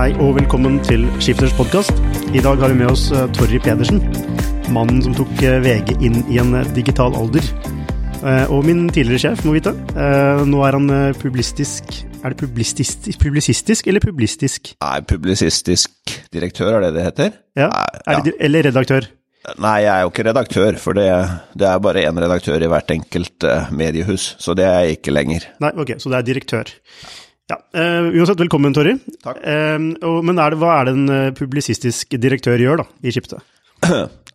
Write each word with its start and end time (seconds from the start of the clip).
Hei 0.00 0.14
og 0.16 0.30
velkommen 0.38 0.78
til 0.80 1.02
Skifters 1.20 1.52
podkast. 1.58 1.98
I 2.32 2.40
dag 2.40 2.56
har 2.62 2.72
vi 2.72 2.78
med 2.78 2.88
oss 2.88 3.02
eh, 3.12 3.26
Torry 3.36 3.58
Pedersen. 3.60 3.98
Mannen 4.72 5.02
som 5.04 5.12
tok 5.18 5.42
eh, 5.44 5.58
VG 5.60 5.90
inn 6.00 6.16
i 6.32 6.38
en 6.40 6.54
eh, 6.56 6.70
digital 6.72 7.12
alder. 7.20 7.44
Og 8.48 8.64
min 8.64 8.86
tidligere 8.88 9.20
sjef, 9.20 9.44
må 9.44 9.58
vite. 9.58 9.74
Nå 10.48 10.64
er 10.64 10.76
han 10.76 10.88
publistisk 11.20 11.84
Er 12.20 12.32
det 12.32 12.40
publistisk, 12.40 13.12
publisistisk 13.20 13.92
eller 13.92 14.04
publistisk? 14.04 14.74
Nei, 14.80 14.98
publisistisk 15.04 16.16
direktør, 16.32 16.78
er 16.78 16.86
det 16.86 16.92
det 16.96 17.06
heter? 17.10 17.32
Ja. 17.60 17.68
Nei, 17.68 18.16
Er 18.16 18.24
det, 18.24 18.38
Eller 18.40 18.70
redaktør? 18.70 19.08
Nei, 19.56 19.78
jeg 19.86 19.88
er 19.88 20.02
jo 20.04 20.10
ikke 20.10 20.24
redaktør, 20.26 20.76
for 20.76 20.96
det, 20.96 21.06
det 21.56 21.64
er 21.64 21.80
bare 21.80 22.02
én 22.04 22.18
redaktør 22.20 22.60
i 22.60 22.68
hvert 22.68 22.92
enkelt 22.92 23.46
eh, 23.48 23.70
mediehus, 23.72 24.34
så 24.40 24.52
det 24.56 24.66
er 24.68 24.82
jeg 24.84 24.98
ikke 24.98 25.14
lenger. 25.16 25.46
Nei, 25.64 25.70
ok, 25.80 25.94
så 26.02 26.12
det 26.12 26.18
er 26.18 26.26
direktør. 26.28 26.72
Ja, 27.50 27.56
uh, 27.74 28.12
Uansett, 28.14 28.38
velkommen, 28.38 28.74
Torry. 28.76 28.94
Takk. 29.24 29.40
Uh, 29.42 29.90
og, 30.06 30.20
men 30.26 30.38
er 30.38 30.54
det, 30.54 30.60
hva 30.60 30.76
er 30.78 30.88
det 30.88 30.94
en 30.94 31.12
eh, 31.14 31.28
publisistisk 31.34 32.14
direktør 32.22 32.62
gjør, 32.62 32.84
da, 32.84 32.88
i 33.02 33.14
Skiptet? 33.14 33.42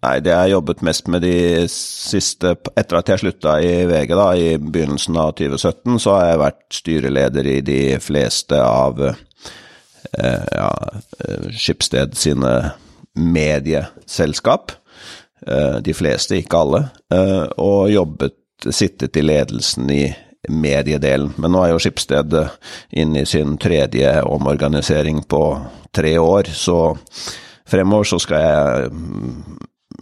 Nei, 0.06 0.18
det 0.22 0.34
jeg 0.34 0.52
jobbet 0.52 0.84
mest 0.86 1.08
med 1.10 1.24
de 1.24 1.36
siste 1.72 2.52
Etter 2.78 3.00
at 3.00 3.10
jeg 3.10 3.22
slutta 3.24 3.56
i 3.64 3.72
VG 3.90 4.12
da, 4.18 4.28
i 4.38 4.50
begynnelsen 4.60 5.18
av 5.18 5.32
2017, 5.40 5.96
så 6.04 6.18
har 6.18 6.28
jeg 6.28 6.42
vært 6.44 6.80
styreleder 6.80 7.50
i 7.50 7.56
de 7.66 7.80
fleste 8.04 8.60
av 8.60 9.02
eh, 9.08 9.14
ja, 10.52 10.72
Skipsted 11.56 12.18
sine 12.20 12.54
medieselskap. 13.16 14.76
Eh, 15.48 15.78
de 15.88 15.96
fleste, 15.96 16.38
ikke 16.42 16.62
alle. 16.62 16.84
Eh, 17.14 17.46
og 17.64 17.90
jobbet, 17.94 18.42
sittet 18.74 19.18
i 19.20 19.22
ledelsen 19.22 19.90
i 19.94 20.04
mediedelen. 20.50 21.32
Men 21.42 21.54
nå 21.56 21.64
er 21.64 21.74
jo 21.74 21.82
Skipsted 21.82 22.36
eh, 22.40 22.54
inne 23.02 23.24
i 23.24 23.30
sin 23.30 23.58
tredje 23.62 24.12
omorganisering 24.24 25.24
på 25.30 25.42
tre 25.96 26.16
år, 26.20 26.52
så 26.54 26.96
fremover 27.70 28.10
så 28.10 28.20
skal 28.22 28.44
jeg 28.44 28.94
mm, 28.94 29.60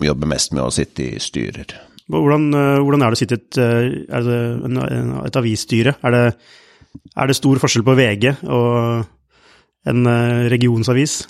jobbe 0.09 0.29
mest 0.29 0.55
med 0.55 0.65
å 0.65 0.73
sitte 0.73 1.05
i 1.05 1.21
styrer. 1.23 1.75
Hvordan, 2.11 2.49
eh, 2.57 2.79
hvordan 2.83 3.05
er 3.05 3.13
det 3.13 3.19
å 3.19 3.23
sitte 3.23 3.37
i 3.37 3.41
et, 3.41 3.61
eh, 3.61 4.23
det 4.29 4.39
en, 4.69 4.81
en, 4.85 5.13
et 5.23 5.41
avisstyre? 5.43 5.97
Er 6.03 6.17
det, 6.17 6.23
er 7.15 7.29
det 7.29 7.39
stor 7.39 7.61
forskjell 7.63 7.85
på 7.87 7.97
VG 7.99 8.29
og 8.43 9.05
en 9.89 10.07
regionsavis? 10.51 11.23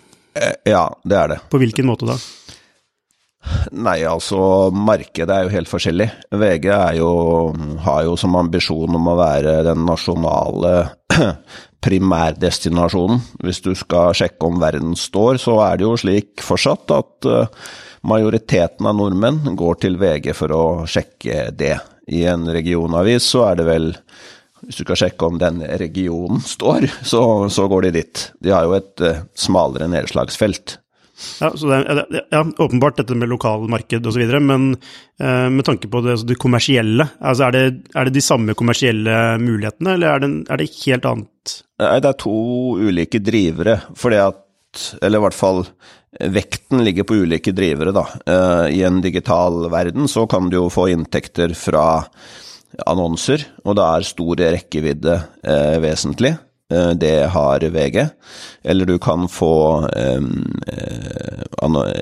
Ja, 0.66 0.88
det 1.06 1.18
er 1.18 1.30
det. 1.34 1.44
På 1.50 1.60
hvilken 1.62 1.88
måte 1.90 2.08
da? 2.10 2.18
Nei, 3.76 4.00
altså, 4.08 4.72
markedet 4.72 5.34
er 5.34 5.46
jo 5.48 5.54
helt 5.54 5.72
forskjellig. 5.72 6.08
VG 6.32 6.68
jo, 7.00 7.10
har 7.84 8.04
jo 8.08 8.16
som 8.20 8.38
ambisjon 8.40 8.96
om 9.00 9.10
å 9.12 9.18
være 9.20 9.58
den 9.68 9.84
nasjonale 9.88 10.74
primærdestinasjonen. 11.84 13.24
Hvis 13.44 13.64
du 13.66 13.74
skal 13.78 14.16
sjekke 14.18 14.48
om 14.48 14.62
verden 14.62 14.96
står, 15.00 15.42
så 15.44 15.58
er 15.66 15.80
det 15.80 15.88
jo 15.88 15.98
slik 16.00 16.44
fortsatt 16.46 16.94
at 16.96 17.30
eh, 17.30 17.66
majoriteten 18.08 18.88
av 18.88 18.96
nordmenn 19.00 19.58
går 19.60 19.82
til 19.84 20.00
VG 20.02 20.32
for 20.38 20.56
å 20.56 20.64
sjekke 20.90 21.50
det. 21.58 21.76
I 22.12 22.26
en 22.32 22.48
regionavis 22.52 23.28
så 23.32 23.48
er 23.50 23.60
det 23.60 23.68
vel 23.68 23.92
hvis 24.64 24.80
du 24.80 24.86
skal 24.86 25.00
sjekke 25.02 25.28
om 25.28 25.40
den 25.42 25.60
regionen 25.80 26.40
står, 26.40 26.88
så, 27.04 27.24
så 27.52 27.68
går 27.68 27.90
de 27.90 27.98
dit. 27.98 28.24
De 28.40 28.54
har 28.56 28.64
jo 28.68 28.78
et 28.78 29.04
eh, 29.04 29.26
smalere 29.36 29.90
nedslagsfelt. 29.92 30.78
Ja, 31.42 31.50
så 31.56 31.70
det 31.70 31.80
er, 31.80 32.04
ja, 32.34 32.44
åpenbart 32.66 33.00
dette 33.02 33.18
med 33.18 33.32
lokalmarked 33.32 34.08
osv., 34.10 34.36
men 34.44 34.70
eh, 34.74 35.50
med 35.54 35.66
tanke 35.68 35.90
på 35.92 36.04
det, 36.04 36.18
altså 36.18 36.30
det 36.30 36.40
kommersielle, 36.42 37.08
altså 37.20 37.48
er, 37.48 37.58
det, 37.58 37.66
er 37.96 38.08
det 38.10 38.16
de 38.18 38.26
samme 38.26 38.56
kommersielle 38.58 39.18
mulighetene, 39.42 39.98
eller 39.98 40.14
er 40.14 40.24
det, 40.24 40.32
er 40.50 40.62
det 40.62 40.70
helt 40.84 41.10
annet? 41.10 41.58
Nei, 41.84 41.98
det 42.04 42.14
er 42.14 42.22
to 42.24 42.38
ulike 42.80 43.22
drivere, 43.24 43.82
fordi 44.00 44.24
at 44.24 44.40
Eller 45.06 45.20
i 45.20 45.22
hvert 45.22 45.36
fall 45.38 45.60
vekten 46.34 46.80
ligger 46.82 47.06
på 47.06 47.20
ulike 47.22 47.52
drivere, 47.54 47.92
da. 47.94 48.08
Eh, 48.26 48.80
I 48.80 48.84
en 48.88 49.02
digital 49.02 49.70
verden 49.70 50.08
så 50.10 50.26
kan 50.26 50.50
du 50.50 50.58
jo 50.58 50.70
få 50.74 50.88
inntekter 50.90 51.54
fra 51.54 52.02
annonser, 52.90 53.44
og 53.66 53.78
da 53.78 53.92
er 53.96 54.08
stor 54.08 54.42
rekkevidde 54.42 55.20
eh, 55.46 55.78
vesentlig. 55.84 56.34
Eh, 56.74 56.90
Det 56.90 57.28
har 57.28 57.60
VG. 57.60 58.08
Eller 58.64 58.86
du 58.86 59.00
kan 59.00 59.28
få 59.28 59.88
eh, 59.98 60.22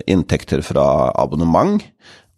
inntekter 0.07 0.61
fra 0.61 1.11
abonnement, 1.15 1.83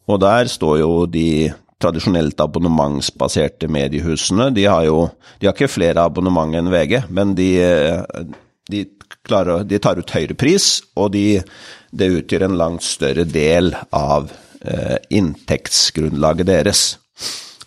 og 0.08 0.20
der 0.20 0.50
står 0.52 0.80
jo 0.80 1.06
de 1.06 1.54
tradisjonelt 1.84 2.40
abonnementsbaserte 2.40 3.68
mediehusene. 3.68 4.50
De 4.56 4.66
har 4.66 4.86
jo 4.88 5.10
de 5.40 5.48
har 5.48 5.56
ikke 5.56 5.72
flere 5.72 6.04
abonnement 6.04 6.56
enn 6.56 6.72
VG, 6.72 7.04
men 7.10 7.36
de, 7.36 7.50
eh, 7.62 8.24
de, 8.72 8.86
klarer, 9.28 9.64
de 9.68 9.80
tar 9.80 10.00
ut 10.00 10.16
høyere 10.16 10.36
pris, 10.40 10.82
og 10.96 11.12
de, 11.16 11.42
det 11.92 12.12
utgjør 12.22 12.48
en 12.48 12.58
langt 12.60 12.84
større 12.84 13.28
del 13.28 13.76
av 13.92 14.32
inntektsgrunnlaget 15.12 16.48
deres. 16.48 16.84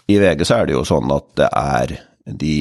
I 0.09 0.17
VG 0.17 0.47
så 0.49 0.63
er 0.63 0.71
det 0.71 0.73
jo 0.79 0.85
sånn 0.89 1.11
at 1.13 1.27
det 1.37 1.49
er 1.53 1.93
de 2.25 2.55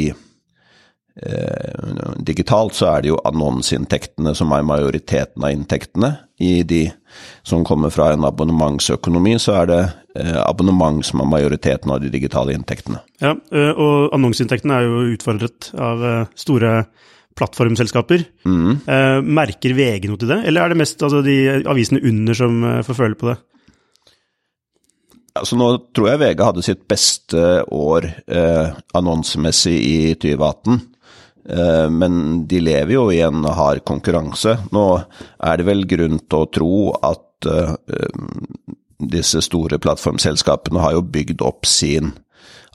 eh, 1.22 2.16
Digitalt 2.26 2.76
så 2.78 2.90
er 2.94 3.04
det 3.04 3.12
jo 3.14 3.22
annonseinntektene 3.28 4.36
som 4.38 4.54
er 4.56 4.68
majoriteten 4.68 5.46
av 5.46 5.54
inntektene. 5.56 6.12
I 6.44 6.66
de 6.68 6.84
som 7.48 7.64
kommer 7.64 7.94
fra 7.96 8.10
en 8.12 8.28
abonnementsøkonomi, 8.28 9.38
så 9.40 9.56
er 9.62 9.72
det 9.72 9.82
eh, 10.20 10.38
abonnement 10.44 11.00
som 11.06 11.24
er 11.24 11.32
majoriteten 11.32 11.94
av 11.96 12.04
de 12.04 12.12
digitale 12.14 12.56
inntektene. 12.58 13.02
Ja, 13.24 13.34
eh, 13.34 13.72
og 13.72 14.16
annonseinntektene 14.16 14.80
er 14.80 14.88
jo 14.90 15.04
utfordret 15.16 15.72
av 15.80 16.06
store 16.36 16.78
plattformselskaper. 17.36 18.22
Mm. 18.48 18.86
Merker 19.36 19.74
VG 19.76 20.06
noe 20.08 20.20
til 20.22 20.30
det, 20.32 20.38
eller 20.48 20.64
er 20.64 20.72
det 20.72 20.80
mest 20.80 21.02
altså, 21.04 21.20
de 21.24 21.66
avisene 21.68 22.00
under 22.08 22.38
som 22.38 22.62
får 22.88 22.96
føle 22.96 23.20
på 23.20 23.28
det? 23.28 23.36
Altså 25.36 25.58
nå 25.60 25.68
tror 25.92 26.14
jeg 26.14 26.22
VG 26.22 26.44
hadde 26.48 26.64
sitt 26.64 26.84
beste 26.88 27.40
år 27.76 28.08
eh, 28.08 28.76
annonsemessig 28.96 29.76
i 29.76 29.98
2018. 30.16 30.78
Eh, 31.50 31.90
men 31.90 32.48
de 32.48 32.60
lever 32.60 32.96
jo 32.96 33.08
i 33.14 33.22
en 33.26 33.46
hard 33.46 33.84
konkurranse. 33.86 34.58
Nå 34.74 34.86
er 34.98 35.58
det 35.60 35.68
vel 35.68 35.86
grunn 35.90 36.20
til 36.24 36.42
å 36.42 36.52
tro 36.58 36.76
at 37.06 37.50
eh, 37.50 37.76
disse 39.06 39.44
store 39.46 39.80
plattformselskapene 39.82 40.82
har 40.82 40.96
jo 40.96 41.06
bygd 41.06 41.44
opp 41.46 41.68
sin 41.70 42.14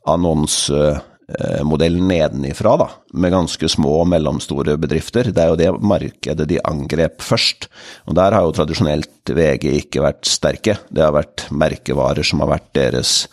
annonsemodell 0.09 1.97
nedenifra, 2.07 2.77
da, 2.81 2.87
med 3.13 3.35
ganske 3.35 3.69
små 3.73 4.01
og 4.03 4.09
mellomstore 4.13 4.77
bedrifter. 4.81 5.33
Det 5.35 5.43
er 5.43 5.51
jo 5.51 5.59
det 5.61 5.73
markedet 5.83 6.47
de 6.49 6.61
angrep 6.71 7.25
først. 7.25 7.69
Og 8.07 8.17
der 8.21 8.37
har 8.37 8.47
jo 8.47 8.55
tradisjonelt 8.57 9.35
VG 9.35 9.67
ikke 9.83 10.05
vært 10.07 10.31
sterke. 10.31 10.79
Det 10.89 11.05
har 11.05 11.17
vært 11.17 11.49
merkevarer 11.51 12.27
som 12.27 12.45
har 12.45 12.55
vært 12.55 12.71
deres 12.79 13.25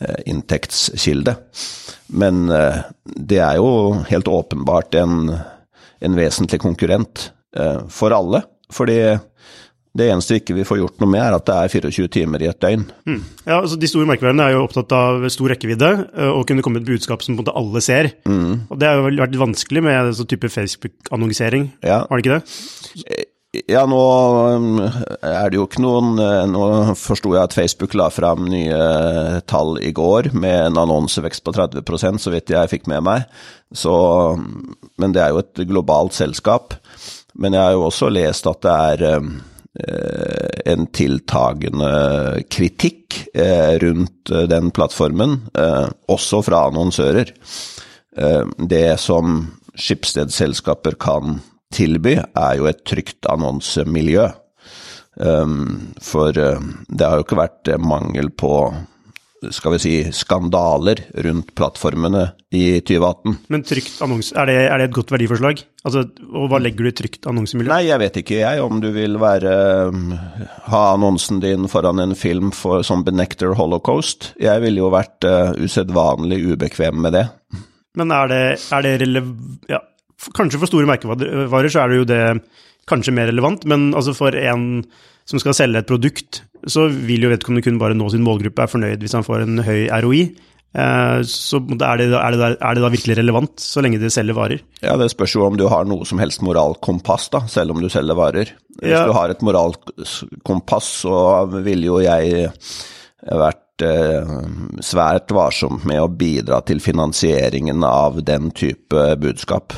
hovedinntektskilde. 0.00 1.36
Men 2.06 2.48
eh, 2.50 2.82
det 3.04 3.38
er 3.38 3.56
jo 3.60 4.02
helt 4.08 4.28
åpenbart 4.28 4.94
en, 4.94 5.34
en 6.00 6.16
vesentlig 6.16 6.60
konkurrent 6.60 7.30
eh, 7.56 7.82
for 7.88 8.10
alle. 8.16 8.42
Fordi 8.72 9.18
Det 9.90 10.06
eneste 10.06 10.36
ikke 10.38 10.54
vi 10.54 10.62
får 10.62 10.78
gjort 10.78 11.00
noe 11.02 11.10
med, 11.10 11.18
er 11.18 11.34
at 11.34 11.46
det 11.48 11.54
er 11.58 11.72
24 11.90 12.08
timer 12.14 12.42
i 12.44 12.46
et 12.46 12.60
døgn. 12.62 12.84
Mm. 13.10 13.24
Ja, 13.42 13.56
altså 13.56 13.74
De 13.74 13.88
store 13.90 14.06
merkevarene 14.06 14.44
er 14.46 14.54
jo 14.54 14.60
opptatt 14.62 14.92
av 14.94 15.24
stor 15.34 15.50
rekkevidde 15.50 15.88
eh, 16.14 16.30
og 16.30 16.46
kunne 16.46 16.62
komme 16.62 16.78
med 16.78 16.86
et 16.86 16.92
budskap 16.92 17.24
som 17.26 17.34
på 17.34 17.40
en 17.40 17.42
måte 17.42 17.56
alle 17.58 17.82
ser. 17.82 18.12
Mm. 18.22 18.70
Og 18.70 18.78
Det 18.78 18.86
har 18.86 19.00
jo 19.00 19.10
vært 19.10 19.40
vanskelig 19.42 19.82
med 19.82 20.14
sånn 20.14 20.30
type 20.30 20.52
Facebook-annonsering, 20.54 21.72
ja. 21.82 22.04
har 22.06 22.14
det 22.14 22.22
ikke 22.22 22.38
det? 22.38 23.26
Ja, 23.66 23.82
nå 23.90 23.98
um, 24.54 24.76
er 24.78 25.50
det 25.50 25.58
jo 25.58 25.64
ikke 25.66 25.82
noen 25.82 26.20
eh, 26.22 26.44
Nå 26.46 26.94
forsto 26.94 27.32
jeg 27.34 27.48
at 27.48 27.56
Facebook 27.56 27.96
la 27.98 28.06
fram 28.14 28.44
nye 28.46 28.76
tall 29.50 29.74
i 29.82 29.90
går 29.90 30.28
med 30.38 30.68
en 30.68 30.78
annonsevekst 30.84 31.42
på 31.42 31.56
30% 31.56 32.22
så 32.22 32.30
vidt 32.30 32.54
jeg 32.54 32.70
fikk 32.70 32.86
med 32.90 33.02
meg. 33.08 33.26
Så, 33.74 33.92
men 35.02 35.16
det 35.16 35.24
er 35.24 35.34
jo 35.34 35.42
et 35.42 35.64
globalt 35.66 36.14
selskap. 36.14 36.78
Men 37.34 37.58
jeg 37.58 37.62
har 37.64 37.74
jo 37.74 37.88
også 37.88 38.10
lest 38.14 38.46
at 38.50 38.62
det 38.62 38.76
er 38.94 39.18
um, 39.18 39.34
Eh, 39.78 40.72
en 40.72 40.86
tiltagende 40.90 42.42
kritikk 42.50 43.20
eh, 43.34 43.78
rundt 43.78 44.30
eh, 44.30 44.48
den 44.50 44.72
plattformen, 44.74 45.36
også 46.10 46.40
fra 46.42 46.64
annonsører. 46.68 47.30
Det 48.70 48.88
som 48.98 49.36
skipsstedselskaper 49.78 50.96
kan 51.00 51.38
tilby, 51.74 52.16
er 52.20 52.54
jo 52.58 52.68
et 52.70 52.84
trygt 52.88 53.28
annonsemiljø. 53.30 54.28
For 56.00 56.32
det 56.32 57.04
har 57.04 57.18
jo 57.18 57.24
ikke 57.26 57.38
vært 57.40 57.70
mangel 57.82 58.30
på 58.32 58.52
skal 59.48 59.74
vi 59.74 59.78
si, 59.80 59.92
skandaler 60.12 61.00
rundt 61.24 61.54
plattformene 61.56 62.26
i 62.52 62.80
2018. 62.84 63.38
Men 63.52 63.64
trygt 63.64 64.02
annonse, 64.04 64.34
er 64.36 64.50
det, 64.50 64.56
er 64.68 64.80
det 64.80 64.88
et 64.90 64.96
godt 64.98 65.12
verdiforslag? 65.14 65.62
Altså, 65.88 66.04
og 66.28 66.50
hva 66.52 66.60
legger 66.60 66.84
du 66.84 66.90
i 66.90 66.96
trygt 66.98 67.28
annonsemiljø? 67.30 67.70
Nei, 67.72 67.86
jeg 67.88 68.02
vet 68.02 68.20
ikke 68.20 68.40
jeg, 68.42 68.60
om 68.60 68.82
du 68.82 68.90
vil 68.94 69.16
være 69.22 69.54
ha 70.68 70.82
annonsen 70.92 71.40
din 71.42 71.70
foran 71.72 72.04
en 72.04 72.16
film 72.18 72.52
for, 72.56 72.84
som 72.86 73.04
benekter 73.06 73.54
holocaust. 73.56 74.34
Jeg 74.40 74.64
ville 74.64 74.82
jo 74.82 74.92
vært 74.92 75.24
uh, 75.24 75.56
usedvanlig 75.56 76.42
ubekvem 76.52 77.00
med 77.06 77.16
det. 77.16 77.26
Men 77.98 78.12
er 78.14 78.28
det, 78.30 78.42
er 78.70 78.84
det 78.86 78.98
relevant 79.02 79.70
ja, 79.70 79.80
Kanskje 80.36 80.60
for 80.60 80.68
store 80.68 80.88
merkevarer 80.90 81.72
så 81.72 81.84
er 81.84 81.92
det 81.92 82.00
jo 82.02 82.08
det 82.08 82.24
kanskje 82.90 83.14
mer 83.14 83.30
relevant, 83.30 83.64
men 83.70 83.90
altså 83.96 84.12
for 84.16 84.36
en 84.36 84.84
som 85.28 85.40
skal 85.40 85.54
selge 85.56 85.82
et 85.82 85.88
produkt, 85.88 86.42
så 86.66 86.88
vil 86.90 87.24
jo 87.24 87.30
vedkommende 87.30 87.64
kun 87.64 87.78
bare 87.80 87.96
nå 87.96 88.08
sin 88.12 88.24
målgruppe, 88.26 88.64
er 88.64 88.72
fornøyd 88.72 89.04
hvis 89.04 89.14
han 89.16 89.26
får 89.26 89.44
en 89.44 89.62
høy 89.64 89.84
ROI. 90.02 90.24
Eh, 90.70 91.20
så 91.26 91.58
er 91.58 91.70
det, 91.70 91.86
er, 91.86 92.02
det 92.02 92.08
da, 92.12 92.20
er 92.52 92.76
det, 92.76 92.82
da, 92.84 92.90
virkelig 92.92 93.16
relevant, 93.18 93.56
så 93.62 93.82
lenge 93.82 93.98
de 94.02 94.10
selger 94.12 94.36
varer? 94.36 94.62
Ja, 94.82 94.96
det 95.00 95.10
spørs 95.14 95.34
jo 95.34 95.46
om 95.46 95.58
du 95.58 95.66
har 95.70 95.88
noe 95.88 96.06
som 96.06 96.20
helst 96.22 96.44
moralkompass, 96.46 97.30
da, 97.34 97.44
selv 97.50 97.74
om 97.74 97.82
du 97.82 97.90
selger 97.90 98.18
varer. 98.18 98.54
Hvis 98.78 98.94
ja. 98.94 99.04
du 99.06 99.14
har 99.16 99.32
et 99.32 99.42
moralkompass, 99.46 100.94
så 101.04 101.18
ville 101.58 101.90
jo 101.90 101.98
jeg 102.04 102.50
vært 103.20 103.86
eh, 103.86 104.34
svært 104.84 105.34
varsom 105.34 105.82
med 105.90 106.02
å 106.02 106.10
bidra 106.10 106.62
til 106.66 106.82
finansieringen 106.82 107.84
av 107.86 108.22
den 108.26 108.50
type 108.56 109.14
budskap. 109.20 109.74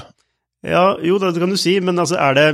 Ja, 0.62 0.96
jo, 1.02 1.18
det 1.18 1.34
kan 1.42 1.50
du 1.50 1.58
si, 1.58 1.78
men 1.82 1.98
altså 1.98 2.20
er 2.22 2.38
det 2.38 2.48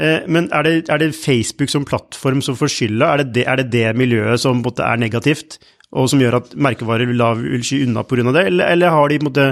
Eh, 0.00 0.24
men 0.30 0.48
er 0.54 0.64
det, 0.66 0.72
er 0.90 1.02
det, 1.02 1.12
Facebook 1.14 1.70
som 1.70 1.84
plattform 1.84 2.40
som 2.44 2.56
får 2.56 2.72
skylda? 2.72 3.12
Er, 3.12 3.24
er, 3.44 3.60
det 3.60 3.72
det 3.74 3.96
miljøet 3.98 4.40
som 4.40 4.62
er 4.64 5.00
negativt, 5.00 5.58
og 5.92 6.08
som 6.08 6.22
gjør 6.22 6.38
at 6.40 6.54
merkevarer 6.56 7.06
vil, 7.10 7.20
vil 7.42 7.64
sky 7.66 7.82
unna 7.84 8.02
pga. 8.02 8.32
det, 8.32 8.46
eller, 8.46 8.72
eller, 8.72 8.90
har 8.90 9.08
de 9.08 9.20
måte, 9.22 9.46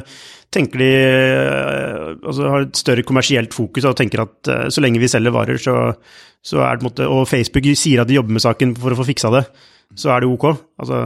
tenker 0.51 0.79
de 0.81 0.91
eh, 0.91 2.07
altså 2.25 2.49
har 2.49 2.67
et 2.67 2.77
større 2.77 3.05
kommersielt 3.07 3.55
fokus 3.55 3.85
og 3.85 3.97
tenker 3.97 4.25
at 4.25 4.49
eh, 4.49 4.69
så 4.73 4.81
lenge 4.81 5.03
vi 5.03 5.09
selger 5.13 5.35
varer, 5.35 5.61
så, 5.61 5.93
så 6.43 6.65
er 6.65 6.81
det 6.81 6.89
måte, 6.89 7.07
Og 7.07 7.29
Facebook 7.29 7.69
sier 7.77 8.01
at 8.01 8.09
de 8.09 8.17
jobber 8.17 8.33
med 8.33 8.43
saken 8.47 8.75
for 8.81 8.97
å 8.97 8.99
få 9.03 9.11
fiksa 9.13 9.31
det, 9.37 9.45
så 9.95 10.15
er 10.15 10.25
det 10.25 10.33
ok? 10.33 10.51
Altså 10.81 11.05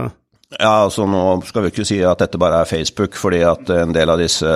ja, 0.53 0.85
altså 0.85 1.07
Nå 1.09 1.21
skal 1.47 1.65
vi 1.65 1.71
ikke 1.73 1.87
si 1.87 1.97
at 2.05 2.21
dette 2.21 2.39
bare 2.41 2.61
er 2.61 2.69
Facebook, 2.69 3.17
fordi 3.17 3.41
at 3.47 3.69
en 3.73 3.95
del 3.95 4.11
av 4.13 4.21
disse 4.21 4.49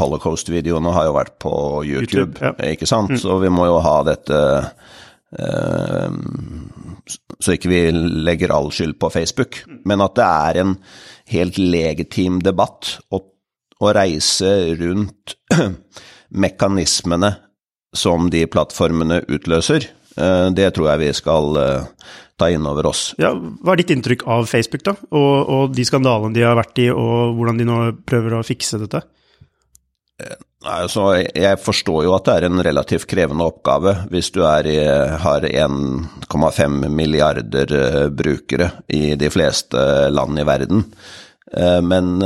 holocaust-videoene 0.00 0.94
har 0.96 1.08
jo 1.08 1.16
vært 1.18 1.36
på 1.42 1.54
YouTube, 1.84 2.40
YouTube 2.40 2.48
ja. 2.48 2.72
ikke 2.72 2.88
sant? 2.88 3.12
Mm. 3.12 3.20
Så 3.20 3.36
vi 3.42 3.52
må 3.52 3.68
jo 3.68 3.76
ha 3.84 3.94
dette 4.08 4.40
eh, 5.36 6.16
Så 7.38 7.56
ikke 7.56 7.70
vi 7.70 7.82
legger 8.24 8.54
all 8.56 8.72
skyld 8.72 8.96
på 8.98 9.12
Facebook. 9.12 9.60
Men 9.84 10.02
at 10.04 10.16
det 10.16 10.26
er 10.48 10.60
en 10.64 10.76
helt 11.34 11.60
legitim 11.60 12.40
debatt 12.44 12.96
å, 13.12 13.20
å 13.84 13.94
reise 13.94 14.54
rundt 14.80 15.36
mekanismene 16.44 17.34
som 17.94 18.30
de 18.32 18.46
plattformene 18.50 19.22
utløser. 19.28 19.86
Eh, 20.16 20.48
det 20.56 20.72
tror 20.74 20.92
jeg 20.92 21.04
vi 21.04 21.12
skal 21.20 21.60
eh, 21.60 22.08
ta 22.40 22.48
inn 22.50 22.66
over 22.66 22.88
oss. 22.90 23.02
Ja, 23.20 23.32
hva 23.34 23.74
er 23.74 23.82
ditt 23.82 23.92
inntrykk 23.94 24.24
av 24.30 24.48
Facebook, 24.50 24.82
da? 24.86 24.96
Og, 25.14 25.34
og 25.56 25.74
de 25.74 25.84
skandalene 25.86 26.34
de 26.34 26.46
har 26.46 26.58
vært 26.58 26.80
i, 26.82 26.88
og 26.90 27.36
hvordan 27.38 27.60
de 27.60 27.68
nå 27.68 27.78
prøver 28.06 28.38
å 28.38 28.46
fikse 28.46 28.80
dette? 28.82 29.04
Eh, 30.22 30.34
altså, 30.70 31.06
jeg 31.34 31.60
forstår 31.62 32.04
jo 32.06 32.14
at 32.16 32.26
det 32.26 32.34
er 32.38 32.48
en 32.48 32.64
relativt 32.66 33.06
krevende 33.10 33.46
oppgave 33.46 33.96
hvis 34.12 34.32
du 34.34 34.42
i, 34.42 34.78
har 35.24 35.46
1,5 35.46 36.88
milliarder 36.90 37.76
uh, 37.78 38.02
brukere 38.10 38.70
i 38.88 39.14
de 39.18 39.30
fleste 39.30 40.10
land 40.14 40.38
i 40.38 40.46
verden. 40.48 40.84
Uh, 41.54 41.80
men 41.86 42.18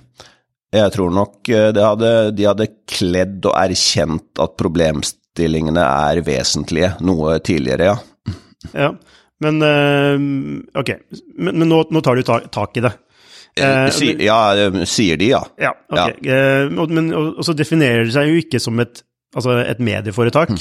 jeg 0.80 0.92
tror 0.96 1.16
nok 1.16 1.48
hadde, 1.76 2.12
de 2.36 2.48
hadde 2.48 2.72
kledd 2.88 3.48
og 3.48 3.56
erkjent 3.56 4.40
at 4.44 4.58
problemstillingene 4.60 5.84
er 5.84 6.20
vesentlige 6.26 6.92
noe 7.04 7.38
tidligere, 7.44 7.94
ja. 7.94 7.98
Ja, 8.76 8.90
men 9.44 9.62
uh, 9.64 10.16
ok, 10.80 10.90
men, 11.38 11.56
men 11.62 11.70
nå, 11.70 11.84
nå, 11.90 12.02
tar 12.04 12.18
du 12.18 12.26
tak, 12.26 12.50
tak 12.52 12.76
i 12.80 12.84
det. 12.84 12.92
Uh, 13.58 13.88
si, 13.92 14.12
ja, 14.24 14.38
sier 14.88 15.18
de, 15.20 15.32
ja. 15.32 15.40
Ja, 15.60 15.72
ok. 15.90 16.20
Ja. 16.24 16.42
Men, 16.70 17.10
og, 17.16 17.32
og, 17.38 17.44
så 17.46 17.54
definerer 17.56 18.06
det 18.06 18.14
seg 18.14 18.30
jo 18.30 18.38
ikke 18.42 18.60
som 18.62 18.78
et, 18.82 19.02
altså 19.34 19.58
et 19.64 19.82
medieforetak. 19.82 20.52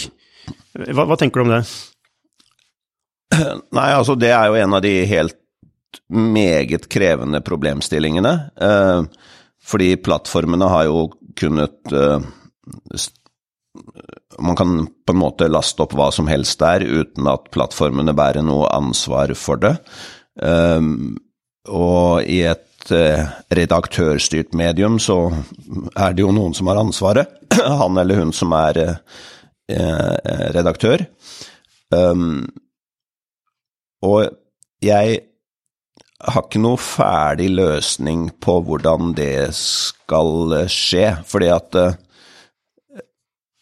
Hva, 0.89 1.05
hva, 1.05 1.17
tenker 1.19 1.41
du 1.41 1.47
om 1.47 1.53
det? 1.53 1.61
Nei, 3.77 3.89
altså 3.93 4.17
det 4.19 4.33
er 4.33 4.49
jo 4.49 4.57
en 4.59 4.79
av 4.79 4.83
de 4.85 4.95
helt 5.09 5.37
meget 6.13 6.85
krevende 6.89 7.41
problemstillingene. 7.41 8.33
fordi 9.65 9.95
plattformene 10.05 10.67
har 10.69 10.85
jo 10.85 11.07
kunnet 11.37 11.93
man 14.37 14.55
kan 14.55 14.87
på 15.05 15.13
en 15.13 15.21
måte 15.21 15.49
laste 15.49 15.83
opp 15.83 15.95
hva 15.97 16.09
som 16.13 16.29
helst 16.29 16.59
der 16.61 16.85
uten 16.85 17.27
at 17.31 17.49
plattformene 17.53 18.13
bærer 18.17 18.45
noe 18.45 18.69
ansvar 18.71 19.33
for 19.37 19.61
det. 19.61 19.75
Um, 20.35 21.17
og 21.69 22.27
i 22.29 22.43
et 22.47 22.93
uh, 22.93 23.25
redaktørstyrt 23.55 24.53
medium 24.57 24.99
så 25.01 25.31
er 25.97 26.13
det 26.13 26.23
jo 26.23 26.33
noen 26.35 26.53
som 26.57 26.69
har 26.69 26.81
ansvaret. 26.81 27.31
Han 27.81 27.97
eller 27.97 28.21
hun 28.21 28.33
som 28.35 28.53
er 28.57 28.81
uh, 28.85 28.99
redaktør. 30.55 31.07
Um, 31.89 32.45
og 34.05 34.29
jeg 34.85 35.17
har 36.19 36.45
ikke 36.45 36.61
noe 36.61 36.79
ferdig 36.79 37.49
løsning 37.55 38.27
på 38.43 38.59
hvordan 38.67 39.15
det 39.17 39.49
skal 39.57 40.53
skje, 40.71 41.17
fordi 41.27 41.49
at 41.55 41.77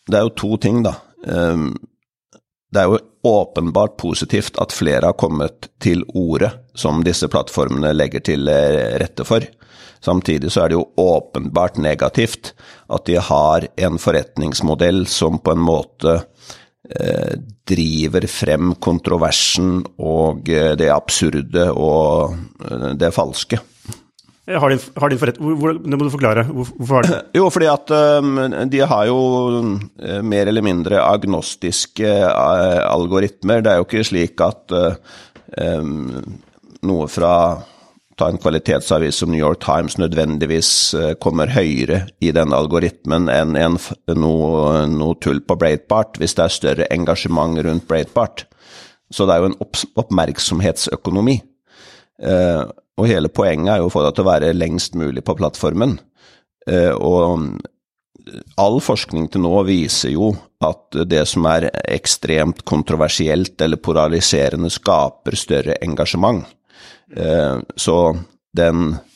det 0.08 0.20
er 0.20 0.26
jo 0.28 0.36
to 0.40 0.58
ting, 0.62 0.82
da. 0.86 0.96
Ehm, 1.28 1.72
det 2.72 2.82
er 2.82 2.92
jo 2.92 3.00
åpenbart 3.28 3.98
positivt 4.00 4.60
at 4.62 4.76
flere 4.76 5.10
har 5.10 5.18
kommet 5.20 5.70
til 5.84 6.04
orde 6.16 6.52
som 6.78 7.04
disse 7.04 7.28
plattformene 7.32 7.94
legger 7.96 8.24
til 8.24 8.48
eh, 8.52 8.98
rette 9.02 9.26
for. 9.28 9.44
Samtidig 10.04 10.52
så 10.54 10.64
er 10.64 10.72
det 10.72 10.78
jo 10.78 10.86
åpenbart 11.02 11.80
negativt 11.82 12.54
at 12.94 13.08
de 13.10 13.18
har 13.24 13.68
en 13.88 13.98
forretningsmodell 14.00 15.08
som 15.10 15.40
på 15.44 15.56
en 15.56 15.64
måte 15.64 16.18
eh, 16.20 17.34
driver 17.68 18.28
frem 18.32 18.76
kontroversen 18.84 19.82
og 19.98 20.52
eh, 20.52 20.76
det 20.80 20.92
absurde 20.94 21.72
og 21.72 22.38
det 23.00 23.12
falske. 23.16 23.60
Har 24.48 24.72
de, 24.72 24.77
har 24.96 25.12
din 25.12 25.20
forrett, 25.20 25.39
hvor, 25.44 25.75
det 25.75 25.98
må 26.00 26.06
du 26.08 26.13
forklare. 26.13 26.46
Hvorfor 26.48 27.01
har 27.01 27.08
de 27.08 27.16
Jo, 27.39 27.50
fordi 27.51 27.68
at 27.68 27.92
um, 27.92 28.38
de 28.72 28.80
har 28.80 29.08
jo 29.10 29.18
uh, 29.60 30.20
mer 30.24 30.48
eller 30.48 30.63
mindre 30.63 31.01
agnostiske 31.04 32.08
uh, 32.08 32.80
algoritmer. 32.88 33.60
Det 33.66 33.74
er 33.74 33.82
jo 33.82 33.88
ikke 33.89 34.06
slik 34.08 34.44
at 34.46 34.72
um, 34.72 36.22
noe 36.88 37.10
fra 37.12 37.34
ta 38.18 38.32
en 38.32 38.39
kvalitetsavis 38.42 39.20
som 39.20 39.30
New 39.30 39.44
York 39.44 39.60
Times 39.62 40.00
nødvendigvis 40.01 40.72
kommer 41.22 41.51
høyere 41.54 42.08
i 42.24 42.32
den 42.34 42.56
algoritmen 42.56 43.27
enn 43.30 43.54
en, 43.60 43.75
noe, 44.18 44.88
noe, 44.89 45.20
tull 45.22 45.44
på 45.46 45.60
Breitbart, 45.60 46.18
hvis 46.18 46.34
det 46.39 46.48
er 46.48 46.56
større 46.56 46.88
engasjement 46.96 47.60
rundt 47.68 47.86
Breitbart. 47.86 48.48
Så 49.13 49.27
det 49.27 49.36
er 49.36 49.44
jo 49.44 49.51
en 49.51 49.60
opp, 49.62 49.84
oppmerksomhetsøkonomi. 50.01 51.38
Uh, 52.24 52.66
og 52.98 53.10
hele 53.10 53.30
poenget 53.30 53.75
er 53.75 53.82
jo 53.82 53.89
å 53.89 53.94
få 53.94 54.04
deg 54.06 54.18
til 54.18 54.25
å 54.25 54.32
være 54.32 54.54
lengst 54.58 54.98
mulig 54.98 55.24
på 55.25 55.36
plattformen. 55.38 55.98
Eh, 56.68 56.94
og 56.94 57.60
all 58.60 58.80
forskning 58.84 59.30
til 59.32 59.44
nå 59.46 59.54
viser 59.68 60.13
jo 60.16 60.32
at 60.66 60.98
det 61.10 61.24
som 61.30 61.46
er 61.50 61.70
ekstremt 61.86 62.63
kontroversielt 62.68 63.62
eller 63.62 63.80
polariserende, 63.82 64.72
skaper 64.74 65.38
større 65.38 65.77
engasjement. 65.86 66.44
Eh, 67.13 67.60
så 67.77 67.98
den 68.58 68.89
eh, 68.94 69.07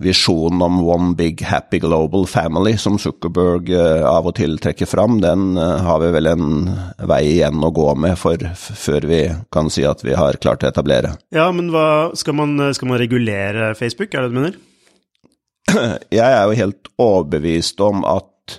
visjonen 0.00 0.62
om 0.64 0.78
one 0.88 1.14
big 1.18 1.42
happy 1.44 1.78
global 1.78 2.26
family 2.26 2.76
som 2.80 2.98
Zuckerberg 2.98 3.68
eh, 3.74 4.06
av 4.08 4.30
og 4.30 4.36
til 4.38 4.56
trekker 4.62 4.88
fram, 4.88 5.18
den 5.20 5.58
har 5.60 6.00
vi 6.00 6.10
vel 6.14 6.30
en 6.30 6.48
vei 7.10 7.22
igjen 7.34 7.60
å 7.64 7.72
gå 7.74 7.90
med 8.00 8.16
for, 8.20 8.40
før 8.56 9.06
vi 9.10 9.20
kan 9.52 9.70
si 9.72 9.84
at 9.88 10.04
vi 10.06 10.16
har 10.16 10.40
klart 10.40 10.64
å 10.64 10.70
etablere. 10.70 11.14
Ja, 11.34 11.50
men 11.52 11.68
hva, 11.74 12.10
skal, 12.16 12.38
man, 12.40 12.56
skal 12.76 12.92
man 12.92 13.00
regulere 13.02 13.74
Facebook, 13.78 14.14
er 14.14 14.26
det 14.26 14.32
du 14.32 14.40
mener? 14.40 14.58
Jeg 16.20 16.26
er 16.26 16.44
jo 16.48 16.58
helt 16.58 16.90
overbevist 17.00 17.80
om 17.84 18.04
at 18.08 18.58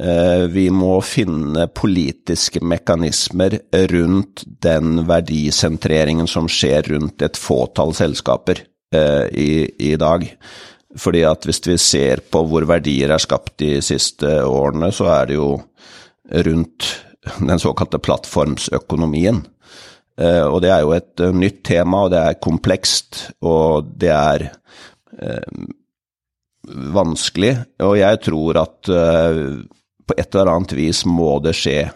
eh, 0.00 0.46
vi 0.52 0.68
må 0.74 0.98
finne 1.04 1.68
politiske 1.68 2.62
mekanismer 2.64 3.58
rundt 3.92 4.44
den 4.62 5.04
verdisentreringen 5.08 6.30
som 6.30 6.48
skjer 6.50 6.92
rundt 6.94 7.24
et 7.24 7.40
fåtall 7.40 7.94
selskaper 7.96 8.62
eh, 8.62 8.68
i, 8.88 9.68
i, 9.84 9.90
dag. 10.00 10.22
Fordi 10.96 11.20
at 11.28 11.44
hvis 11.44 11.60
vi 11.66 11.74
ser 11.76 12.22
på 12.32 12.40
hvor 12.48 12.64
verdier 12.64 13.12
er 13.12 13.20
skapt 13.20 13.58
de 13.60 13.82
siste 13.84 14.30
årene, 14.48 14.88
så 14.96 15.10
er 15.12 15.28
det 15.28 15.36
jo 15.36 15.50
rundt 16.46 16.88
den 17.50 17.60
såkalte 17.60 18.00
plattformsøkonomien. 18.00 19.42
Eh, 20.16 20.44
og 20.46 20.62
det 20.64 20.72
er 20.72 20.86
jo 20.86 20.94
et 20.96 21.24
nytt 21.36 21.60
tema, 21.68 22.06
og 22.06 22.14
det 22.14 22.22
er 22.22 22.40
komplekst, 22.40 23.26
og 23.44 23.92
det 24.00 24.14
er 24.14 24.48
vanskelig, 26.68 27.54
og 27.82 27.96
jeg 27.98 28.20
tror 28.24 28.60
at 28.62 28.90
eh, 28.92 29.42
på 30.08 30.16
et 30.16 30.34
eller 30.34 30.52
annet 30.54 30.74
vis 30.76 31.04
må 31.08 31.38
det 31.44 31.54
skje. 31.56 31.88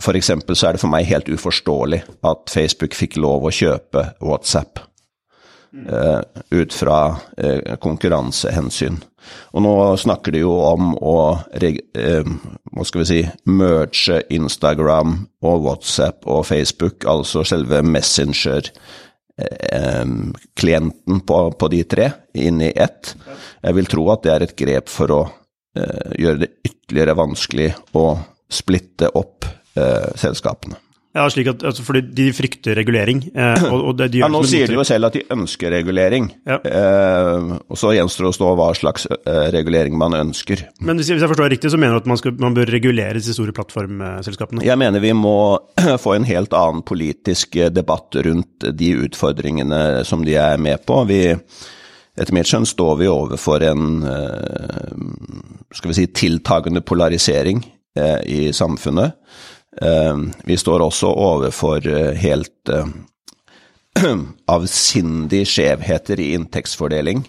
For 0.00 0.16
eksempel 0.16 0.56
så 0.56 0.68
er 0.68 0.76
det 0.76 0.82
for 0.82 0.92
meg 0.92 1.08
helt 1.10 1.28
uforståelig 1.28 2.02
at 2.28 2.52
Facebook 2.52 2.96
fikk 2.96 3.18
lov 3.20 3.44
å 3.44 3.52
kjøpe 3.52 4.06
WhatsApp 4.24 4.80
ut 6.50 6.74
fra 6.74 6.98
uh, 7.14 7.76
konkurransehensyn. 7.78 8.96
Og 9.54 9.62
nå 9.62 9.74
snakker 10.00 10.34
de 10.34 10.42
jo 10.42 10.54
om 10.64 10.94
å 10.96 11.16
hva 11.44 12.86
skal 12.88 13.02
vi 13.02 13.06
si, 13.06 13.20
merge 13.46 14.22
Instagram 14.32 15.14
og 15.46 15.66
WhatsApp 15.66 16.26
og 16.26 16.46
Facebook, 16.48 17.04
altså 17.04 17.44
selve 17.46 17.82
Messenger 17.86 18.72
klienten 20.54 21.20
på, 21.20 21.38
på, 21.52 21.68
de 21.68 21.84
tre 21.84 22.10
inn 22.34 22.60
i 22.62 22.72
ett. 22.74 23.14
Jeg 23.62 23.76
vil 23.76 23.88
tro 23.90 24.06
at 24.12 24.24
det 24.24 24.34
er 24.34 24.44
et 24.46 24.56
grep 24.58 24.90
for 24.92 25.14
å 25.14 25.20
eh, 25.78 26.12
gjøre 26.20 26.42
det 26.44 26.50
ytterligere 26.66 27.16
vanskelig 27.18 27.70
å 27.96 28.04
splitte 28.50 29.12
opp 29.16 29.46
eh, 29.46 30.10
selskapene. 30.18 30.78
Ja, 31.10 31.24
slik 31.26 31.48
at, 31.50 31.64
altså 31.66 31.82
fordi 31.82 32.04
de 32.14 32.28
frykter 32.30 32.76
regulering. 32.78 33.24
Eh, 33.34 33.64
og, 33.66 33.80
og 33.90 33.96
de 33.98 34.20
ja, 34.20 34.28
Nå 34.30 34.44
sier 34.46 34.70
de 34.70 34.76
jo 34.76 34.84
selv 34.86 35.08
at 35.08 35.16
de 35.18 35.24
ønsker 35.34 35.72
regulering, 35.74 36.28
ja. 36.46 36.60
eh, 36.62 37.48
og 37.66 37.80
så 37.80 37.90
gjenstår 37.96 38.28
det 38.28 38.30
å 38.30 38.36
stå 38.36 38.50
hva 38.60 38.68
slags 38.78 39.08
eh, 39.10 39.48
regulering 39.56 39.98
man 39.98 40.14
ønsker. 40.14 40.62
Men 40.86 41.00
hvis 41.00 41.10
jeg, 41.10 41.18
forstår 41.24 41.50
riktig, 41.50 41.72
så 41.74 41.80
mener 41.82 41.98
du 41.98 42.04
at 42.04 42.12
man, 42.12 42.20
skal, 42.20 42.36
man 42.38 42.54
bør 42.54 42.70
regulere 42.70 43.18
disse 43.18 43.34
store 43.34 43.54
plattformselskapene? 43.56 44.62
Jeg 44.66 44.78
mener 44.78 45.02
vi 45.02 45.10
må 45.18 45.34
få 46.04 46.14
en 46.14 46.28
helt 46.30 46.54
annen 46.54 46.86
politisk 46.86 47.58
debatt 47.74 48.20
rundt 48.28 48.70
de 48.70 48.94
utfordringene 49.08 49.82
som 50.06 50.22
de 50.26 50.38
er 50.38 50.62
med 50.62 50.86
på. 50.86 51.02
Vi, 51.10 51.24
etter 52.20 52.36
mitt 52.36 52.50
skjønn 52.50 52.70
står 52.70 53.02
vi 53.02 53.10
overfor 53.10 53.66
en 53.66 54.02
eh, 54.06 54.94
skal 55.74 55.90
vi 55.90 55.98
si, 55.98 56.08
tiltagende 56.22 56.86
polarisering 56.86 57.62
eh, 57.98 58.18
i 58.30 58.40
samfunnet. 58.54 59.18
Eh, 59.78 60.16
vi 60.44 60.56
står 60.58 60.82
også 60.82 61.10
overfor 61.14 61.86
eh, 61.86 62.14
helt 62.18 62.72
eh, 62.74 62.88
avsindige 64.56 65.46
skjevheter 65.46 66.22
i 66.22 66.32
inntektsfordeling. 66.38 67.26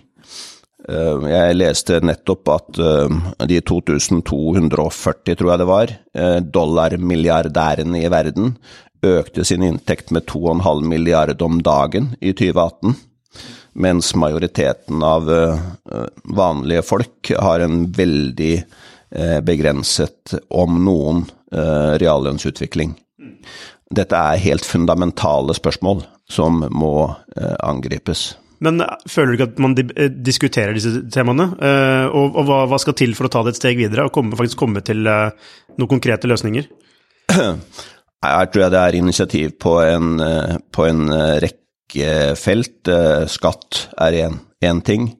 Jeg 0.81 1.55
leste 1.59 1.99
nettopp 2.01 2.49
at 2.49 2.77
de 3.45 3.57
2240, 3.69 5.35
tror 5.37 5.49
jeg 5.51 5.59
det 5.61 5.67
var, 5.69 5.91
dollarmilliardærene 6.41 8.01
i 8.01 8.09
verden 8.09 8.55
økte 9.05 9.45
sin 9.45 9.61
inntekt 9.67 10.09
med 10.09 10.25
2,5 10.31 10.81
milliard 10.89 11.45
om 11.45 11.59
dagen 11.61 12.09
i 12.17 12.33
2018, 12.33 12.97
mens 13.85 14.09
majoriteten 14.17 15.05
av 15.05 15.29
vanlige 16.41 16.81
folk 16.89 17.29
har 17.37 17.61
en 17.61 17.83
veldig 17.93 18.55
begrenset, 19.43 20.33
om 20.55 20.77
noen, 20.85 21.25
Eh, 21.51 21.93
reallønnsutvikling. 21.99 22.93
Dette 23.91 24.15
er 24.15 24.39
helt 24.39 24.63
fundamentale 24.63 25.51
spørsmål 25.57 26.05
som 26.31 26.61
må 26.71 26.93
eh, 27.11 27.57
angripes. 27.67 28.37
Men 28.63 28.79
eh, 28.79 28.93
føler 29.11 29.33
du 29.33 29.35
ikke 29.35 29.47
at 29.49 29.59
man 29.59 29.75
diskuterer 30.23 30.71
disse 30.77 31.01
temaene? 31.11 31.49
Og, 32.07 32.37
og 32.39 32.47
hva, 32.47 32.61
hva, 32.71 32.79
skal 32.79 32.95
til 32.95 33.17
for 33.19 33.27
å 33.27 33.33
ta 33.33 33.41
det 33.43 33.57
et 33.57 33.59
steg 33.59 33.81
videre 33.81 34.07
og 34.07 34.13
komme, 34.15 34.37
faktisk 34.39 34.61
komme 34.63 34.83
til 34.87 35.03
noen 35.03 35.91
konkrete 35.91 36.31
løsninger? 36.31 36.71
Her 37.35 38.47
tror 38.53 38.63
jeg 38.63 38.75
det 38.77 38.85
er 38.85 38.99
initiativ 39.01 39.53
på 39.59 39.75
en, 39.83 40.23
på 40.71 40.87
en 40.87 41.15
rekke 41.43 42.11
felt. 42.39 42.93
Skatt 43.33 43.87
er 43.99 44.21
én 44.21 44.83
ting. 44.87 45.11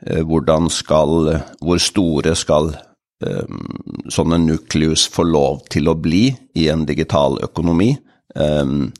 Hvordan 0.00 0.70
skal 0.70 1.42
Hvor 1.58 1.80
store 1.82 2.34
skal 2.38 2.70
um, 3.24 3.62
sånne 4.10 4.38
nucleus 4.42 5.08
få 5.10 5.24
lov 5.26 5.64
til 5.72 5.90
å 5.90 5.96
bli 5.98 6.28
i 6.54 6.68
en 6.70 6.86
digital 6.86 7.38
økonomi. 7.42 7.96
Um, 8.34 8.92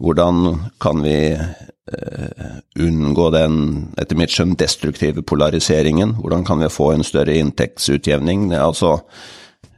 hvordan 0.00 0.70
kan 0.80 1.02
vi 1.04 1.18
unngå 2.76 3.30
den, 3.32 3.54
etter 3.96 4.18
mitt 4.20 4.32
skjønn, 4.34 4.56
destruktive 4.60 5.22
polariseringen? 5.24 6.18
Hvordan 6.20 6.44
kan 6.44 6.60
vi 6.60 6.68
få 6.72 6.90
en 6.92 7.04
større 7.06 7.38
inntektsutjevning? 7.40 8.50
Altså, 8.52 8.98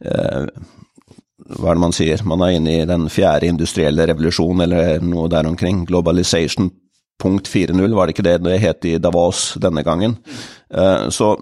hva 0.01 1.71
er 1.71 1.79
det 1.79 1.83
man 1.85 1.95
sier? 1.95 2.25
Man 2.27 2.43
er 2.43 2.57
inne 2.57 2.75
i 2.81 2.89
den 2.89 3.07
fjerde 3.13 3.51
industrielle 3.51 4.09
revolusjon, 4.11 4.65
eller 4.67 5.07
noe 5.07 5.31
der 5.31 5.49
omkring. 5.51 5.85
Globalization 5.87 6.71
punkt 7.21 7.51
4.0, 7.51 7.95
var 7.97 8.09
det 8.09 8.17
ikke 8.17 8.27
det 8.27 8.39
det 8.47 8.59
het 8.63 8.89
i 8.89 8.97
Davos 9.03 9.53
denne 9.61 9.85
gangen? 9.87 10.17
Uh, 10.73 11.09
så 11.13 11.35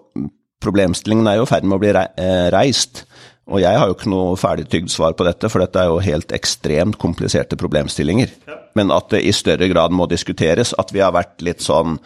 problemstillingen 0.63 1.29
er 1.31 1.39
jo 1.39 1.47
i 1.47 1.51
ferd 1.51 1.67
med 1.67 1.79
å 1.79 1.83
bli 1.83 1.93
eh, 1.95 2.49
reist. 2.55 3.05
Og 3.49 3.63
jeg 3.63 3.81
har 3.81 3.89
jo 3.89 3.95
ikke 3.97 4.11
noe 4.13 4.37
ferdigtygd 4.37 4.91
svar 4.93 5.15
på 5.17 5.25
dette, 5.25 5.49
for 5.49 5.63
dette 5.63 5.81
er 5.81 5.89
jo 5.89 6.03
helt 6.05 6.35
ekstremt 6.37 6.99
kompliserte 7.01 7.57
problemstillinger. 7.57 8.35
Men 8.77 8.93
at 8.93 9.09
det 9.15 9.23
i 9.25 9.33
større 9.33 9.71
grad 9.71 9.95
må 9.95 10.09
diskuteres, 10.11 10.75
at 10.77 10.93
vi 10.93 11.01
har 11.01 11.15
vært 11.17 11.41
litt 11.47 11.65
sånn 11.65 11.97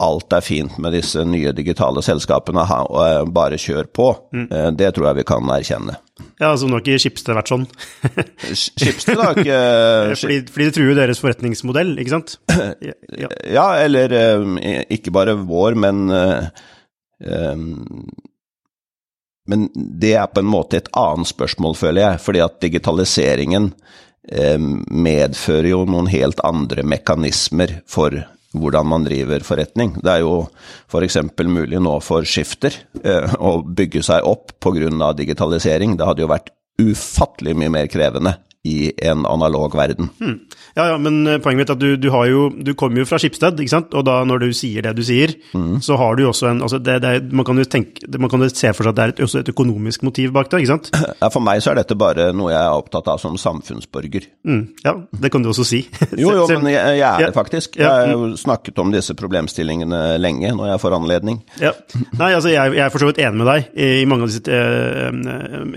alt 0.00 0.32
er 0.32 0.44
fint 0.44 0.78
med 0.80 0.94
disse 0.96 1.22
nye 1.28 1.52
digitale 1.56 2.02
selskapene, 2.04 2.64
og 2.88 3.32
bare 3.34 3.58
kjør 3.60 3.90
på. 3.94 4.08
Mm. 4.32 4.46
Eh, 4.46 4.68
det 4.80 4.94
tror 4.96 5.10
jeg 5.10 5.20
vi 5.20 5.26
kan 5.28 5.52
erkjenne. 5.52 5.96
Ja, 6.40 6.50
altså 6.50 6.68
nå 6.68 6.76
har 6.76 6.84
ikke 6.84 7.00
Schibsted 7.00 7.36
vært 7.36 7.52
sånn. 7.52 7.66
Schibsted 8.62 9.20
har 9.20 9.38
ikke 9.40 9.60
fordi, 10.22 10.40
fordi, 10.48 10.66
det 10.66 10.76
truer 10.76 10.98
deres 10.98 11.22
forretningsmodell, 11.22 11.94
ikke 12.00 12.16
sant? 12.16 12.38
Ja, 13.20 13.28
ja 13.44 13.66
eller 13.82 14.12
eh, 14.16 14.84
ikke 14.96 15.12
bare 15.14 15.36
vår, 15.36 15.76
men 15.80 16.06
men 19.50 19.66
det 19.74 20.14
er 20.16 20.30
på 20.32 20.40
en 20.40 20.48
måte 20.48 20.78
et 20.78 20.88
annet 20.96 21.28
spørsmål, 21.28 21.74
føler 21.76 22.00
jeg, 22.00 22.20
fordi 22.24 22.40
at 22.40 22.54
digitaliseringen 22.64 23.66
medfører 24.88 25.68
jo 25.68 25.82
noen 25.90 26.08
helt 26.08 26.40
andre 26.46 26.84
mekanismer 26.86 27.74
for 27.90 28.16
hvordan 28.56 28.88
man 28.90 29.04
driver 29.06 29.44
forretning. 29.46 29.94
Det 30.02 30.10
er 30.10 30.24
jo 30.24 30.34
f.eks. 30.90 31.20
mulig 31.46 31.80
nå 31.82 31.96
for 32.02 32.26
skifter 32.26 32.74
eh, 33.04 33.36
å 33.38 33.60
bygge 33.62 34.02
seg 34.06 34.26
opp 34.26 34.56
pga. 34.58 35.12
digitalisering. 35.14 35.96
Det 35.96 36.08
hadde 36.08 36.24
jo 36.24 36.32
vært 36.32 36.50
ufattelig 36.80 37.54
mye 37.58 37.72
mer 37.72 37.90
krevende 37.92 38.38
i 38.68 38.92
en 39.08 39.24
analog 39.26 39.72
verden. 39.76 40.10
Hmm. 40.18 40.34
Ja, 40.76 40.90
ja, 40.90 40.96
men 41.00 41.22
eh, 41.26 41.38
poenget 41.40 41.62
mitt 41.62 41.70
er 41.72 41.78
at 41.78 41.80
du, 41.80 41.94
du, 41.96 42.08
jo, 42.28 42.42
du 42.52 42.74
kommer 42.78 43.00
jo 43.00 43.06
fra 43.08 43.16
Skipsted, 43.20 43.56
ikke 43.62 43.72
sant? 43.72 43.94
og 43.96 44.04
da 44.04 44.18
når 44.28 44.42
du 44.44 44.50
sier 44.56 44.84
det 44.84 44.92
du 44.98 45.02
sier, 45.06 45.32
mm. 45.56 45.78
så 45.84 45.96
har 45.96 46.18
du 46.18 46.26
jo 46.26 46.32
også 46.34 46.50
en 46.50 46.60
altså 46.66 46.78
det, 46.78 46.98
det 47.00 47.12
er, 47.16 47.22
man, 47.32 47.46
kan 47.48 47.56
jo 47.56 47.64
tenke, 47.64 48.04
man 48.20 48.30
kan 48.30 48.44
jo 48.44 48.50
se 48.52 48.72
for 48.76 48.84
seg 48.84 48.92
at 48.92 48.98
det 48.98 49.06
er 49.06 49.14
et, 49.14 49.22
også 49.24 49.40
et 49.40 49.52
økonomisk 49.54 50.04
motiv 50.04 50.34
bak 50.36 50.50
det, 50.52 50.60
ikke 50.62 50.72
sant? 50.74 50.92
Ja, 51.20 51.28
For 51.32 51.42
meg 51.44 51.60
så 51.64 51.72
er 51.72 51.80
dette 51.80 51.96
bare 51.98 52.30
noe 52.36 52.52
jeg 52.52 52.60
er 52.60 52.76
opptatt 52.76 53.08
av 53.10 53.18
som 53.20 53.34
samfunnsborger. 53.40 54.28
Mm. 54.46 54.62
Ja, 54.84 54.94
det 55.24 55.32
kan 55.32 55.44
du 55.44 55.50
også 55.54 55.64
si. 55.68 55.80
jo, 56.20 56.34
jo, 56.36 56.44
men 56.60 56.70
jeg, 56.72 57.00
jeg 57.00 57.08
er 57.08 57.26
det 57.30 57.36
faktisk. 57.36 57.80
Jeg 57.80 57.88
har 57.88 58.12
jo 58.12 58.30
snakket 58.40 58.78
om 58.82 58.92
disse 58.92 59.16
problemstillingene 59.18 60.18
lenge, 60.20 60.52
når 60.56 60.74
jeg 60.74 60.82
får 60.84 60.98
anledning. 61.00 61.40
Ja. 61.60 61.72
Nei, 62.20 62.30
altså 62.36 62.52
jeg, 62.52 62.76
jeg 62.76 62.84
er 62.84 62.92
for 62.92 63.02
så 63.02 63.10
vidt 63.10 63.20
enig 63.24 63.40
med 63.40 63.50
deg 63.50 63.72
i, 63.72 63.90
av 64.04 64.28
disse, 64.28 64.60
eh, 64.60 65.10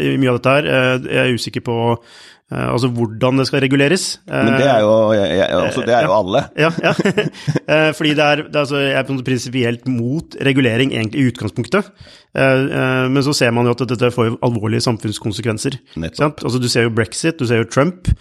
i 0.03 0.13
mye 0.19 0.35
av 0.35 0.39
dette 0.39 0.55
her. 0.57 0.69
Eh, 0.75 1.09
jeg 1.09 1.23
er 1.23 1.39
usikker 1.39 1.65
på 1.65 1.79
eh, 1.95 2.21
altså 2.51 2.87
hvordan 2.93 3.39
det 3.39 3.47
skal 3.47 3.63
reguleres. 3.63 4.19
Men 4.27 4.53
det 4.59 4.67
er 4.69 4.79
jo, 4.83 5.11
jeg, 5.15 5.37
jeg, 5.37 5.47
altså, 5.49 5.81
det 5.87 5.95
er 5.95 6.03
jo 6.05 6.13
alle. 6.17 6.43
Ja, 6.59 6.69
ja. 6.83 6.93
Eh, 7.73 7.93
fordi 7.95 8.09
det 8.13 8.23
er, 8.23 8.35
det 8.43 8.55
er 8.55 8.59
altså, 8.59 8.77
jeg 8.77 8.99
er 8.99 9.23
prinsipielt 9.25 9.87
mot 9.87 10.35
regulering 10.45 10.91
egentlig 10.93 11.21
i 11.21 11.27
utgangspunktet. 11.31 11.89
Eh, 12.35 12.43
eh, 12.43 13.09
Men 13.09 13.23
så 13.23 13.33
ser 13.33 13.51
man 13.55 13.65
jo 13.65 13.71
at 13.71 13.85
dette 13.89 14.11
får 14.11 14.37
alvorlige 14.43 14.83
samfunnskonsekvenser. 14.85 15.79
Sant? 16.13 16.43
Altså, 16.43 16.59
du 16.59 16.67
ser 16.69 16.89
jo 16.89 16.93
brexit, 16.95 17.39
du 17.39 17.47
ser 17.47 17.63
jo 17.63 17.69
Trump. 17.71 18.11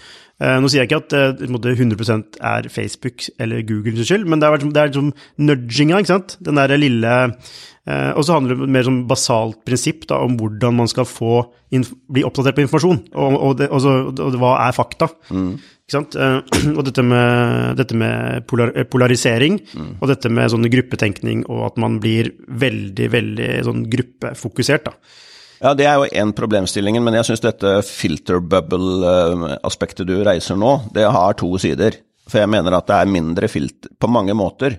Eh, 0.43 0.57
Nå 0.61 0.71
sier 0.71 0.83
jeg 0.83 0.91
ikke 0.91 1.03
at 1.03 1.11
det 1.13 1.25
på 1.43 1.49
en 1.49 1.57
måte 1.57 1.75
100% 1.75 2.39
er 2.41 2.69
Facebook 2.73 3.27
eller 3.39 3.63
Googles 3.67 4.07
skyld, 4.09 4.25
men 4.27 4.41
det 4.41 4.49
er, 4.49 4.65
det 4.65 4.81
er 4.81 4.91
liksom 4.91 5.13
nudginga, 5.39 6.01
ikke 6.01 6.15
sant? 6.15 6.37
Den 6.45 6.59
der 6.59 6.77
lille 6.81 7.13
eh, 7.25 7.53
Og 7.83 8.23
så 8.23 8.37
handler 8.37 8.55
det 8.55 8.61
om 8.61 8.69
et 8.69 8.75
mer 8.77 8.85
sånn 8.87 9.01
basalt 9.11 9.57
prinsipp 9.67 10.05
da, 10.07 10.21
om 10.23 10.37
hvordan 10.39 10.77
man 10.79 10.91
skal 10.91 11.07
få 11.09 11.41
bli 11.73 12.23
oppdatert 12.23 12.55
på 12.55 12.63
informasjon, 12.63 13.01
og, 13.11 13.35
og, 13.35 13.57
det, 13.59 13.67
og, 13.75 13.81
så, 13.83 13.95
og 14.13 14.37
hva 14.39 14.53
er 14.69 14.77
fakta. 14.77 15.09
Ikke 15.33 15.97
sant? 15.97 16.15
Eh, 16.15 16.39
Og 16.79 16.85
dette 16.87 17.03
med, 17.03 17.75
dette 17.81 17.97
med 17.99 18.47
polar, 18.47 18.71
polarisering, 18.87 19.59
polarisering, 19.59 19.99
og 19.99 20.09
dette 20.13 20.31
med 20.33 20.53
sånn 20.53 20.71
gruppetenkning, 20.73 21.43
og 21.51 21.67
at 21.73 21.83
man 21.83 21.99
blir 22.03 22.31
veldig, 22.47 23.09
veldig 23.13 23.51
sånn 23.67 23.85
gruppefokusert, 23.91 24.87
da. 24.89 25.19
Ja, 25.63 25.75
det 25.79 25.87
er 25.87 26.01
jo 26.01 26.09
én 26.19 26.33
problemstilling, 26.35 26.97
men 27.03 27.15
jeg 27.19 27.29
syns 27.29 27.45
dette 27.45 27.77
filter 27.87 28.41
bubble-aspektet 28.43 30.09
du 30.09 30.17
reiser 30.27 30.59
nå, 30.59 30.73
det 30.95 31.07
har 31.07 31.37
to 31.39 31.53
sider. 31.63 32.01
For 32.27 32.41
jeg 32.41 32.51
mener 32.51 32.75
at 32.75 32.89
det 32.89 32.99
er 32.99 33.11
mindre 33.11 33.51
filter 33.51 33.93
på 33.99 34.11
mange 34.11 34.35
måter. 34.39 34.79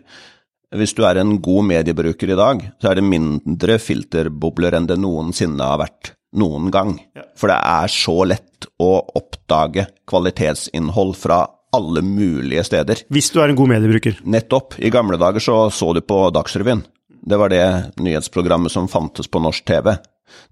Hvis 0.73 0.95
du 0.97 1.03
er 1.05 1.19
en 1.21 1.35
god 1.43 1.67
mediebruker 1.69 2.33
i 2.33 2.37
dag, 2.37 2.61
så 2.81 2.89
er 2.89 2.97
det 2.97 3.05
mindre 3.05 3.77
filterbobler 3.81 4.73
enn 4.77 4.87
det 4.89 4.97
noensinne 5.01 5.67
har 5.69 5.81
vært 5.83 6.13
noen 6.39 6.71
gang. 6.73 6.95
For 7.37 7.51
det 7.51 7.59
er 7.59 7.91
så 7.93 8.15
lett 8.25 8.69
å 8.81 8.93
oppdage 9.19 9.85
kvalitetsinnhold 10.09 11.13
fra 11.19 11.43
alle 11.73 12.01
mulige 12.05 12.63
steder. 12.65 13.05
Hvis 13.13 13.29
du 13.33 13.39
er 13.41 13.53
en 13.53 13.57
god 13.57 13.69
mediebruker. 13.75 14.17
Nettopp. 14.25 14.79
I 14.81 14.91
gamle 14.93 15.17
dager 15.21 15.41
så 15.41 15.57
så 15.73 15.91
du 15.93 16.01
på 16.05 16.25
Dagsrevyen. 16.33 16.83
Det 17.23 17.37
var 17.39 17.53
det 17.53 17.65
nyhetsprogrammet 18.01 18.73
som 18.73 18.89
fantes 18.89 19.29
på 19.29 19.41
norsk 19.41 19.65
TV. 19.65 19.93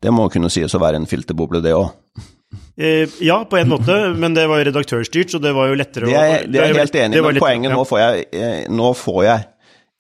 Det 0.02 0.14
må 0.14 0.28
kunne 0.34 0.50
sies 0.54 0.74
å 0.78 0.82
være 0.82 1.02
en 1.02 1.10
filterboble, 1.10 1.62
det 1.66 1.74
òg. 1.78 1.90
Eh, 2.78 3.10
ja, 3.24 3.42
på 3.50 3.58
en 3.58 3.70
måte, 3.72 3.96
men 4.22 4.38
det 4.38 4.46
var 4.50 4.62
jo 4.62 4.70
redaktørstyrt, 4.70 5.34
så 5.34 5.42
det 5.42 5.54
var 5.56 5.72
jo 5.72 5.80
lettere 5.80 6.10
Det 6.10 6.18
er, 6.18 6.46
det 6.46 6.62
er 6.62 6.72
jeg 6.72 6.80
helt 6.82 7.00
enig 7.04 7.18
i, 7.18 7.24
men 7.26 7.40
poenget 7.42 7.44
poenget 7.46 7.76
nå 7.76 7.86
får 7.88 8.02
jeg, 8.02 8.26
eh, 8.36 8.62
nå 8.72 8.94
får 8.98 9.22
jeg 9.28 9.48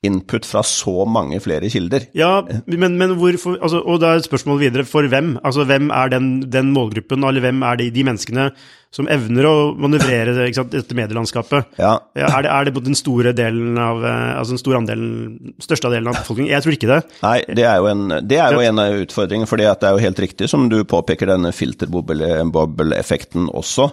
input 0.03 0.47
fra 0.49 0.63
så 0.65 1.05
mange 1.05 1.39
flere 1.43 1.69
kilder. 1.69 2.07
Ja, 2.17 2.41
men, 2.65 2.97
men 2.97 3.15
hvorfor 3.19 3.57
altså, 3.61 3.81
Og 3.85 4.01
da 4.01 4.15
er 4.15 4.25
spørsmålet 4.25 4.65
videre 4.65 4.85
for 4.85 5.07
hvem? 5.07 5.35
Altså, 5.43 5.65
hvem 5.69 5.89
er 5.89 6.09
den, 6.09 6.29
den 6.51 6.71
målgruppen, 6.73 7.23
eller 7.23 7.43
hvem 7.45 7.61
er 7.61 7.75
de, 7.75 7.91
de 7.93 8.03
menneskene 8.03 8.49
som 8.91 9.07
evner 9.07 9.45
å 9.47 9.53
manøvrere 9.79 10.33
sant, 10.51 10.73
dette 10.73 10.95
medielandskapet? 10.97 11.77
Ja. 11.79 11.93
Er, 12.11 12.41
det, 12.43 12.49
er 12.51 12.67
det 12.67 12.81
den 12.83 12.97
store 12.99 13.31
delen 13.37 13.77
av 13.79 14.01
eh, 14.03 14.33
Altså 14.35 14.51
den 14.57 14.59
store 14.59 14.81
andelen, 14.81 15.53
største 15.63 15.87
delen 15.93 16.09
av 16.11 16.17
befolkningen? 16.19 16.51
Jeg 16.51 16.65
tror 16.65 16.75
ikke 16.75 16.89
det. 16.91 16.97
Nei, 17.23 17.37
det 17.55 17.63
er 17.69 17.77
jo 17.79 17.87
en, 17.91 18.03
det 18.27 18.39
er 18.43 18.51
jo 18.57 18.65
en 18.65 18.81
av 18.83 18.97
utfordringene, 19.05 19.47
for 19.47 19.61
det 19.61 19.69
er 19.71 19.95
jo 19.95 20.03
helt 20.03 20.19
riktig 20.25 20.49
som 20.51 20.67
du 20.71 20.81
påpeker 20.83 21.31
denne 21.31 21.53
filterboble-effekten 21.55 23.47
også. 23.55 23.87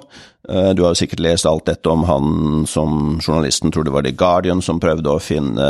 Eh, 0.50 0.70
Du 0.74 0.82
har 0.82 0.94
jo 0.94 1.00
sikkert 1.02 1.22
lest 1.22 1.46
alt 1.46 1.66
dette 1.70 1.90
om 1.92 2.02
han 2.08 2.66
som 2.66 3.20
journalisten 3.22 3.70
tror 3.74 3.84
det 3.86 3.94
var 3.94 4.02
The 4.06 4.14
Guardian 4.18 4.62
som 4.64 4.80
prøvde 4.82 5.14
å 5.14 5.22
finne 5.22 5.68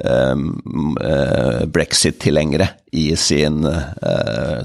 eh, 0.00 0.34
eh, 0.34 1.62
brexit-tilhengere 1.70 2.68
i 2.98 3.12
sin 3.14 3.62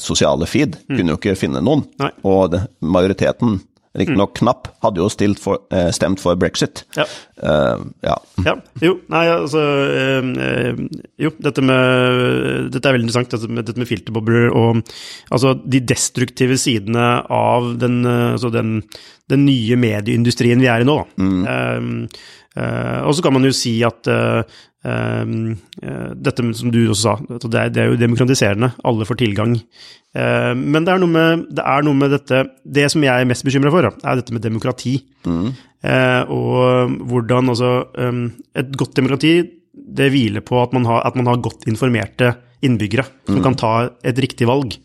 sosiale 0.02 0.48
feed. 0.50 0.80
Kunne 0.90 1.14
jo 1.14 1.20
ikke 1.20 1.38
finne 1.38 1.62
noen. 1.62 1.84
Nei. 2.02 2.10
Og 2.26 2.56
majoriteten, 2.82 3.60
riktignok 4.00 4.36
knapp, 4.40 4.70
hadde 4.84 5.02
jo 5.02 5.10
stilt 5.12 5.40
for, 5.42 5.64
eh, 5.74 5.90
stemt 5.96 6.22
for 6.22 6.38
brexit. 6.40 6.84
Ja. 6.98 7.06
Uh, 7.36 7.86
ja. 8.06 8.16
Ja, 8.46 8.56
jo, 8.84 8.94
nei, 9.12 9.24
altså 9.28 9.60
eh, 9.92 10.28
eh, 10.46 10.78
Jo, 11.20 11.34
dette 11.44 11.64
med 11.66 12.70
Dette 12.72 12.88
er 12.88 12.96
veldig 12.96 13.10
interessant, 13.10 13.34
dette 13.34 13.50
med, 13.52 13.66
dette 13.68 13.82
med 13.82 13.90
filterbobler 13.90 14.54
og 14.56 14.80
altså 15.34 15.52
de 15.60 15.82
destruktive 15.84 16.56
sidene 16.60 17.10
av 17.32 17.74
den, 17.82 18.00
altså 18.08 18.52
den, 18.54 18.78
den 19.32 19.44
nye 19.48 19.80
medieindustrien 19.80 20.64
vi 20.64 20.72
er 20.72 20.86
i 20.86 20.88
nå. 20.88 20.98
da. 21.02 21.30
Eh, 21.52 22.24
eh, 22.56 23.02
og 23.04 23.16
så 23.18 23.26
kan 23.26 23.36
man 23.36 23.48
jo 23.48 23.56
si 23.56 23.78
at 23.88 24.12
dette 24.86 26.44
som 26.60 26.70
du 26.70 26.82
også 26.84 27.02
sa, 27.02 27.14
det 27.42 27.60
er, 27.60 27.70
det 27.74 27.82
er 27.82 27.88
jo 27.90 27.98
demokratiserende. 27.98 28.70
Alle 28.86 29.08
får 29.08 29.18
tilgang. 29.24 29.56
Eh, 30.16 30.54
men 30.56 30.86
det 30.86 30.94
er, 30.94 31.02
noe 31.02 31.12
med, 31.12 31.46
det 31.58 31.66
er 31.66 31.84
noe 31.84 31.98
med 32.00 32.14
dette 32.16 32.46
Det 32.64 32.86
som 32.94 33.04
jeg 33.04 33.12
er 33.12 33.28
mest 33.28 33.44
bekymra 33.48 33.74
for, 33.74 33.90
er 33.92 34.20
dette 34.20 34.36
med 34.36 34.46
demokrati. 34.46 34.96
Eh, 35.26 36.22
og 36.34 36.96
hvordan 37.10 37.52
altså 37.54 37.72
um, 38.00 38.28
Et 38.58 38.72
godt 38.78 38.96
demokrati 38.98 39.36
det 39.76 40.08
hviler 40.14 40.42
på 40.46 40.58
at 40.62 40.74
man 40.74 40.86
har, 40.88 41.04
at 41.06 41.18
man 41.20 41.28
har 41.28 41.42
godt 41.44 41.68
informerte 41.68 42.32
innbyggere 42.64 43.04
som 43.28 43.42
kan 43.44 43.58
ta 43.60 43.74
et 44.08 44.20
riktig 44.24 44.48
valg. 44.48 44.78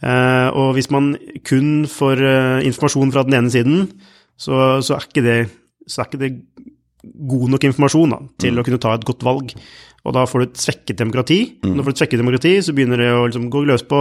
Eh, 0.00 0.48
og 0.56 0.74
hvis 0.76 0.90
man 0.92 1.14
kun 1.44 1.86
får 1.90 2.20
eh, 2.24 2.66
informasjon 2.68 3.12
fra 3.12 3.24
den 3.26 3.38
ene 3.38 3.52
siden, 3.52 3.88
så, 4.40 4.80
så, 4.84 4.96
er 4.96 5.08
ikke 5.08 5.24
det, 5.24 5.38
så 5.88 6.02
er 6.02 6.10
ikke 6.10 6.20
det 6.20 6.30
god 7.02 7.54
nok 7.54 7.64
informasjon 7.68 8.12
da, 8.14 8.18
til 8.42 8.58
å 8.58 8.64
kunne 8.66 8.80
ta 8.82 8.94
et 8.96 9.06
godt 9.08 9.24
valg. 9.26 9.54
Og 10.00 10.14
da 10.16 10.22
får 10.28 10.40
du 10.40 10.46
et 10.46 10.60
svekket 10.62 11.00
demokrati. 11.02 11.38
Når 11.60 11.74
du 11.76 11.84
får 11.84 11.94
et 11.94 12.02
svekket 12.02 12.22
demokrati, 12.22 12.52
så 12.64 12.72
begynner 12.76 13.02
det 13.02 13.10
å 13.12 13.26
liksom 13.26 13.50
gå 13.52 13.64
løs 13.68 13.84
på 13.88 13.98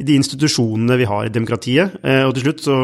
de 0.00 0.16
institusjonene 0.16 0.96
vi 1.00 1.08
har 1.08 1.26
i 1.26 1.32
demokratiet. 1.32 1.98
Eh, 2.00 2.22
og 2.24 2.32
til 2.36 2.46
slutt 2.46 2.64
så 2.64 2.78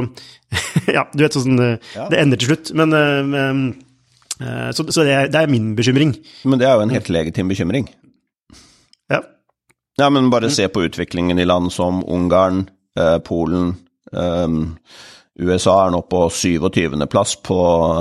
Ja, 0.96 1.06
du 1.14 1.22
vet 1.22 1.38
sånn 1.38 1.56
ja. 1.60 2.08
Det 2.10 2.20
ender 2.20 2.40
til 2.40 2.52
slutt. 2.52 2.72
Men, 2.76 2.92
eh, 2.96 3.62
eh, 4.44 4.68
Så, 4.76 4.84
så 4.92 5.06
det, 5.08 5.14
er, 5.16 5.32
det 5.32 5.40
er 5.40 5.52
min 5.52 5.72
bekymring. 5.78 6.12
Men 6.44 6.60
det 6.60 6.68
er 6.68 6.76
jo 6.76 6.84
en 6.84 6.92
helt 6.92 7.08
legitim 7.12 7.48
bekymring. 7.48 7.88
Ja. 9.10 9.22
Ja, 10.00 10.10
men 10.12 10.30
bare 10.32 10.52
se 10.52 10.68
på 10.68 10.84
utviklingen 10.84 11.40
i 11.40 11.48
land 11.48 11.72
som 11.72 12.04
Ungarn, 12.08 12.66
eh, 12.98 13.18
Polen 13.24 13.74
ehm, 14.12 14.76
USA 15.38 15.76
er 15.86 15.92
nå 15.94 16.00
på 16.10 16.24
27. 16.34 16.96
plass 17.12 17.36
på 17.46 17.58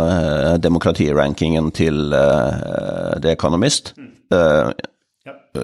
eh, 0.10 0.56
demokratirankingen 0.60 1.70
til 1.78 2.12
eh, 2.15 3.20
The 3.22 3.32
Economist. 3.36 3.94
Eh, 4.34 4.72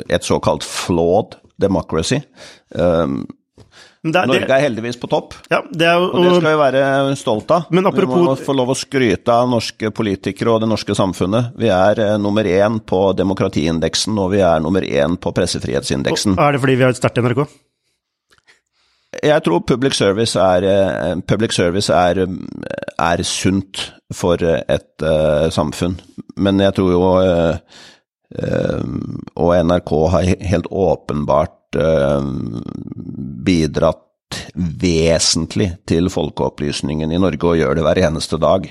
et 0.09 0.23
såkalt 0.25 0.63
flawed 0.65 1.35
democracy. 1.61 2.21
Um, 2.75 3.25
Men 4.05 4.11
det, 4.13 4.19
er- 4.21 4.27
Norge 4.29 4.53
er 4.53 4.61
heldigvis 4.61 4.97
på 5.01 5.07
topp, 5.09 5.33
ja, 5.49 5.63
det 5.73 5.87
er 5.89 5.97
og, 5.97 6.11
og 6.13 6.25
det 6.27 6.33
skal 6.35 6.51
vi 6.51 6.57
være 6.61 7.15
stolt 7.17 7.49
av. 7.55 7.63
Men 7.73 7.87
apropos- 7.89 8.19
Vi 8.21 8.27
må 8.27 8.35
få 8.37 8.53
lov 8.53 8.69
å 8.69 8.77
skryte 8.77 9.33
av 9.33 9.47
norske 9.49 9.89
politikere 9.89 10.53
og 10.53 10.61
det 10.61 10.69
norske 10.69 10.93
samfunnet. 10.97 11.55
Vi 11.57 11.71
er 11.73 12.01
eh, 12.03 12.17
nummer 12.21 12.45
én 12.45 12.77
på 12.85 12.99
demokratiindeksen, 13.17 14.17
og 14.21 14.29
vi 14.35 14.43
er 14.45 14.61
nummer 14.61 14.85
én 14.85 15.17
på 15.17 15.33
pressefrihetsindeksen. 15.33 16.37
Er 16.37 16.53
det 16.53 16.61
fordi 16.61 16.75
vi 16.77 16.85
har 16.85 16.93
et 16.93 17.01
sterkt 17.01 17.17
NRK? 17.23 17.47
Jeg 19.25 19.41
tror 19.45 19.63
public 19.65 19.97
service 19.97 20.37
er, 20.39 20.65
eh, 20.69 21.15
public 21.27 21.55
service 21.55 21.93
er, 21.93 22.25
er 22.99 23.23
sunt 23.25 23.81
for 24.13 24.37
et 24.45 25.01
uh, 25.01 25.49
samfunn, 25.49 25.97
men 26.37 26.61
jeg 26.61 26.75
tror 26.77 26.91
jo 26.93 26.99
uh, 27.01 27.57
uh, 28.37 28.83
Og 29.35 29.55
NRK 29.65 29.93
har 30.13 30.29
helt 30.51 30.67
åpenbart 30.69 31.77
eh, 31.79 32.21
bidratt 33.45 34.03
vesentlig 34.55 35.69
til 35.87 36.09
folkeopplysningen 36.11 37.11
i 37.13 37.19
Norge, 37.21 37.45
og 37.47 37.59
gjør 37.59 37.77
det 37.77 37.85
hver 37.85 38.01
eneste 38.07 38.39
dag. 38.41 38.67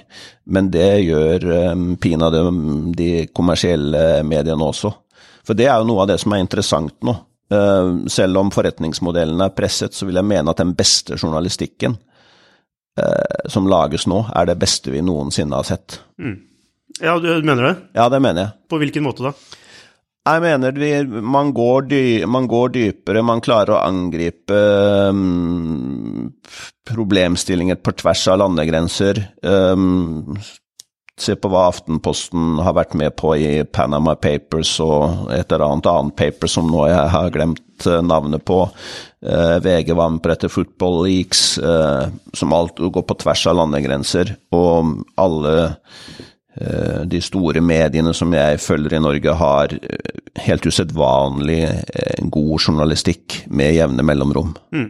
Men 0.47 0.71
det 0.73 1.05
gjør 1.07 1.47
eh, 1.59 1.85
pinadø 2.01 2.43
de 2.97 3.11
kommersielle 3.35 4.25
mediene 4.27 4.71
også. 4.71 4.93
For 5.45 5.57
det 5.57 5.69
er 5.69 5.79
jo 5.81 5.89
noe 5.89 6.05
av 6.05 6.13
det 6.13 6.19
som 6.23 6.35
er 6.35 6.45
interessant 6.45 6.97
nå. 7.05 7.17
Eh, 7.53 8.07
Selv 8.09 8.41
om 8.41 8.53
forretningsmodellen 8.55 9.41
er 9.45 9.55
presset, 9.57 9.95
så 9.95 10.09
vil 10.09 10.21
jeg 10.21 10.31
mene 10.31 10.51
at 10.51 10.63
den 10.63 10.75
beste 10.79 11.19
journalistikken 11.21 11.99
eh, 13.01 13.49
som 13.51 13.69
lages 13.71 14.09
nå, 14.11 14.25
er 14.35 14.49
det 14.49 14.61
beste 14.63 14.95
vi 14.95 15.03
noensinne 15.05 15.61
har 15.61 15.69
sett. 15.69 16.01
Ja, 17.03 17.19
du 17.19 17.29
mener 17.43 17.71
det? 17.71 17.75
Ja, 17.99 18.09
det 18.09 18.23
mener 18.23 18.47
jeg. 18.47 18.57
På 18.71 18.81
hvilken 18.81 19.07
måte 19.07 19.29
da? 19.29 19.35
Jeg 20.25 20.41
mener 20.41 20.73
vi, 20.73 20.91
man, 21.21 21.51
går 21.53 21.89
dy, 21.91 22.05
man 22.25 22.47
går 22.49 22.71
dypere, 22.73 23.21
man 23.27 23.43
klarer 23.45 23.75
å 23.75 23.83
angripe 23.85 24.57
um, 25.13 26.31
problemstillinger 26.89 27.77
på 27.85 27.93
tvers 28.01 28.23
av 28.33 28.41
landegrenser. 28.41 29.21
Um, 29.45 30.39
se 31.21 31.37
på 31.39 31.51
hva 31.51 31.69
Aftenposten 31.71 32.59
har 32.65 32.75
vært 32.75 32.97
med 32.99 33.15
på 33.19 33.35
i 33.39 33.63
Panama 33.65 34.17
Papers 34.19 34.73
og 34.83 35.31
et 35.35 35.53
eller 35.53 35.67
annet 35.69 35.89
annet 35.91 36.17
paper 36.19 36.51
som 36.51 36.71
nå 36.71 36.89
jeg 36.91 37.13
har 37.15 37.31
glemt 37.35 37.87
eh, 37.87 38.03
navnet 38.03 38.45
på. 38.47 38.65
Eh, 39.23 39.57
VG 39.63 39.95
var 39.95 40.11
med 40.11 40.25
på 40.25 40.33
dette 40.33 40.51
Football 40.51 41.05
Leaks, 41.07 41.47
eh, 41.59 42.11
som 42.35 42.57
alt 42.57 42.83
går 42.83 43.07
på 43.07 43.19
tvers 43.23 43.47
av 43.51 43.61
landegrenser, 43.63 44.37
og 44.55 45.01
alle 45.21 45.73
de 46.55 47.19
store 47.19 47.59
mediene 47.59 48.13
som 48.15 48.31
jeg 48.31 48.61
følger 48.63 48.93
i 48.95 49.01
Norge, 49.03 49.33
har 49.41 49.73
helt 50.39 50.67
usedvanlig 50.71 51.65
god 52.31 52.53
journalistikk 52.61 53.41
med 53.51 53.75
jevne 53.75 54.05
mellomrom. 54.07 54.53
Mm. 54.71 54.85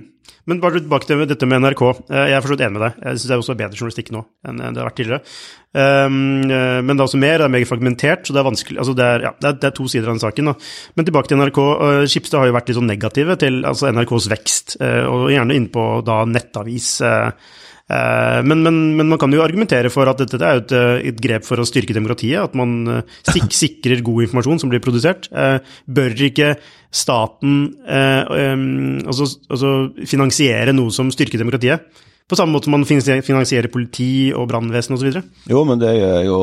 Men 0.50 0.60
bare 0.60 0.80
tilbake 0.82 1.08
til 1.08 1.22
dette 1.28 1.46
med 1.48 1.62
NRK. 1.64 1.82
Eh, 2.10 2.24
jeg 2.28 2.36
er 2.36 2.44
forstått 2.44 2.64
enig 2.66 2.76
med 2.76 2.84
deg. 2.84 2.96
Jeg 3.00 3.18
syns 3.18 3.26
det 3.30 3.34
er 3.34 3.42
også 3.42 3.56
bedre 3.58 3.78
journalistikk 3.78 4.10
nå 4.14 4.24
enn 4.44 4.60
det 4.60 4.80
har 4.80 4.88
vært 4.90 4.98
tidligere. 5.00 5.36
Um, 5.74 6.16
men 6.46 6.92
det 6.92 7.00
er 7.00 7.06
også 7.08 7.18
mer, 7.18 7.40
det 7.40 7.46
er 7.48 7.50
mer 7.50 7.64
fragmentert, 7.66 8.28
så 8.28 8.34
det 8.34 8.38
er 8.38 8.46
vanskelig 8.46 8.78
altså 8.78 8.92
det, 8.94 9.06
er, 9.10 9.24
ja, 9.26 9.32
det, 9.40 9.48
er, 9.48 9.56
det 9.58 9.66
er 9.66 9.74
to 9.74 9.88
sider 9.90 10.06
av 10.06 10.14
den 10.14 10.22
saken. 10.22 10.50
Da. 10.52 10.54
Men 10.94 11.08
tilbake 11.08 11.32
til 11.32 11.40
NRK. 11.40 11.60
Uh, 11.64 12.04
Skipstad 12.10 12.42
har 12.42 12.50
jo 12.50 12.56
vært 12.58 12.70
litt 12.70 12.78
sånn 12.78 12.92
negative 12.92 13.38
til 13.40 13.60
altså 13.66 13.90
NRKs 13.90 14.30
vekst, 14.34 14.76
og 15.10 15.28
gjerne 15.32 15.56
innpå 15.58 15.88
da 16.06 16.22
nettavis. 16.28 16.90
Uh, 17.84 18.40
men, 18.46 18.62
men, 18.64 18.78
men, 18.96 19.10
man 19.12 19.20
kan 19.20 19.32
jo 19.34 19.42
argumentere 19.44 19.90
for 19.92 20.08
at 20.08 20.22
dette 20.22 20.40
er 20.40 20.62
et, 20.62 20.72
et 21.10 21.18
grep 21.20 21.44
for 21.44 21.60
å 21.60 21.66
styrke 21.68 21.96
demokratiet. 21.96 22.40
At 22.40 22.56
man 22.58 23.04
sik 23.28 23.52
sikrer 23.64 24.04
god 24.04 24.26
informasjon 24.28 24.64
som 24.64 24.72
blir 24.72 24.82
produsert. 24.84 25.28
Bør 25.30 26.16
ikke 26.28 26.54
staten 26.94 27.74
altså, 27.84 29.26
altså 29.50 29.70
finansiere 30.06 30.74
noe 30.76 30.94
som 30.94 31.10
styrker 31.12 31.40
demokratiet? 31.42 31.84
På 32.24 32.38
samme 32.38 32.54
måte 32.56 32.70
som 32.70 32.76
man 32.78 32.86
finansierer 32.88 33.68
politi 33.68 34.30
og 34.32 34.46
brannvesen 34.48 34.96
osv.? 34.96 35.18
Jo, 35.50 35.64
men 35.68 35.82
det 35.82 35.92
gjør 35.98 36.20
jo 36.24 36.38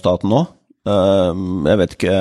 staten 0.00 0.32
nå. 0.32 0.44
Jeg 0.88 1.80
vet 1.82 1.96
ikke 1.98 2.14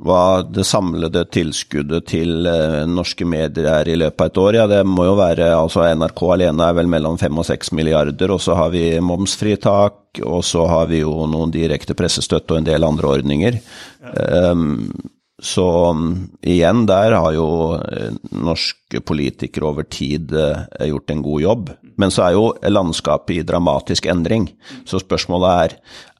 hva 0.00 0.40
det 0.48 0.64
samlede 0.64 1.26
tilskuddet 1.28 2.06
til 2.08 2.46
eh, 2.48 2.82
norske 2.88 3.26
medier 3.28 3.68
er 3.74 3.90
i 3.92 3.96
løpet 4.00 4.24
av 4.24 4.30
et 4.30 4.40
år. 4.40 4.56
Ja, 4.56 4.66
det 4.70 4.80
må 4.88 5.04
jo 5.04 5.18
være 5.18 5.50
altså 5.52 5.84
NRK 5.84 6.22
alene 6.32 6.68
er 6.68 6.78
vel 6.78 6.88
mellom 6.90 7.18
fem 7.20 7.38
og 7.38 7.46
seks 7.46 7.74
milliarder, 7.76 8.32
og 8.32 8.40
så 8.40 8.56
har 8.56 8.72
vi 8.72 8.86
momsfritak, 9.04 10.22
og 10.24 10.40
så 10.48 10.64
har 10.68 10.88
vi 10.88 11.02
jo 11.02 11.26
noen 11.28 11.52
direkte 11.52 11.96
pressestøtte 11.98 12.56
og 12.56 12.62
en 12.62 12.70
del 12.70 12.88
andre 12.88 13.12
ordninger. 13.18 13.60
Ja. 14.02 14.52
Um, 14.52 14.90
så 15.42 15.66
igjen, 16.46 16.84
der 16.86 17.16
har 17.18 17.32
jo 17.34 17.46
eh, 17.74 18.14
norske 18.30 19.00
politikere 19.02 19.66
over 19.72 19.88
tid 19.90 20.30
eh, 20.38 20.86
gjort 20.86 21.10
en 21.10 21.24
god 21.24 21.42
jobb. 21.42 21.72
Men 21.98 22.14
så 22.14 22.28
er 22.28 22.36
jo 22.36 22.44
landskapet 22.70 23.40
i 23.40 23.46
dramatisk 23.46 24.06
endring. 24.12 24.46
Så 24.86 25.02
spørsmålet 25.02 25.64
er 25.64 25.74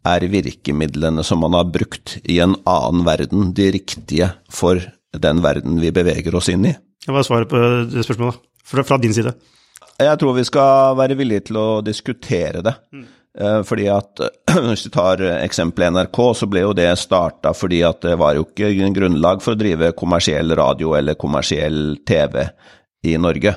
er 0.08 0.26
virkemidlene 0.30 1.24
som 1.26 1.42
man 1.44 1.54
har 1.56 1.70
brukt 1.70 2.16
i 2.22 2.40
en 2.42 2.56
annen 2.68 3.04
verden, 3.06 3.52
de 3.54 3.70
riktige 3.76 4.32
for 4.50 4.80
den 5.12 5.42
verden 5.44 5.80
vi 5.82 5.92
beveger 5.94 6.34
oss 6.38 6.50
inn 6.52 6.66
i? 6.70 6.74
Hva 7.06 7.20
er 7.20 7.26
svaret 7.26 7.50
på 7.50 7.60
det 7.92 8.04
spørsmålet, 8.06 8.38
fra, 8.66 8.84
fra 8.86 8.98
din 9.02 9.14
side? 9.14 9.34
Jeg 10.02 10.18
tror 10.18 10.36
vi 10.36 10.46
skal 10.46 10.96
være 10.98 11.16
villige 11.18 11.48
til 11.50 11.58
å 11.60 11.66
diskutere 11.84 12.62
det. 12.64 12.74
Mm. 12.94 13.08
Fordi 13.64 13.86
at 13.88 14.20
Hvis 14.68 14.84
vi 14.84 14.90
tar 14.92 15.22
eksempelet 15.38 15.94
NRK, 15.94 16.18
så 16.36 16.48
ble 16.50 16.66
jo 16.66 16.74
det 16.76 16.90
starta 17.00 17.54
fordi 17.56 17.80
at 17.86 18.02
det 18.04 18.18
var 18.20 18.36
jo 18.36 18.44
ikke 18.44 18.90
grunnlag 18.92 19.40
for 19.44 19.54
å 19.54 19.60
drive 19.60 19.94
kommersiell 19.96 20.52
radio 20.58 20.92
eller 20.98 21.16
kommersiell 21.16 21.96
TV 22.04 22.42
i 23.08 23.16
Norge. 23.16 23.54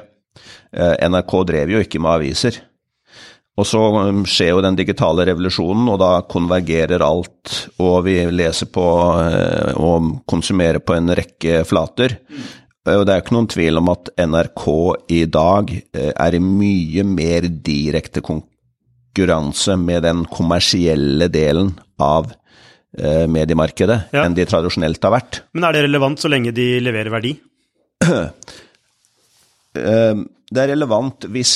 Eh, 0.71 0.95
NRK 1.09 1.35
drev 1.51 1.75
jo 1.75 1.83
ikke 1.83 1.99
med 1.99 2.13
aviser. 2.13 2.61
Og 3.55 3.67
så 3.67 3.79
um, 3.79 4.25
skjer 4.27 4.51
jo 4.51 4.63
den 4.63 4.75
digitale 4.75 5.25
revolusjonen, 5.29 5.87
og 5.93 5.99
da 6.01 6.11
konvergerer 6.27 7.03
alt, 7.05 7.53
og 7.79 8.01
vi 8.07 8.17
leser 8.27 8.67
på 8.67 8.85
eh, 9.21 9.77
og 9.79 10.11
konsumerer 10.27 10.81
på 10.83 10.97
en 10.97 11.13
rekke 11.15 11.61
flater. 11.67 12.17
Og 12.85 13.05
det 13.07 13.13
er 13.13 13.21
jo 13.21 13.23
ikke 13.23 13.37
noen 13.37 13.49
tvil 13.49 13.79
om 13.79 13.93
at 13.93 14.11
NRK 14.19 14.65
i 15.15 15.21
dag 15.31 15.71
eh, 15.71 16.11
er 16.11 16.35
i 16.35 16.43
mye 16.43 17.07
mer 17.07 17.47
direkte 17.47 18.21
konkurranse 18.25 19.79
med 19.79 20.03
den 20.05 20.27
kommersielle 20.29 21.31
delen 21.31 21.71
av 21.95 22.27
eh, 22.99 23.23
mediemarkedet 23.31 24.01
ja. 24.11 24.27
enn 24.27 24.35
de 24.35 24.45
tradisjonelt 24.51 24.99
har 25.07 25.15
vært. 25.15 25.41
Men 25.55 25.69
er 25.69 25.79
det 25.79 25.87
relevant 25.87 26.19
så 26.19 26.29
lenge 26.29 26.51
de 26.55 26.73
leverer 26.83 27.13
verdi? 27.15 27.37
Det 29.75 30.61
er 30.61 30.71
relevant 30.71 31.27
hvis, 31.31 31.53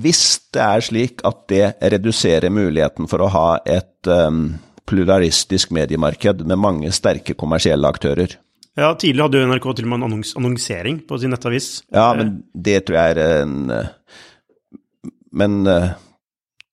hvis, 0.00 0.22
det 0.54 0.62
er 0.64 0.84
slik 0.84 1.22
at 1.28 1.44
det 1.52 1.64
reduserer 1.94 2.52
muligheten 2.54 3.08
for 3.10 3.24
å 3.24 3.30
ha 3.34 3.48
et 3.68 4.08
um, 4.08 4.56
pluralistisk 4.88 5.74
mediemarked 5.76 6.44
med 6.48 6.60
mange 6.60 6.92
sterke 6.96 7.36
kommersielle 7.38 7.90
aktører. 7.90 8.38
Ja, 8.78 8.92
Tidligere 8.94 9.26
hadde 9.26 9.40
jo 9.40 9.48
NRK 9.50 9.70
til 9.74 9.88
og 9.88 9.90
med 9.90 9.98
en 9.98 10.08
annons 10.08 10.34
annonsering 10.38 11.00
på 11.08 11.18
sin 11.18 11.34
nettavis. 11.34 11.70
Ja, 11.92 12.12
men 12.16 12.38
det 12.54 12.84
tror 12.86 13.00
jeg 13.00 13.16
er 13.16 13.42
en 13.42 13.56
Men 15.34 15.64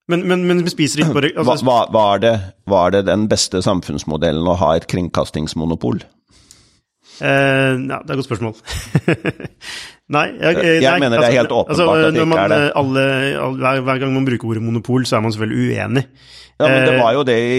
men, 0.08 0.21
men, 0.29 0.43
men 0.45 0.62
spiser 0.69 1.01
ikke 1.01 1.15
bare 1.17 1.31
altså, 1.34 1.65
var, 1.65 1.88
var, 1.93 2.19
det, 2.21 2.34
var 2.69 2.91
det 2.93 3.08
den 3.08 3.25
beste 3.29 3.62
samfunnsmodellen 3.65 4.45
å 4.45 4.58
ha 4.62 4.75
et 4.77 4.86
kringkastingsmonopol? 4.91 6.03
Eh, 7.21 7.73
ja, 7.89 7.99
det 8.01 8.10
er 8.10 8.15
et 8.15 8.19
godt 8.19 8.28
spørsmål. 8.28 8.56
nei, 10.15 10.25
jeg, 10.36 10.58
jeg 10.63 10.82
nei, 10.84 10.95
mener 10.99 11.21
det 11.21 11.30
er 11.30 11.38
helt 11.38 11.54
altså, 11.54 11.62
åpenbart 11.62 11.69
altså, 11.69 11.86
at 11.93 12.15
det 12.15 12.25
ikke 12.25 12.41
er 12.41 12.54
det. 12.54 12.60
Alle, 12.82 13.06
alle, 13.45 13.60
hver, 13.62 13.80
hver, 13.88 14.01
gang 14.04 14.13
man 14.17 14.28
bruker 14.28 14.51
ordet 14.51 14.63
monopol, 14.63 15.06
så 15.08 15.17
er 15.19 15.25
man 15.25 15.36
selvfølgelig 15.36 15.69
uenig. 15.69 16.06
Ja, 16.56 16.67
men 16.71 16.86
det 16.88 16.99
var 17.01 17.15
jo 17.17 17.23
det 17.28 17.36
i 17.36 17.56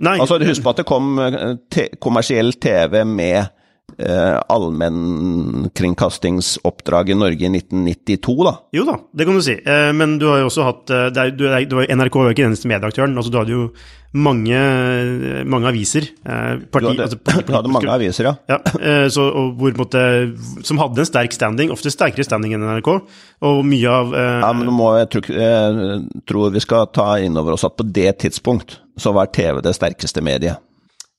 nei, 0.00 0.14
Altså, 0.16 0.38
husk 0.40 0.64
på 0.64 0.72
at 0.72 0.78
det 0.80 0.86
kom 0.88 1.18
eh, 1.20 1.50
te, 1.72 1.88
kommersiell 2.00 2.54
TV 2.56 3.02
med 3.08 3.52
eh, 3.98 4.40
allmennkringkastingsoppdrag 4.48 7.10
i 7.10 7.14
Norge 7.18 7.44
i 7.44 7.48
1992, 7.50 8.44
da? 8.46 8.54
Jo 8.76 8.84
da, 8.88 8.96
det 9.12 9.24
kan 9.28 9.36
du 9.38 9.42
si. 9.44 9.56
Eh, 9.58 9.92
men 9.96 10.18
du 10.20 10.26
har 10.30 10.38
jo 10.42 10.46
også 10.50 10.62
hatt 10.68 10.90
eh, 10.90 11.10
er, 11.10 11.30
du, 11.34 11.44
det 11.48 11.76
var, 11.76 11.86
NRK 11.88 12.14
var 12.18 12.24
jo 12.28 12.32
ikke 12.36 12.44
den 12.44 12.52
eneste 12.52 12.70
medieaktøren. 12.70 13.18
altså 13.18 13.32
Du 13.32 13.38
hadde 13.40 13.54
jo 13.54 13.62
mange, 14.12 14.58
mange 15.48 15.68
aviser. 15.70 16.06
Eh, 16.24 16.58
parti, 16.72 16.84
du, 16.84 16.88
hadde, 16.90 17.02
altså, 17.06 17.18
parti, 17.18 17.44
du 17.48 17.54
hadde 17.56 17.72
mange 17.72 17.94
aviser, 17.94 18.28
ja. 18.28 18.34
ja 18.52 18.58
eh, 18.80 19.06
så, 19.12 19.22
hvor, 19.58 19.72
måtte, 19.78 20.02
som 20.66 20.80
hadde 20.82 21.02
en 21.02 21.08
sterk 21.08 21.36
standing, 21.36 21.72
ofte 21.74 21.92
sterkere 21.92 22.26
standing 22.26 22.56
enn 22.56 22.66
NRK. 22.66 22.90
Og 23.48 23.62
mye 23.66 23.94
av 24.00 24.06
eh, 24.16 24.40
Ja, 24.44 24.52
men 24.56 24.68
nå 24.68 24.72
må 24.76 24.90
jeg, 24.98 25.08
tror, 25.14 25.30
jeg 25.36 26.02
tror 26.28 26.52
vi 26.54 26.64
skal 26.64 26.90
ta 26.92 27.08
inn 27.24 27.38
over 27.40 27.56
oss 27.56 27.66
at 27.68 27.78
på 27.78 27.88
det 27.88 28.12
tidspunkt 28.24 28.68
så 29.00 29.14
var 29.16 29.32
TV 29.32 29.62
det 29.64 29.74
sterkeste 29.78 30.24
mediet. 30.24 30.60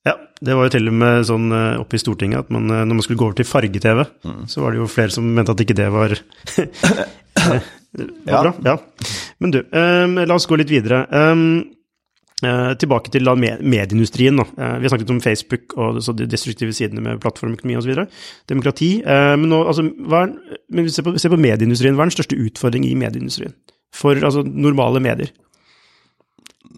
Ja, 0.03 0.17
det 0.43 0.55
var 0.57 0.67
jo 0.67 0.73
til 0.73 0.89
og 0.91 0.95
med 0.99 1.25
sånn 1.27 1.45
uh, 1.55 1.79
oppe 1.79 1.95
i 1.95 2.01
Stortinget 2.01 2.43
at 2.43 2.49
man, 2.51 2.67
uh, 2.67 2.81
når 2.83 2.97
man 2.97 3.05
skulle 3.05 3.19
gå 3.21 3.29
over 3.29 3.37
til 3.39 3.47
farge-TV, 3.47 4.03
mm. 4.27 4.41
så 4.51 4.63
var 4.63 4.73
det 4.73 4.81
jo 4.81 4.87
flere 4.91 5.15
som 5.15 5.29
mente 5.37 5.53
at 5.53 5.61
ikke 5.63 5.77
det 5.79 5.85
var, 5.93 6.15
var 7.39 7.61
ja. 8.27 8.41
bra. 8.41 8.51
Ja. 8.67 8.75
Men 9.39 9.53
du, 9.55 9.61
um, 9.71 10.19
la 10.19 10.35
oss 10.35 10.47
gå 10.49 10.59
litt 10.59 10.73
videre. 10.73 11.05
Um, 11.07 11.45
uh, 12.43 12.73
tilbake 12.79 13.13
til 13.13 13.31
medieindustrien. 13.31 14.41
Da. 14.41 14.73
vi 14.81 14.89
har 14.89 14.91
snakket 14.91 15.13
om 15.15 15.23
Facebook 15.23 15.77
og 15.79 16.01
de 16.19 16.27
destruktive 16.27 16.75
sidene 16.75 17.05
med 17.05 17.23
plattformøkonomi 17.23 17.79
osv. 17.79 18.03
Demokrati. 18.51 18.91
men 19.07 19.47
nå, 19.47 19.61
altså, 19.63 19.87
er, 19.87 20.35
men 20.67 20.91
se 20.91 21.05
på, 21.05 21.15
se 21.15 21.31
på 21.31 21.39
medieindustrien. 21.39 21.95
Hva 21.95 22.03
er 22.03 22.11
den 22.11 22.17
største 22.17 22.41
utfordringen 22.43 22.91
i 22.91 22.99
medieindustrien? 22.99 23.55
For 23.95 24.19
altså, 24.19 24.43
normale 24.43 24.99
medier? 24.99 25.31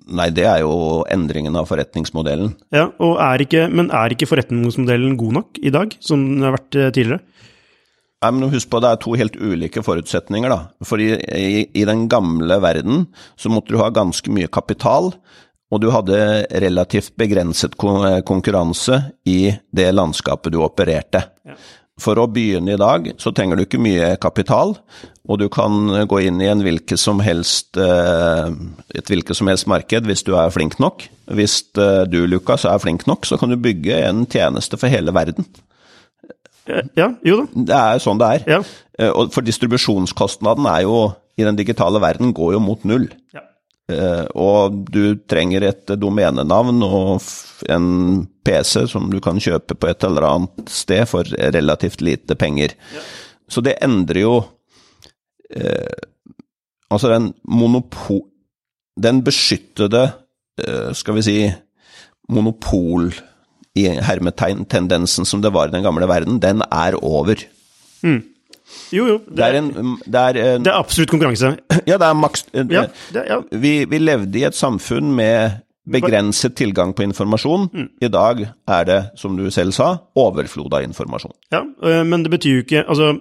Nei, 0.06 0.30
det 0.36 0.46
er 0.46 0.62
jo 0.62 1.04
endringen 1.12 1.56
av 1.58 1.70
forretningsmodellen. 1.70 2.54
Ja, 2.76 2.90
og 3.02 3.18
er 3.24 3.42
ikke, 3.46 3.68
Men 3.72 3.90
er 3.90 4.14
ikke 4.14 4.30
forretningsmodellen 4.30 5.16
god 5.18 5.40
nok 5.40 5.62
i 5.62 5.74
dag, 5.74 5.96
som 6.00 6.22
den 6.28 6.46
har 6.46 6.56
vært 6.58 6.78
eh, 6.78 6.92
tidligere? 6.94 7.24
Nei, 8.26 8.32
men 8.32 8.50
husk 8.54 8.70
på 8.72 8.82
Det 8.82 8.90
er 8.90 9.02
to 9.02 9.16
helt 9.20 9.36
ulike 9.38 9.84
forutsetninger. 9.86 10.50
da. 10.50 10.86
For 10.86 11.02
i, 11.02 11.12
i, 11.14 11.66
i, 11.74 11.86
den 11.86 12.08
gamle 12.10 12.60
verden 12.64 13.08
så 13.38 13.52
måtte 13.54 13.76
du 13.76 13.82
ha 13.82 13.92
ganske 13.94 14.32
mye 14.34 14.50
kapital, 14.50 15.12
og 15.74 15.82
du 15.82 15.90
hadde 15.94 16.46
relativt 16.62 17.16
begrenset 17.18 17.76
konkurranse 17.78 19.02
i 19.28 19.56
det 19.76 19.90
landskapet 19.94 20.54
du 20.54 20.62
opererte. 20.64 21.26
Ja. 21.46 21.58
For 22.02 22.20
å 22.20 22.26
begynne 22.28 22.74
i 22.76 22.80
dag, 22.80 23.06
så 23.24 23.32
trenger 23.32 23.56
du 23.56 23.64
ikke 23.64 23.80
mye 23.80 24.10
kapital, 24.20 24.74
og 25.32 25.40
du 25.40 25.46
kan 25.48 25.94
gå 26.12 26.20
inn 26.28 26.42
i 26.44 26.50
som 27.00 27.22
helst, 27.24 27.78
eh, 27.80 28.50
et 28.94 29.08
hvilket 29.08 29.38
som 29.38 29.48
helst 29.48 29.68
marked 29.72 30.04
hvis 30.04 30.26
du 30.28 30.34
er 30.36 30.52
flink 30.52 30.76
nok. 30.78 31.08
Hvis 31.32 31.64
eh, 31.80 32.04
du, 32.04 32.26
Lukas, 32.28 32.66
er 32.66 32.84
flink 32.84 33.08
nok, 33.08 33.26
så 33.26 33.40
kan 33.40 33.50
du 33.50 33.56
bygge 33.56 33.96
en 34.10 34.26
tjeneste 34.28 34.78
for 34.78 34.92
hele 34.92 35.16
verden. 35.16 35.48
Ja, 36.68 37.14
jo 37.24 37.46
da. 37.46 37.64
Det 37.70 37.80
er 37.80 38.04
sånn 38.04 38.20
det 38.20 38.28
er. 38.28 38.46
Ja. 38.58 38.62
Eh, 39.00 39.16
for 39.32 39.46
distribusjonskostnaden 39.46 40.68
er 40.68 40.84
jo, 40.84 41.14
i 41.40 41.48
den 41.48 41.56
digitale 41.56 42.04
verden, 42.04 42.36
går 42.36 42.58
jo 42.58 42.64
mot 42.64 42.84
null. 42.84 43.08
Ja. 43.36 43.48
Uh, 43.86 44.26
og 44.34 44.80
du 44.90 45.14
trenger 45.30 45.68
et 45.68 45.92
domenenavn 46.02 46.82
og 46.88 47.22
en 47.70 48.24
PC 48.46 48.88
som 48.90 49.12
du 49.12 49.20
kan 49.22 49.38
kjøpe 49.38 49.78
på 49.78 49.92
et 49.92 50.06
eller 50.08 50.26
annet 50.26 50.72
sted 50.74 51.04
for 51.10 51.28
relativt 51.54 52.02
lite 52.02 52.38
penger. 52.40 52.74
Ja. 52.96 53.04
Så 53.46 53.62
det 53.62 53.78
endrer 53.86 54.26
jo 54.26 54.36
uh, 54.42 55.96
Altså, 56.94 57.10
den 57.10 57.32
monopol... 57.50 58.28
Den 58.96 59.24
beskyttede, 59.26 60.04
uh, 60.62 60.92
skal 60.96 61.18
vi 61.18 61.24
si, 61.26 61.40
monopol 62.32 63.10
i 63.76 63.88
hermetegn-tendensen 64.06 65.28
som 65.28 65.42
det 65.44 65.52
var 65.52 65.68
i 65.68 65.74
den 65.74 65.84
gamle 65.84 66.08
verden, 66.08 66.38
den 66.40 66.64
er 66.70 66.96
over. 67.02 67.42
Mm. 68.06 68.22
Jo, 68.92 69.06
jo. 69.08 69.20
Det, 69.28 69.36
det, 69.38 69.46
er, 69.46 69.60
en, 69.60 69.98
det, 70.06 70.22
er, 70.22 70.40
en, 70.56 70.66
det 70.66 70.72
er 70.72 70.80
absolutt 70.80 71.14
konkurranse. 71.14 71.56
Ja, 71.90 72.00
det 72.02 72.08
er 72.08 72.18
maks... 72.18 72.48
Ja, 72.54 72.88
ja. 73.14 73.40
Vi, 73.52 73.78
vi, 73.90 74.02
levde 74.02 74.40
i 74.40 74.46
et 74.48 74.58
samfunn 74.58 75.12
med 75.16 75.62
begrenset 75.86 76.56
tilgang 76.58 76.96
på 76.98 77.04
informasjon. 77.06 77.68
Mm. 77.70 77.90
I 78.02 78.10
dag 78.10 78.42
er 78.48 78.88
det, 78.90 78.98
som 79.22 79.36
du 79.38 79.44
selv 79.54 79.76
sa, 79.78 79.92
overflod 80.18 80.74
av 80.74 80.86
informasjon. 80.88 81.36
Ja, 81.54 81.62
øh, 81.62 82.02
men 82.10 82.26
det 82.26 82.32
betyr 82.34 82.56
jo 82.56 82.64
ikke 82.64 82.82
Altså, 82.88 83.12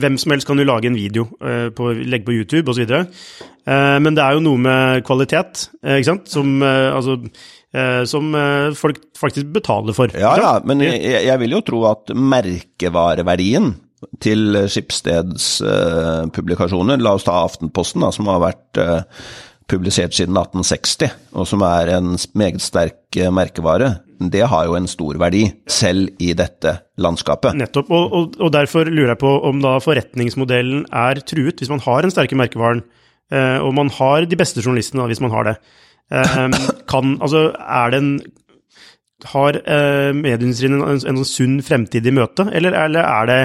hvem 0.00 0.16
som 0.18 0.32
helst 0.32 0.48
kan 0.48 0.58
jo 0.58 0.64
lage 0.64 0.88
en 0.88 0.96
video, 0.96 1.26
på, 1.76 1.92
legge 2.00 2.24
på 2.24 2.38
YouTube 2.38 2.72
osv. 2.72 2.88
Men 3.66 4.16
det 4.16 4.24
er 4.24 4.38
jo 4.38 4.44
noe 4.44 4.64
med 4.64 5.04
kvalitet, 5.04 5.68
ikke 5.84 6.08
sant, 6.08 6.32
som 6.32 6.62
Altså 6.64 7.20
som 8.10 8.32
folk 8.74 8.96
faktisk 9.14 9.52
betaler 9.54 9.94
for. 9.94 10.10
Ja, 10.16 10.32
ja, 10.40 10.56
men 10.66 10.80
jeg, 10.82 11.20
jeg 11.28 11.38
vil 11.44 11.52
jo 11.54 11.60
tro 11.68 11.84
at 11.92 12.10
merkevareverdien 12.10 13.74
til 14.22 14.56
Skipsteds 14.70 15.60
eh, 15.66 16.26
publikasjoner, 16.34 17.00
la 17.02 17.14
oss 17.16 17.26
ta 17.26 17.36
Aftenposten, 17.44 18.04
da, 18.04 18.10
som 18.14 18.28
har 18.30 18.42
vært 18.42 18.80
eh, 18.80 19.02
publisert 19.70 20.16
siden 20.16 20.36
1860, 20.36 21.10
og 21.36 21.48
som 21.48 21.64
er 21.66 21.92
en 21.96 22.14
meget 22.38 22.62
sterk 22.64 23.18
eh, 23.18 23.30
merkevare, 23.34 23.98
det 24.20 24.42
har 24.52 24.66
jo 24.68 24.76
en 24.76 24.88
stor 24.90 25.16
verdi, 25.20 25.46
selv 25.70 26.10
i 26.20 26.32
dette 26.36 26.74
landskapet. 27.00 27.56
Nettopp. 27.56 27.92
Og, 27.96 28.16
og, 28.16 28.40
og 28.40 28.52
derfor 28.52 28.88
lurer 28.90 29.14
jeg 29.14 29.22
på 29.22 29.34
om 29.48 29.62
da 29.64 29.78
forretningsmodellen 29.82 30.84
er 30.92 31.22
truet, 31.24 31.60
hvis 31.60 31.72
man 31.72 31.82
har 31.86 32.04
en 32.04 32.12
sterke 32.12 32.38
merkevaren, 32.38 32.82
eh, 33.32 33.58
og 33.62 33.72
man 33.78 33.92
har 33.96 34.28
de 34.28 34.40
beste 34.40 34.64
journalistene, 34.64 35.08
hvis 35.10 35.22
man 35.24 35.32
har 35.36 35.52
det. 35.52 35.56
Kan, 36.90 37.14
altså, 37.22 37.52
er 37.54 37.92
det 37.92 38.02
en 38.02 38.14
har 39.32 39.58
eh, 39.60 40.10
medieindustrien 40.16 40.78
en, 40.78 40.84
en, 40.96 41.02
en 41.12 41.26
sunn 41.28 41.58
fremtid 41.64 42.06
i 42.06 42.14
møte, 42.14 42.46
eller, 42.52 42.76
eller 42.76 43.04
er 43.04 43.30
det 43.30 43.40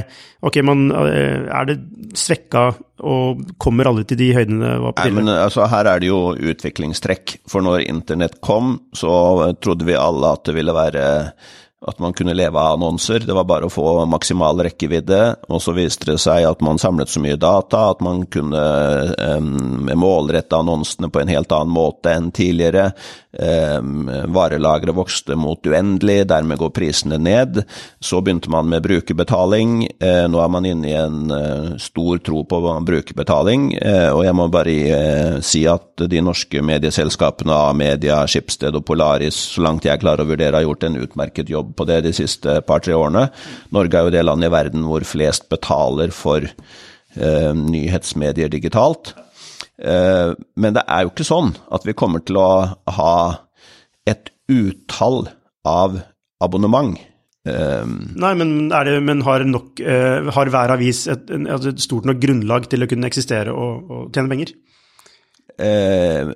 ok, 0.45 0.59
man, 0.67 0.85
eh, 1.03 1.47
er 1.49 1.69
det 1.69 1.77
svekka 2.17 2.67
og 3.05 3.43
kommer 3.61 3.89
alle 3.89 4.05
til 4.07 4.19
de 4.21 4.29
høydene 4.37 4.75
var 4.83 4.95
på 4.95 5.03
Nei, 5.03 5.15
men 5.17 5.33
altså, 5.33 5.65
her 5.71 5.89
er 5.91 6.01
det 6.01 6.09
jo 6.09 6.19
utviklingstrekk. 6.33 7.37
For 7.51 7.65
når 7.65 7.83
internett 7.89 8.39
kom, 8.45 8.77
så 8.95 9.11
trodde 9.59 9.87
vi 9.87 9.97
alle 9.99 10.31
at 10.37 10.47
det 10.47 10.55
ville 10.55 10.75
være 10.75 11.05
at 11.87 11.99
man 11.99 12.13
kunne 12.13 12.33
leve 12.33 12.59
av 12.59 12.73
annonser. 12.73 13.19
Det 13.19 13.33
var 13.33 13.45
bare 13.45 13.67
å 13.67 13.73
få 13.73 14.05
maksimal 14.09 14.63
rekkevidde, 14.65 15.21
og 15.49 15.61
så 15.61 15.75
viste 15.77 16.09
det 16.09 16.17
seg 16.23 16.47
at 16.49 16.63
man 16.65 16.81
samlet 16.81 17.11
så 17.11 17.21
mye 17.21 17.37
data 17.37 17.89
at 17.91 18.01
man 18.05 18.23
kunne 18.31 18.63
um, 19.37 19.91
målrette 19.93 20.57
annonsene 20.57 21.11
på 21.13 21.21
en 21.21 21.31
helt 21.31 21.53
annen 21.53 21.73
måte 21.75 22.13
enn 22.15 22.31
tidligere. 22.35 22.89
Um, 23.35 24.07
varelageret 24.31 24.95
vokste 24.95 25.35
mot 25.37 25.59
uendelig, 25.67 26.23
dermed 26.29 26.57
går 26.57 26.71
prisene 26.73 27.19
ned. 27.21 27.61
Så 27.99 28.21
begynte 28.23 28.49
man 28.49 28.69
med 28.71 28.85
brukerbetaling. 28.85 29.85
Uh, 30.01 30.25
nå 30.31 30.41
er 30.41 30.51
man 30.51 30.65
inne 30.65 30.89
i 30.89 30.97
en 30.97 31.21
uh, 31.29 31.75
stor 31.81 32.23
tro 32.25 32.41
på 32.49 32.61
brukerbetaling, 32.87 33.69
uh, 33.77 34.09
og 34.15 34.23
jeg 34.25 34.39
må 34.39 34.49
bare 34.53 35.41
si 35.45 35.65
at 35.69 36.05
de 36.09 36.21
norske 36.23 36.61
medieselskapene 36.65 37.53
A-media, 37.69 38.23
Schibsted 38.29 38.75
og 38.75 38.85
Polaris, 38.87 39.37
så 39.53 39.63
langt 39.67 39.85
jeg 39.85 40.01
klarer 40.01 40.25
å 40.25 40.31
vurdere, 40.31 40.57
har 40.57 40.65
gjort 40.65 40.87
en 40.87 40.99
utmerket 41.03 41.51
jobb 41.51 41.74
på 41.77 41.87
det 41.89 42.01
de 42.05 42.13
siste 42.15 42.59
par-tre 42.67 42.95
årene. 42.97 43.27
Norge 43.75 43.99
er 43.99 44.07
jo 44.07 44.15
det 44.15 44.25
landet 44.25 44.49
i 44.49 44.55
verden 44.55 44.87
hvor 44.87 45.05
flest 45.07 45.47
betaler 45.51 46.13
for 46.15 46.45
eh, 46.45 47.51
nyhetsmedier 47.55 48.51
digitalt. 48.53 49.13
Eh, 49.79 50.35
men 50.55 50.77
det 50.77 50.85
er 50.87 51.05
jo 51.05 51.13
ikke 51.13 51.27
sånn 51.27 51.55
at 51.75 51.87
vi 51.87 51.97
kommer 51.97 52.23
til 52.25 52.39
å 52.41 52.49
ha 52.99 53.17
et 54.07 54.31
utall 54.51 55.25
av 55.65 55.99
abonnement. 56.43 56.97
Um, 57.45 58.15
Nei, 58.17 58.31
men, 58.39 58.53
er 58.73 58.87
det, 58.87 58.93
men 59.05 59.19
har, 59.21 59.43
nok, 59.45 59.77
uh, 59.77 60.31
har 60.33 60.49
hver 60.49 60.71
avis 60.73 61.03
et, 61.13 61.27
en, 61.29 61.43
altså 61.53 61.75
et 61.75 61.83
stort 61.83 62.07
nok 62.09 62.17
grunnlag 62.17 62.65
til 62.71 62.81
å 62.81 62.87
kunne 62.89 63.05
eksistere 63.05 63.53
og, 63.53 63.83
og 63.85 64.07
tjene 64.15 64.31
penger? 64.31 64.55
eh, 65.59 66.31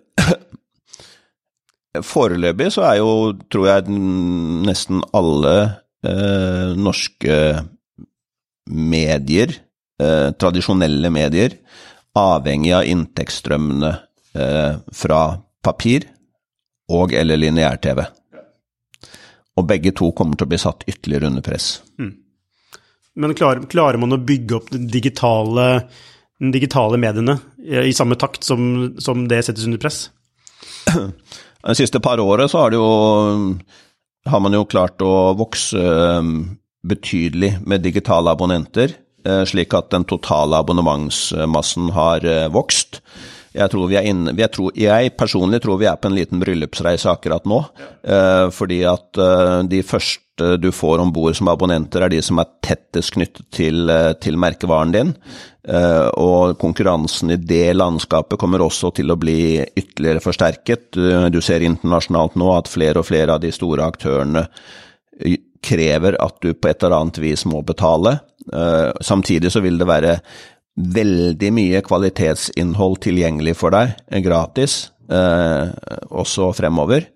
Foreløpig 1.98 2.70
så 2.76 2.84
er 2.86 3.00
jo, 3.00 3.34
tror 3.50 3.66
jeg, 3.66 3.94
nesten 4.68 5.02
alle 5.18 5.54
eh, 6.06 6.76
norske 6.78 7.40
medier, 8.70 9.56
eh, 9.98 10.30
tradisjonelle 10.38 11.10
medier, 11.14 11.58
avhengig 12.20 12.76
av 12.78 12.86
inntektsstrømmene 12.86 13.92
eh, 14.38 14.78
fra 15.02 15.24
papir 15.66 16.06
og 16.94 17.16
eller 17.18 17.42
lineær-TV. 17.42 18.04
Og 19.58 19.68
begge 19.68 19.94
to 19.98 20.12
kommer 20.14 20.38
til 20.38 20.46
å 20.46 20.54
bli 20.54 20.62
satt 20.62 20.86
ytterligere 20.88 21.34
under 21.34 21.46
press. 21.46 21.80
Men 23.20 23.36
klarer, 23.36 23.66
klarer 23.68 23.98
man 24.00 24.14
å 24.14 24.22
bygge 24.22 24.62
opp 24.62 24.70
den 24.72 24.86
digitale, 24.94 25.68
den 26.40 26.54
digitale 26.54 27.02
mediene 27.02 27.40
i, 27.58 27.90
i 27.90 27.98
samme 27.98 28.16
takt 28.22 28.46
som, 28.46 28.94
som 29.02 29.26
det 29.28 29.42
settes 29.48 29.66
under 29.66 29.82
press? 29.82 30.06
De 31.68 31.76
siste 31.76 32.00
par 32.00 32.22
året 32.24 32.52
så 32.52 32.64
har, 32.64 32.72
det 32.72 32.80
jo, 32.80 33.58
har 34.30 34.44
man 34.44 34.56
jo 34.56 34.68
klart 34.70 35.02
å 35.04 35.34
vokse 35.40 35.80
eh, 35.80 36.30
betydelig 36.88 37.58
med 37.68 37.84
digitale 37.84 38.32
abonnenter, 38.32 38.96
eh, 39.28 39.44
slik 39.50 39.76
at 39.76 39.92
den 39.92 40.08
totale 40.08 40.62
abonnementsmassen 40.64 41.92
har 41.98 42.24
eh, 42.24 42.48
vokst. 42.54 43.02
Jeg, 43.50 43.72
tror 43.74 43.90
vi 43.90 43.98
er 43.98 44.08
inne, 44.08 44.36
jeg, 44.38 44.52
tror, 44.54 44.72
jeg 44.78 45.12
personlig 45.18 45.64
tror 45.64 45.80
vi 45.82 45.90
er 45.90 45.98
på 46.00 46.08
en 46.10 46.16
liten 46.16 46.42
bryllupsreise 46.42 47.10
akkurat 47.12 47.48
nå. 47.50 47.64
Eh, 48.06 48.48
fordi 48.56 48.84
at 48.88 49.20
eh, 49.20 49.56
de 49.68 49.82
første 49.84 50.29
du 50.62 50.72
får 50.72 51.00
om 51.00 51.12
bord 51.14 51.36
som 51.38 51.48
abonnenter, 51.52 52.04
er 52.04 52.12
de 52.14 52.22
som 52.24 52.40
er 52.42 52.50
tettest 52.66 53.14
knyttet 53.16 53.46
til, 53.56 53.90
eh, 53.90 54.14
til 54.22 54.38
merkevaren 54.38 54.92
din. 54.94 55.14
Eh, 55.68 56.10
og 56.18 56.58
konkurransen 56.60 57.32
i 57.32 57.38
det 57.38 57.76
landskapet 57.76 58.40
kommer 58.40 58.60
også 58.60 58.94
til 58.96 59.12
å 59.12 59.20
bli 59.20 59.60
ytterligere 59.64 60.24
forsterket. 60.24 60.92
Du, 61.32 61.42
ser 61.42 61.66
internasjonalt 61.66 62.36
nå 62.36 62.52
at 62.58 62.68
flere 62.68 63.00
og 63.00 63.06
flere 63.06 63.36
av 63.36 63.42
de 63.44 63.52
store 63.52 63.86
aktørene 63.86 64.48
eh, 65.20 65.38
krever 65.62 66.16
at 66.20 66.40
du 66.42 66.54
på 66.54 66.70
et 66.70 66.84
eller 66.84 67.02
annet 67.02 67.20
vis 67.20 67.46
må 67.46 67.62
betale. 67.62 68.22
Samtidig 69.04 69.52
så 69.52 69.60
vil 69.62 69.76
det 69.78 69.86
være 69.86 70.14
veldig 70.80 71.50
mye 71.54 71.82
kvalitetsinnhold 71.84 72.96
tilgjengelig 73.04 73.58
for 73.60 73.76
deg, 73.76 73.92
gratis, 74.24 74.88
også 75.12 76.48
fremover. 76.56 77.10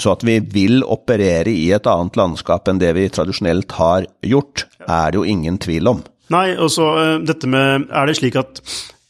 Så 0.00 0.14
at 0.14 0.22
vi 0.26 0.38
vil 0.40 0.80
operere 0.84 1.52
i 1.52 1.68
et 1.76 1.86
annet 1.90 2.16
landskap 2.16 2.68
enn 2.70 2.80
det 2.80 2.94
vi 2.96 3.08
tradisjonelt 3.12 3.72
har 3.76 4.06
gjort, 4.24 4.64
er 4.88 5.12
det 5.12 5.20
jo 5.20 5.26
ingen 5.28 5.58
tvil 5.60 5.90
om. 5.92 6.00
Nei, 6.32 6.48
og 6.56 6.70
så 6.72 6.86
eh, 7.02 7.14
dette 7.26 7.48
med 7.50 7.88
Er 7.90 8.06
det 8.06 8.16
slik 8.20 8.36
at 8.38 8.60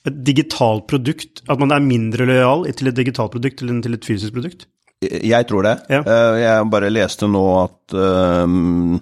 et 0.09 0.21
digitalt 0.25 0.87
produkt 0.89 1.43
At 1.53 1.61
man 1.61 1.75
er 1.77 1.83
mindre 1.85 2.25
lojal 2.25 2.63
til 2.73 2.89
et 2.89 2.97
digitalt 2.97 3.35
produkt 3.35 3.61
enn 3.67 3.83
til 3.85 3.93
et 3.99 4.07
fysisk 4.09 4.33
produkt? 4.39 4.65
Jeg 5.05 5.47
tror 5.49 5.65
det. 5.69 5.75
Ja. 5.93 6.01
Eh, 6.01 6.39
Jeg 6.43 6.71
bare 6.73 6.91
leste 6.93 7.29
nå 7.29 7.43
at 7.63 7.95
um, 7.97 8.97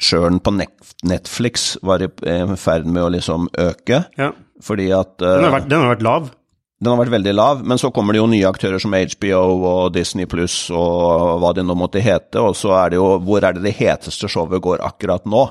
churn 0.00 0.40
på 0.40 0.52
Netflix 1.04 1.74
var 1.84 2.02
i 2.04 2.08
ferd 2.60 2.88
med 2.88 3.04
å 3.04 3.12
liksom 3.12 3.48
øke, 3.60 4.02
Ja. 4.20 4.30
fordi 4.64 4.90
at 4.96 5.16
Den 5.20 5.44
har 5.44 5.48
eh, 5.50 5.54
vært, 5.58 5.68
den 5.70 5.80
har 5.84 5.94
vært 5.94 6.04
lav. 6.08 6.30
Den 6.80 6.94
har 6.94 7.00
vært 7.02 7.12
veldig 7.12 7.32
lav, 7.36 7.58
men 7.68 7.76
så 7.76 7.90
kommer 7.92 8.16
det 8.16 8.22
jo 8.22 8.28
nye 8.32 8.48
aktører 8.48 8.80
som 8.80 8.94
HBO 8.96 9.40
og 9.68 9.90
Disney 9.92 10.24
Pluss 10.24 10.54
og 10.72 11.42
hva 11.42 11.50
det 11.52 11.66
nå 11.68 11.74
måtte 11.76 12.00
hete, 12.00 12.40
og 12.40 12.54
så 12.56 12.72
er 12.78 12.94
det 12.94 12.96
jo 12.96 13.08
hvor 13.26 13.44
er 13.44 13.58
det 13.58 13.66
det 13.66 13.74
heteste 13.76 14.30
showet 14.32 14.62
går 14.64 14.80
akkurat 14.86 15.28
nå? 15.28 15.42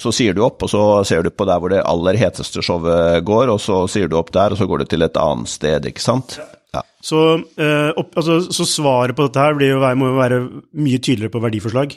Så 0.00 0.12
sier 0.16 0.32
du 0.36 0.40
opp, 0.46 0.64
og 0.64 0.72
så 0.72 0.84
ser 1.04 1.26
du 1.26 1.28
på 1.34 1.44
der 1.44 1.60
hvor 1.60 1.74
det 1.74 1.82
aller 1.84 2.16
heteste 2.16 2.64
showet 2.64 3.20
går, 3.28 3.52
og 3.52 3.60
så 3.60 3.82
sier 3.92 4.08
du 4.08 4.16
opp 4.16 4.32
der, 4.32 4.56
og 4.56 4.62
så 4.62 4.70
går 4.70 4.80
du 4.80 4.88
til 4.88 5.04
et 5.04 5.20
annet 5.20 5.52
sted, 5.52 5.90
ikke 5.92 6.06
sant? 6.06 6.38
Ja. 6.72 6.82
Så, 7.04 7.20
eh, 7.60 7.90
opp, 8.00 8.16
altså, 8.16 8.40
så 8.48 8.64
svaret 8.68 9.18
på 9.18 9.28
dette 9.28 9.44
her 9.44 9.60
blir 9.60 9.74
jo, 9.74 9.84
må 10.00 10.14
jo 10.14 10.16
være 10.16 10.42
mye 10.80 11.00
tydeligere 11.02 11.34
på 11.36 11.44
verdiforslag. 11.44 11.96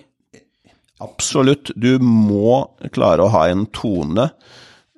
Absolutt. 1.04 1.72
Du 1.80 2.04
må 2.04 2.64
klare 2.92 3.24
å 3.24 3.32
ha 3.32 3.48
en 3.52 3.66
tone 3.72 4.28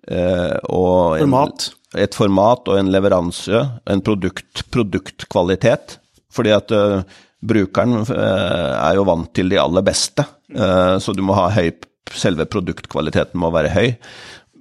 eh, 0.10 0.58
og 0.70 1.22
Format. 1.22 1.70
Et 2.00 2.16
format 2.18 2.68
og 2.72 2.80
en 2.80 2.92
leveranse, 2.92 3.62
en 3.90 4.04
produkt, 4.06 4.66
produktkvalitet. 4.74 5.98
Fordi 6.36 6.54
at 6.56 6.74
eh, 6.76 7.02
brukeren 7.46 8.02
eh, 8.04 8.74
er 8.76 8.98
jo 8.98 9.08
vant 9.08 9.32
til 9.36 9.52
de 9.52 9.60
aller 9.62 9.86
beste, 9.86 10.26
eh, 10.54 10.96
så 11.00 11.16
du 11.16 11.24
må 11.26 11.38
ha 11.40 11.52
høy 11.56 11.74
Selve 12.16 12.46
produktkvaliteten 12.46 13.40
må 13.42 13.48
være 13.50 13.72
høy. 13.74 13.88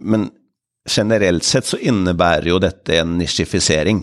Men 0.01 0.31
generelt 0.89 1.45
sett 1.45 1.69
så 1.69 1.77
innebærer 1.77 2.49
jo 2.49 2.57
dette 2.63 2.97
en 2.97 3.19
nisjifisering. 3.19 4.01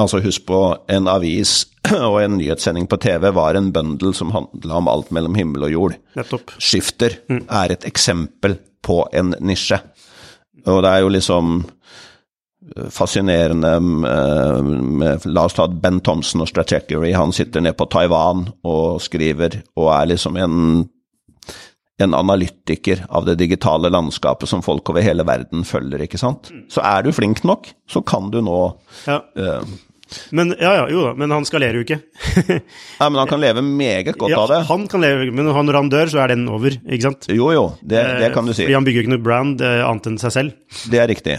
Altså 0.00 0.22
husk 0.24 0.46
på, 0.48 0.60
en 0.88 1.10
avis 1.12 1.66
og 2.08 2.16
en 2.22 2.38
nyhetssending 2.38 2.88
på 2.88 2.96
TV 3.04 3.28
var 3.36 3.58
en 3.58 3.68
bøndel 3.74 4.14
som 4.16 4.32
handla 4.32 4.78
om 4.80 4.88
alt 4.88 5.12
mellom 5.12 5.36
himmel 5.36 5.68
og 5.68 5.74
jord. 5.74 5.98
Nettopp. 6.16 6.54
Skifter 6.56 7.18
er 7.28 7.76
et 7.76 7.84
eksempel 7.88 8.56
på 8.80 9.02
en 9.12 9.34
nisje. 9.44 9.76
Og 10.64 10.80
det 10.84 10.94
er 10.94 11.04
jo 11.04 11.12
liksom 11.12 11.60
fascinerende 12.90 13.72
eh, 14.10 14.62
med, 14.62 15.26
La 15.26 15.44
oss 15.48 15.56
ta 15.56 15.66
Ben 15.68 16.00
Thompson 16.04 16.44
og 16.44 16.50
Stratechery. 16.50 17.12
Han 17.16 17.32
sitter 17.32 17.64
nede 17.64 17.78
på 17.78 17.88
Taiwan 17.90 18.46
og 18.66 19.00
skriver, 19.02 19.62
og 19.80 19.92
er 19.96 20.10
liksom 20.12 20.36
en, 20.40 20.56
en 22.00 22.16
analytiker 22.16 23.06
av 23.08 23.28
det 23.28 23.38
digitale 23.40 23.90
landskapet 23.92 24.50
som 24.50 24.64
folk 24.64 24.92
over 24.92 25.04
hele 25.04 25.24
verden 25.26 25.64
følger, 25.68 26.04
ikke 26.04 26.20
sant. 26.20 26.52
Så 26.72 26.84
er 26.84 27.06
du 27.06 27.14
flink 27.16 27.44
nok, 27.48 27.72
så 27.90 28.04
kan 28.04 28.32
du 28.32 28.42
nå 28.44 28.58
Ja. 29.06 29.22
uh, 29.38 29.64
Men, 30.34 30.50
ja, 30.58 30.72
ja, 30.74 30.86
jo 30.90 31.04
da, 31.06 31.14
men 31.14 31.30
han 31.30 31.44
skalerer 31.46 31.78
jo 31.78 31.84
ikke. 31.84 32.00
Nei, 33.00 33.06
men 33.06 33.18
han 33.22 33.28
kan 33.30 33.40
leve 33.40 33.62
meget 33.62 34.16
godt 34.18 34.32
ja, 34.34 34.40
av 34.42 34.50
det. 34.50 34.60
Han 34.66 34.88
kan 34.90 35.04
leve, 35.04 35.30
men 35.30 35.46
når 35.46 35.78
han 35.78 35.92
dør, 35.92 36.10
så 36.10 36.24
er 36.24 36.34
den 36.34 36.48
over, 36.50 36.74
ikke 36.82 37.04
sant? 37.06 37.30
Jo, 37.30 37.52
jo, 37.54 37.64
det, 37.80 38.02
det 38.18 38.32
kan 38.34 38.44
du 38.44 38.52
si. 38.52 38.64
Fordi 38.66 38.74
han 38.74 38.88
bygger 38.88 39.04
jo 39.04 39.06
ikke 39.06 39.14
noe 39.14 39.22
brand 39.30 39.62
eh, 39.62 39.84
annet 39.86 40.10
enn 40.10 40.18
seg 40.18 40.34
selv. 40.34 40.80
Det 40.90 40.98
er 40.98 41.08
riktig. 41.14 41.38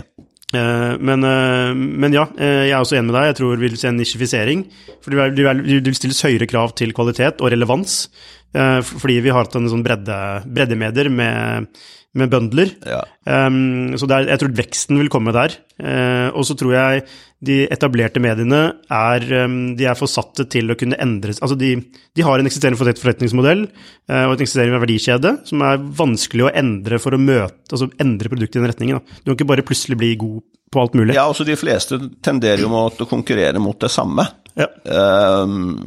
Eh, 0.54 0.98
Men, 1.00 1.24
eh, 1.24 1.74
men 1.74 2.14
ja, 2.14 2.26
eh, 2.38 2.68
jeg 2.68 2.72
er 2.76 2.82
også 2.84 2.98
enig 2.98 3.12
med 3.12 3.16
deg. 3.16 3.28
Jeg 3.32 3.36
tror 3.40 3.56
vi 3.58 3.68
vil 3.70 3.78
se 3.78 3.88
en 3.88 3.98
nisjifisering. 3.98 4.66
For 5.02 5.12
det 5.12 5.36
vil- 5.36 5.94
stilles 5.96 6.22
høyere 6.22 6.48
krav 6.48 6.76
til 6.76 6.92
kvalitet 6.94 7.40
og 7.42 7.52
relevans. 7.52 8.10
Eh, 8.54 8.78
Fordi 8.86 9.18
vi 9.24 9.32
har 9.32 9.44
hatt 9.44 9.58
en 9.58 9.70
sånn 9.72 9.84
bredde, 9.86 10.18
breddemedier 10.46 11.10
med, 11.14 11.68
med 12.18 12.32
bøndler. 12.32 12.74
Ja. 12.88 13.02
Um, 13.24 13.98
så 14.00 14.08
det 14.10 14.18
er, 14.18 14.30
jeg 14.34 14.42
tror 14.42 14.54
veksten 14.58 15.00
vil 15.00 15.12
komme 15.14 15.34
der. 15.36 15.56
Uh, 15.82 16.30
og 16.36 16.46
så 16.48 16.58
tror 16.60 16.76
jeg 16.76 17.04
de 17.42 17.62
etablerte 17.74 18.22
mediene 18.22 18.62
er, 18.92 19.26
um, 19.46 19.58
de 19.78 19.88
er 19.90 19.98
forsatte 19.98 20.46
til 20.52 20.72
å 20.72 20.78
kunne 20.80 21.00
endres. 21.02 21.42
Altså 21.42 21.58
de, 21.60 21.74
de 22.16 22.26
har 22.28 22.42
en 22.42 22.50
eksisterende 22.50 22.80
forretningsmodell 22.82 23.66
uh, 23.66 24.26
og 24.28 24.36
en 24.36 24.46
eksisterende 24.46 24.82
verdikjede 24.84 25.36
som 25.50 25.66
er 25.68 25.84
vanskelig 26.02 26.48
å 26.48 26.56
endre 26.64 27.02
for 27.02 27.18
å 27.18 27.22
møte, 27.22 27.64
altså 27.72 27.90
endre 28.04 28.34
produktet 28.34 28.60
i 28.60 28.64
den 28.64 28.74
retningen. 28.74 29.00
Da. 29.00 29.22
Du 29.22 29.32
kan 29.32 29.40
ikke 29.40 29.54
bare 29.56 29.68
plutselig 29.68 30.00
bli 30.02 30.16
god 30.22 30.42
på 30.72 30.80
alt 30.80 30.94
mulig. 30.96 31.16
Ja, 31.18 31.26
også 31.28 31.46
de 31.48 31.58
fleste 31.60 32.00
tenderer 32.24 32.64
jo 32.64 32.72
mot 32.72 33.02
å 33.04 33.08
konkurrere 33.10 33.60
mot 33.60 33.80
det 33.82 33.92
samme. 33.92 34.24
Ja. 34.62 34.68
Um, 35.44 35.82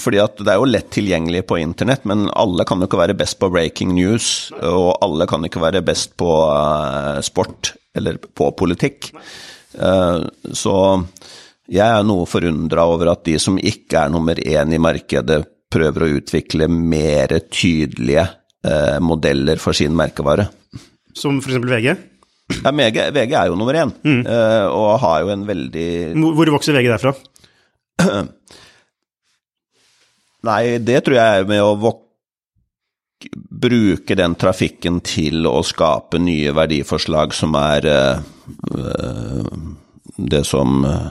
fordi 0.00 0.20
at 0.22 0.40
det 0.40 0.52
er 0.52 0.60
jo 0.60 0.68
lett 0.68 0.90
tilgjengelig 0.94 1.44
på 1.50 1.58
internett, 1.60 2.06
men 2.08 2.26
alle 2.32 2.66
kan 2.68 2.80
jo 2.80 2.88
ikke 2.88 3.00
være 3.02 3.16
best 3.18 3.38
på 3.42 3.50
breaking 3.52 3.94
news, 3.96 4.28
og 4.60 4.94
alle 5.04 5.28
kan 5.30 5.44
ikke 5.46 5.62
være 5.62 5.84
best 5.86 6.14
på 6.20 6.30
uh, 6.48 7.20
sport 7.24 7.74
eller 7.94 8.18
på 8.18 8.50
politikk. 8.58 9.12
Uh, 9.76 10.24
så 10.54 10.76
jeg 11.70 11.84
er 11.84 12.06
noe 12.06 12.28
forundra 12.28 12.86
over 12.90 13.12
at 13.14 13.24
de 13.28 13.36
som 13.40 13.58
ikke 13.60 14.06
er 14.06 14.14
nummer 14.14 14.40
én 14.40 14.74
i 14.74 14.80
markedet, 14.82 15.42
prøver 15.74 16.04
å 16.04 16.10
utvikle 16.20 16.68
mer 16.70 17.32
tydelige 17.50 18.26
uh, 18.66 18.98
modeller 19.02 19.60
for 19.62 19.76
sin 19.76 19.96
merkevare. 19.96 20.48
Som 21.14 21.40
f.eks. 21.42 21.62
VG. 21.62 21.94
Ja, 22.52 22.70
VG, 22.76 22.98
VG 23.16 23.32
er 23.32 23.48
jo 23.48 23.56
nummer 23.56 23.76
én, 23.80 23.90
eh, 24.04 24.66
og 24.68 24.98
har 25.00 25.22
jo 25.24 25.30
en 25.32 25.46
veldig 25.48 25.86
hvor 26.36 26.50
vokser 26.52 26.76
VG 26.76 26.90
derfra? 26.92 27.14
Nei, 30.48 30.62
det 30.84 31.04
tror 31.04 31.16
jeg 31.16 31.40
er 31.40 31.46
med 31.48 31.62
å 31.64 31.94
bruke 33.34 34.16
den 34.18 34.34
trafikken 34.36 35.00
til 35.04 35.46
å 35.48 35.62
skape 35.64 36.18
nye 36.20 36.52
verdiforslag 36.56 37.32
som 37.36 37.54
er 37.56 37.86
eh, 37.88 38.18
det 40.16 40.44
som 40.46 40.84
eh, 40.84 41.08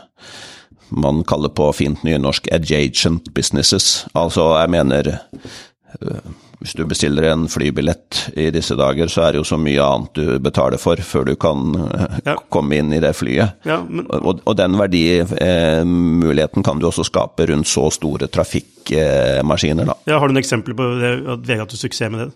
man 0.94 1.24
kaller 1.26 1.50
på 1.50 1.72
fint 1.74 2.04
nynorsk 2.06 2.52
adjacent 2.54 3.32
businesses. 3.34 4.06
Altså, 4.14 4.52
jeg 4.62 4.74
mener 4.76 5.14
eh, 5.16 6.32
hvis 6.64 6.76
du 6.80 6.86
bestiller 6.88 7.26
en 7.34 7.42
flybillett 7.52 8.30
i 8.40 8.46
disse 8.56 8.76
dager, 8.80 9.10
så 9.12 9.26
er 9.28 9.34
det 9.36 9.42
jo 9.42 9.48
så 9.50 9.58
mye 9.60 9.84
annet 9.84 10.14
du 10.16 10.40
betaler 10.40 10.80
for 10.80 10.96
før 11.04 11.26
du 11.28 11.34
kan 11.36 11.74
eh, 11.76 12.20
Ja. 12.30 12.36
komme 12.54 12.78
inn 12.80 12.94
i 12.96 13.02
det 13.04 13.12
flyet. 13.20 13.58
Ja, 13.68 13.82
men, 13.84 14.06
Og, 14.08 14.40
og 14.48 14.56
den 14.58 14.78
verdimuligheten 14.80 16.64
kan 16.64 16.80
du 16.80 16.88
også 16.88 17.04
skape 17.08 17.46
rundt 17.52 17.68
så 17.68 17.90
store 17.92 18.28
trafikkmaskiner, 18.32 19.86
da. 19.92 19.98
ja, 20.08 20.20
har 20.20 20.28
du 20.28 20.34
noen 20.34 20.44
eksempler 20.44 20.78
på 20.80 20.88
det, 21.02 21.12
at 21.36 21.44
VG 21.44 21.58
har 21.60 21.66
hatt 21.68 21.76
suksess 21.78 22.12
med 22.14 22.26
det? 22.28 22.32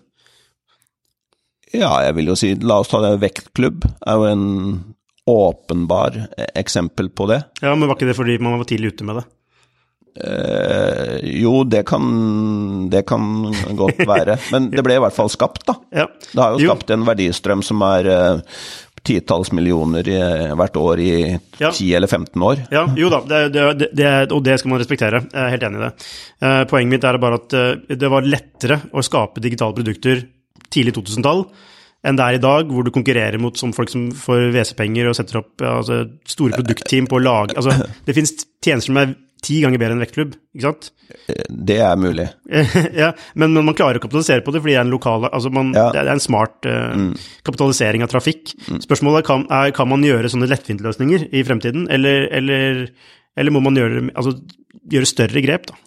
Ja, 1.80 1.90
jeg 2.06 2.14
vil 2.16 2.30
jo 2.30 2.36
si, 2.38 2.54
la 2.64 2.78
oss 2.80 2.88
ta 2.92 3.00
det, 3.04 3.14
Vektklubb 3.20 3.84
er 4.06 4.14
jo 4.20 4.28
en 4.28 4.46
åpenbar 5.28 6.14
eksempel 6.56 7.10
på 7.12 7.26
det. 7.28 7.42
Ja, 7.60 7.74
men 7.76 7.88
var 7.90 7.98
ikke 7.98 8.08
det 8.08 8.16
fordi 8.16 8.38
man 8.40 8.56
var 8.60 8.64
tidlig 8.70 8.94
ute 8.94 9.04
med 9.04 9.20
det? 9.20 9.26
Eh, 10.16 11.18
jo, 11.42 11.62
det 11.68 11.84
kan, 11.88 12.04
det 12.90 13.04
kan 13.08 13.28
godt 13.78 14.00
være, 14.08 14.38
men 14.54 14.70
det 14.72 14.84
ble 14.86 14.96
i 14.98 15.02
hvert 15.04 15.16
fall 15.16 15.30
skapt, 15.32 15.64
da. 15.68 15.76
Ja. 15.94 16.06
Det 16.32 16.40
har 16.42 16.56
jo 16.56 16.64
Jo. 16.64 16.72
skapt 16.74 16.90
en 16.94 17.06
verdistrøm 17.06 17.62
som 17.66 17.82
er 17.86 18.08
eh, 18.12 18.40
titalls 19.08 19.52
millioner 19.54 20.08
i, 20.10 20.18
hvert 20.58 20.76
år 20.80 21.00
i 21.00 21.12
Ja. 21.60 21.70
10 21.70 21.94
eller 21.96 22.10
15 22.10 22.42
år. 22.42 22.64
Ja, 22.74 22.82
jo 22.98 23.08
da, 23.12 23.20
det, 23.48 23.92
det, 23.96 24.10
og 24.34 24.42
det 24.44 24.58
skal 24.60 24.72
man 24.74 24.80
respektere. 24.82 25.22
Jeg 25.32 25.38
er 25.44 25.54
helt 25.54 25.62
enig 25.68 25.80
i 25.80 25.86
det. 25.86 25.92
Eh, 26.42 26.64
Poenget 26.68 26.90
mitt 26.96 27.04
er 27.08 27.18
bare 27.22 27.38
at 27.40 27.54
eh, 27.56 27.96
det 27.96 28.10
var 28.12 28.26
lettere 28.26 28.80
å 28.92 29.04
skape 29.06 29.40
digitale 29.44 29.76
produkter 29.78 30.26
tidlig 30.68 30.96
2000-tall 30.98 31.46
enn 32.06 32.14
det 32.14 32.22
er 32.22 32.36
i 32.36 32.42
dag, 32.42 32.68
hvor 32.70 32.84
du 32.86 32.92
konkurrerer 32.94 33.40
mot 33.42 33.56
som 33.58 33.72
folk 33.74 33.90
som 33.90 34.04
får 34.14 34.52
WC-penger 34.54 35.08
og 35.10 35.16
setter 35.18 35.40
opp 35.40 35.64
altså, 35.66 35.96
store 36.30 36.54
produktteam 36.60 37.08
på 37.10 37.16
å 37.18 37.22
lage 37.24 37.56
Altså, 37.58 37.72
det 38.06 38.14
finnes 38.14 38.36
tjenester 38.62 38.86
som 38.92 39.00
er 39.02 39.16
ti 39.44 39.60
ganger 39.62 39.80
bedre 39.80 39.96
enn 39.96 40.02
Vektklubb, 40.02 40.36
ikke 40.56 40.66
sant? 40.66 40.90
Det 41.48 41.78
er 41.84 41.98
mulig. 42.00 42.26
ja, 43.02 43.12
men, 43.38 43.54
men 43.56 43.66
man 43.68 43.76
klarer 43.78 44.00
å 44.00 44.02
kapitalisere 44.04 44.44
på 44.44 44.54
det 44.54 44.62
fordi 44.64 44.74
det 44.74 44.80
er 44.80 44.86
en 44.86 44.94
lokal 44.94 45.28
altså 45.30 45.52
man, 45.54 45.72
Ja. 45.76 45.88
Det 45.94 46.02
er 46.02 46.12
en 46.12 46.22
smart 46.22 46.68
eh, 46.68 47.24
kapitalisering 47.46 48.04
av 48.04 48.12
trafikk. 48.12 48.54
Spørsmålet 48.84 49.22
er 49.22 49.28
kan, 49.28 49.46
er 49.60 49.74
kan 49.76 49.90
man 49.90 50.04
gjøre 50.06 50.30
sånne 50.32 50.50
lettvintløsninger 50.50 51.28
i 51.32 51.44
fremtiden, 51.46 51.88
eller, 51.94 52.26
eller, 52.40 52.84
eller 53.38 53.54
må 53.54 53.62
man 53.64 53.78
gjøre, 53.78 54.08
altså, 54.14 54.36
gjøre 54.90 55.10
større 55.10 55.44
grep, 55.44 55.70
da? 55.70 55.78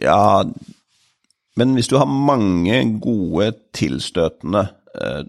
Ja, 0.00 0.20
men 1.60 1.74
hvis 1.76 1.90
du 1.90 1.98
har 2.00 2.08
mange 2.08 2.78
gode 3.02 3.52
tilstøtende 3.76 4.68
eh, 4.96 5.24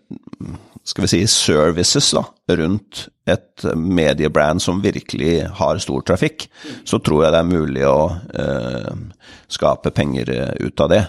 skal 0.83 1.05
vi 1.05 1.09
si 1.11 1.19
services 1.29 2.09
da, 2.15 2.23
rundt 2.57 3.05
et 3.29 3.65
mediebrand 3.77 4.61
som 4.63 4.81
virkelig 4.83 5.45
har 5.59 5.81
stor 5.83 6.01
trafikk, 6.07 6.47
så 6.87 6.99
tror 7.03 7.25
jeg 7.25 7.33
det 7.35 7.41
er 7.41 7.51
mulig 7.51 7.85
å 7.87 7.99
eh, 8.43 8.93
skape 9.51 9.93
penger 9.95 10.33
eh, 10.33 10.53
ut 10.65 10.83
av 10.83 10.91
det. 10.91 11.03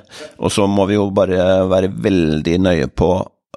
Og 0.44 0.52
så 0.52 0.68
må 0.70 0.86
vi 0.90 0.98
jo 0.98 1.08
bare 1.14 1.64
være 1.70 1.92
veldig 2.04 2.58
nøye 2.68 2.90
på 2.92 3.10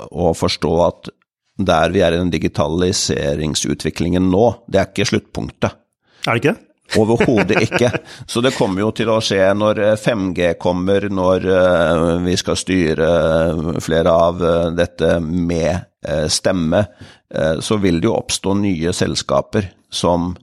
å 0.06 0.34
forstå 0.36 0.73
at 0.86 1.12
der 1.56 1.91
vi 1.93 2.01
er 2.04 2.15
i 2.15 2.19
den 2.19 2.34
digitaliseringsutviklingen 2.34 4.25
nå, 4.32 4.45
det 4.67 4.82
er 4.82 4.89
ikke 4.89 5.08
sluttpunktet. 5.12 5.78
Er 6.25 6.32
det 6.34 6.41
ikke 6.41 6.56
det? 6.56 6.64
Overhodet 6.95 7.57
ikke. 7.65 7.89
Så 8.29 8.41
det 8.45 8.53
kommer 8.55 8.85
jo 8.85 8.91
til 8.95 9.09
å 9.11 9.17
skje 9.23 9.47
når 9.57 9.81
eh, 9.83 9.95
5G 9.99 10.51
kommer, 10.61 11.07
når 11.09 11.47
eh, 11.49 12.03
vi 12.23 12.35
skal 12.39 12.59
styre 12.59 13.07
eh, 13.09 13.79
flere 13.83 14.13
av 14.13 14.43
eh, 14.45 14.67
dette 14.77 15.17
med 15.23 15.73
eh, 16.05 16.27
stemme, 16.31 16.85
eh, 17.33 17.57
så 17.65 17.79
vil 17.81 17.99
det 17.99 18.09
jo 18.09 18.15
oppstå 18.19 18.53
nye 18.61 18.93
selskaper 18.95 19.71
som 19.89 20.33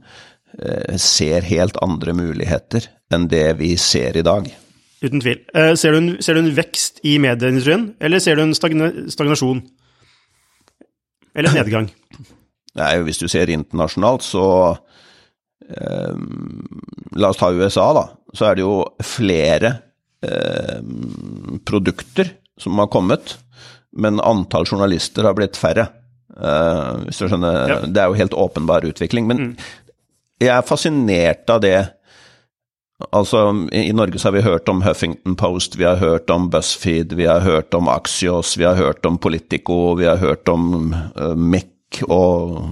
eh, 0.59 0.99
ser 0.99 1.47
helt 1.49 1.79
andre 1.85 2.17
muligheter 2.19 2.91
enn 3.13 3.31
det 3.31 3.47
vi 3.61 3.77
ser 3.81 4.19
i 4.19 4.27
dag. 4.27 4.51
Uten 5.03 5.23
tvil. 5.23 5.41
Eh, 5.55 5.73
ser, 5.79 5.95
du 5.95 6.03
en, 6.03 6.13
ser 6.23 6.37
du 6.37 6.45
en 6.45 6.55
vekst 6.59 7.01
i 7.07 7.17
medieindustrien, 7.23 7.93
eller 8.03 8.23
ser 8.23 8.39
du 8.39 8.45
en 8.45 8.55
stagnasjon? 8.55 9.63
Eller 11.33 11.55
nedgang? 11.57 11.89
Nei, 12.79 12.93
hvis 13.05 13.21
du 13.21 13.27
ser 13.29 13.51
internasjonalt, 13.53 14.25
så 14.25 14.45
eh, 14.71 14.81
La 17.17 17.29
oss 17.29 17.41
ta 17.41 17.51
USA, 17.53 17.93
da. 17.97 18.05
Så 18.33 18.49
er 18.49 18.57
det 18.57 18.65
jo 18.65 18.77
flere 19.05 19.75
eh, 20.25 20.79
produkter 21.69 22.33
som 22.61 22.79
har 22.81 22.91
kommet, 22.93 23.37
men 23.93 24.21
antall 24.21 24.67
journalister 24.69 25.27
har 25.29 25.37
blitt 25.37 25.59
færre. 25.61 25.89
Eh, 26.33 26.93
hvis 27.07 27.21
du 27.21 27.27
skjønner, 27.29 27.69
Ja. 27.69 27.81
Det 27.87 28.03
er 28.03 28.09
jo 28.09 28.21
helt 28.21 28.37
åpenbar 28.37 28.87
utvikling. 28.89 29.27
Men 29.27 29.57
jeg 30.41 30.57
er 30.57 30.63
fascinert 30.63 31.51
av 31.51 31.61
det. 31.61 31.93
Altså, 33.13 33.69
i 33.73 33.93
Norge 33.93 34.19
så 34.19 34.29
har 34.29 34.37
vi 34.37 34.47
hørt 34.47 34.69
om 34.69 34.83
Huffington 34.83 35.37
Post, 35.37 35.77
vi 35.77 35.85
har 35.85 35.97
hørt 35.97 36.31
om 36.31 36.49
BuzzFeed, 36.51 37.15
vi 37.19 37.27
har 37.27 37.41
hørt 37.41 37.75
om 37.75 37.89
Axios, 37.89 38.57
vi 38.57 38.65
har 38.65 38.79
hørt 38.79 39.07
om 39.07 39.19
Politico, 39.19 39.95
vi 39.99 40.07
har 40.07 40.17
hørt 40.23 40.49
om 40.49 40.95
uh, 41.17 41.35
Mick 41.35 42.03
og 42.07 42.63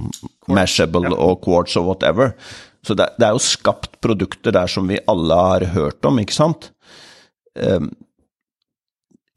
Mashable 0.48 1.10
og 1.16 1.42
Quartz 1.44 1.76
og 1.76 1.88
whatever. 1.88 2.32
Så 2.86 2.96
det, 2.96 3.10
det 3.20 3.26
er 3.28 3.34
jo 3.36 3.42
skapt 3.44 3.98
produkter 4.00 4.54
der 4.56 4.70
som 4.70 4.88
vi 4.88 5.00
alle 5.10 5.36
har 5.36 5.66
hørt 5.74 6.04
om, 6.08 6.20
ikke 6.22 6.36
sant? 6.36 6.70
Um, 7.58 7.90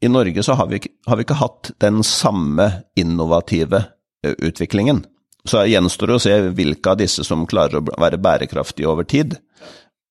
I 0.00 0.08
Norge 0.08 0.42
så 0.46 0.56
har 0.56 0.70
vi, 0.70 0.80
har 1.06 1.18
vi 1.18 1.26
ikke 1.26 1.40
hatt 1.40 1.74
den 1.84 2.02
samme 2.06 2.70
innovative 2.96 3.84
utviklingen. 4.24 5.04
Så 5.44 5.66
gjenstår 5.68 6.08
det 6.08 6.16
å 6.16 6.22
se 6.24 6.36
hvilke 6.56 6.92
av 6.92 7.00
disse 7.00 7.24
som 7.26 7.44
klarer 7.48 7.80
å 7.80 8.00
være 8.00 8.20
bærekraftige 8.22 8.88
over 8.88 9.04
tid. 9.04 9.36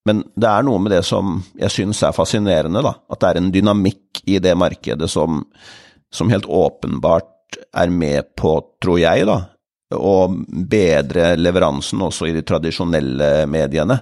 Men 0.06 0.22
det 0.38 0.50
er 0.50 0.66
noe 0.68 0.82
med 0.84 0.94
det 0.94 1.02
som 1.08 1.40
jeg 1.58 1.74
syns 1.74 2.04
er 2.06 2.14
fascinerende, 2.16 2.84
da. 2.86 2.94
At 3.10 3.24
det 3.24 3.32
er 3.32 3.40
en 3.40 3.54
dynamikk 3.54 4.22
i 4.30 4.38
det 4.44 4.54
markedet 4.60 5.10
som, 5.10 5.42
som 6.14 6.30
helt 6.34 6.46
åpenbart 6.46 7.58
er 7.74 7.90
med 7.94 8.34
på, 8.38 8.58
tror 8.84 9.00
jeg, 9.02 9.26
da, 9.30 9.40
å 9.96 10.30
bedre 10.48 11.34
leveransen 11.40 12.02
også 12.06 12.30
i 12.30 12.36
de 12.36 12.44
tradisjonelle 12.48 13.32
mediene. 13.50 14.00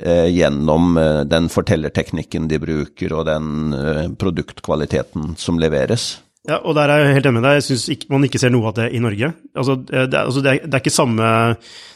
Eh, 0.00 0.30
gjennom 0.32 0.96
eh, 0.96 1.20
den 1.28 1.50
fortellerteknikken 1.52 2.46
de 2.48 2.56
bruker 2.62 3.12
og 3.12 3.26
den 3.28 3.74
eh, 3.76 4.06
produktkvaliteten 4.16 5.34
som 5.36 5.60
leveres. 5.60 6.14
Ja, 6.48 6.56
og 6.64 6.72
der 6.78 6.88
er 6.88 7.02
jeg 7.02 7.18
helt 7.18 7.28
enig 7.28 7.36
med 7.36 7.44
deg. 7.44 7.58
Jeg 7.58 7.66
syns 7.66 8.06
man 8.08 8.24
ikke 8.24 8.40
ser 8.40 8.54
noe 8.54 8.70
av 8.70 8.78
det 8.78 8.86
i 8.96 9.02
Norge. 9.04 9.28
Altså, 9.52 9.76
det, 9.82 10.06
er, 10.06 10.22
altså, 10.22 10.40
det, 10.40 10.54
er, 10.54 10.62
det, 10.64 10.72
er, 10.72 10.80
ikke 10.80 10.94
samme, 10.94 11.32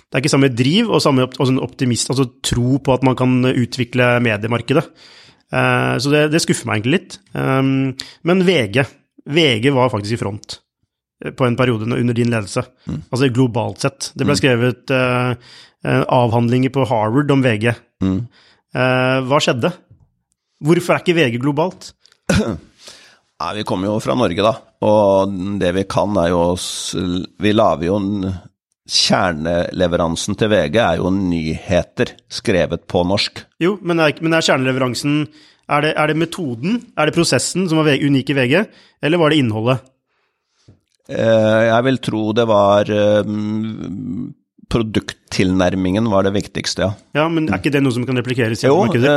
det 0.05 0.19
er 0.19 0.25
ikke 0.25 0.35
samme 0.35 0.53
driv 0.53 0.93
og 0.93 1.01
samme 1.01 1.25
altså, 1.31 1.57
optimist, 1.65 2.13
altså 2.13 2.29
tro 2.45 2.77
på 2.85 2.93
at 2.93 3.07
man 3.09 3.17
kan 3.17 3.39
utvikle 3.55 4.19
mediemarkedet. 4.27 4.85
Så 5.55 6.11
det, 6.11 6.27
det, 6.33 6.41
skuffer 6.43 6.67
meg 6.67 6.81
egentlig 6.81 6.97
litt. 6.97 7.17
Um, 7.37 7.93
men 8.27 8.41
VG 8.43 8.81
VG 9.25 9.71
var 9.73 9.93
faktisk 9.93 10.17
i 10.17 10.21
front 10.21 10.59
på 11.33 11.47
en 11.47 11.57
periode 11.57 11.89
under 11.89 12.17
din 12.17 12.31
ledelse. 12.33 12.65
Mm. 12.89 13.01
Altså 13.09 13.31
globalt 13.33 13.85
sett. 13.85 14.11
Det 14.15 14.27
ble 14.27 14.37
mm. 14.37 14.41
skrevet 14.41 14.93
uh, 14.93 15.35
avhandlinger 16.13 16.73
på 16.75 16.87
Harvard 16.91 17.33
om 17.33 17.45
VG. 17.45 17.71
Mm. 18.05 18.21
Uh, 18.75 19.19
hva 19.29 19.41
skjedde? 19.43 19.73
Hvorfor 20.65 20.97
er 20.97 21.05
ikke 21.05 21.19
VG 21.19 21.41
globalt? 21.43 21.93
Nei, 22.35 23.53
Vi 23.59 23.67
kommer 23.69 23.91
jo 23.91 24.01
fra 24.03 24.17
Norge, 24.19 24.45
da. 24.45 24.55
Og 24.85 25.33
det 25.61 25.73
vi 25.77 25.87
kan, 25.89 26.13
er 26.21 26.31
jo 26.33 26.43
Vi 27.41 27.55
lager 27.55 27.89
jo 27.89 28.01
en 28.01 28.35
Kjerneleveransen 28.85 30.37
til 30.37 30.51
VG 30.53 30.75
er 30.77 30.99
jo 31.01 31.09
nyheter 31.09 32.11
skrevet 32.29 32.83
på 32.85 33.01
norsk. 33.09 33.41
Jo, 33.63 33.79
men 33.81 34.03
er, 34.05 34.13
men 34.21 34.37
er 34.37 34.45
kjerneleveransen 34.45 35.23
er 35.73 35.81
det, 35.81 35.93
er 35.97 36.11
det, 36.11 36.17
metoden, 36.21 36.83
er 36.93 37.09
det 37.09 37.15
prosessen 37.17 37.65
som 37.71 37.81
var 37.81 37.97
unik 37.97 38.35
i 38.35 38.37
VG, 38.37 38.55
eller 39.01 39.21
var 39.23 39.33
det 39.33 39.41
innholdet? 39.41 39.87
Eh, 41.09 41.63
jeg 41.69 41.85
vil 41.85 41.99
tro 42.01 42.33
det 42.33 42.47
var 42.49 42.89
um, 43.27 44.33
produkttilnærmingen 44.73 46.07
var 46.11 46.25
det 46.25 46.33
viktigste, 46.39 46.83
ja. 46.87 46.93
Ja, 47.21 47.29
Men 47.29 47.49
er 47.51 47.59
ikke 47.61 47.75
det 47.75 47.83
noe 47.85 47.93
som 47.95 48.07
kan 48.09 48.17
replikeres 48.19 48.65
i 48.65 48.67
jo, 48.71 48.79
markedet? 48.81 49.05
Jo, 49.05 49.17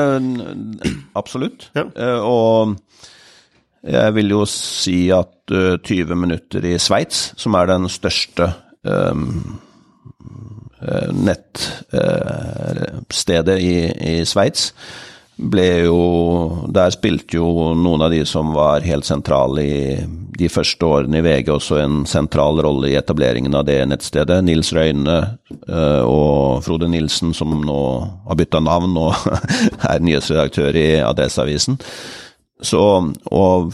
absolutt. 1.21 1.69
Ja. 1.77 1.83
Uh, 1.95 2.19
og 2.27 2.75
jeg 3.87 4.15
vil 4.17 4.29
jo 4.35 4.43
si 4.51 5.09
at 5.15 5.51
uh, 5.55 5.77
20 5.79 6.15
minutter 6.19 6.65
i 6.67 6.77
Sveits, 6.81 7.31
som 7.39 7.55
er 7.55 7.65
den 7.71 7.87
største 7.91 8.51
um, 8.83 9.59
nettstedet 11.17 11.97
i, 13.63 13.91
i 14.11 14.25
Sveits, 14.29 14.73
ble 15.37 15.65
jo 15.85 15.97
Der 16.73 16.93
spilte 16.93 17.37
jo 17.37 17.73
noen 17.77 18.03
av 18.05 18.13
de 18.13 18.23
som 18.25 18.53
var 18.55 18.85
helt 18.85 19.05
sentrale 19.05 19.63
i 19.63 19.81
de 20.37 20.49
første 20.53 20.85
årene 20.85 21.17
i 21.17 21.23
VG, 21.25 21.47
også 21.49 21.79
en 21.81 22.03
sentral 22.05 22.59
rolle 22.61 22.91
i 22.91 22.97
etableringen 22.99 23.55
av 23.57 23.63
det 23.65 23.79
nettstedet. 23.89 24.35
Nils 24.45 24.69
Røyne 24.75 25.15
uh, 25.65 26.03
og 26.05 26.61
Frode 26.61 26.89
Nilsen, 26.93 27.31
som 27.33 27.55
nå 27.65 27.79
har 28.27 28.37
bytta 28.37 28.61
navn 28.61 28.93
og 29.01 29.15
er 29.89 30.03
nyhetsredaktør 30.05 30.77
i 30.77 30.85
Adresseavisen. 31.01 31.79
Så, 32.61 32.83
og 33.33 33.73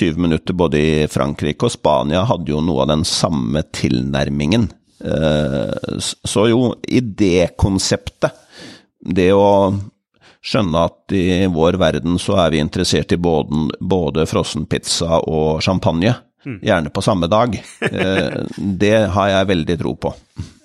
20 0.00 0.24
minutter 0.24 0.56
både 0.56 0.80
i 0.80 0.94
Frankrike 1.12 1.68
og 1.68 1.76
Spania 1.76 2.24
hadde 2.32 2.52
jo 2.54 2.64
noe 2.64 2.86
av 2.86 2.94
den 2.94 3.04
samme 3.08 3.66
tilnærmingen. 3.76 4.70
Uh, 5.04 6.00
så 6.00 6.48
jo, 6.48 6.70
idékonseptet, 6.88 8.40
det 9.04 9.34
å 9.36 9.44
skjønne 10.44 10.84
at 10.90 11.14
i 11.16 11.46
vår 11.50 11.78
verden 11.80 12.18
så 12.20 12.36
er 12.44 12.52
vi 12.54 12.60
interessert 12.62 13.14
i 13.14 13.20
både, 13.20 13.68
både 13.80 14.26
frossenpizza 14.28 15.22
og 15.24 15.62
champagne. 15.64 16.14
Mm. 16.44 16.58
Gjerne 16.60 16.92
på 16.92 17.04
samme 17.04 17.30
dag. 17.32 17.56
Eh, 17.94 18.44
det 18.56 18.96
har 19.14 19.28
jeg 19.30 19.48
veldig 19.48 19.76
tro 19.80 19.94
på. 19.96 20.12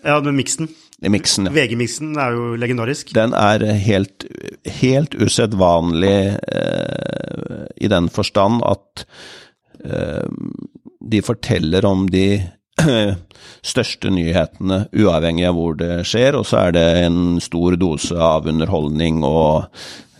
Ja, 0.03 0.19
den 0.23 0.35
miksen. 0.35 0.69
Miksen, 0.99 1.47
ja. 1.47 1.53
VG-miksen 1.55 2.17
er 2.19 2.35
jo 2.35 2.55
legendarisk. 2.59 3.13
Den 3.15 3.31
er 3.37 3.63
helt, 3.79 4.25
helt 4.81 5.15
usedvanlig 5.15 6.17
eh, 6.35 7.67
i 7.79 7.91
den 7.91 8.09
forstand 8.11 8.63
at 8.67 9.05
eh, 9.85 10.27
de 10.99 11.21
forteller 11.23 11.87
om 11.87 12.07
de 12.11 12.41
største 13.73 14.11
nyhetene, 14.13 14.83
uavhengig 14.95 15.47
av 15.49 15.57
hvor 15.57 15.79
det 15.79 16.03
skjer. 16.07 16.37
Og 16.39 16.47
så 16.47 16.65
er 16.67 16.77
det 16.77 16.85
en 17.05 17.39
stor 17.43 17.77
dose 17.79 18.15
av 18.15 18.47
underholdning 18.49 19.21
og 19.27 19.67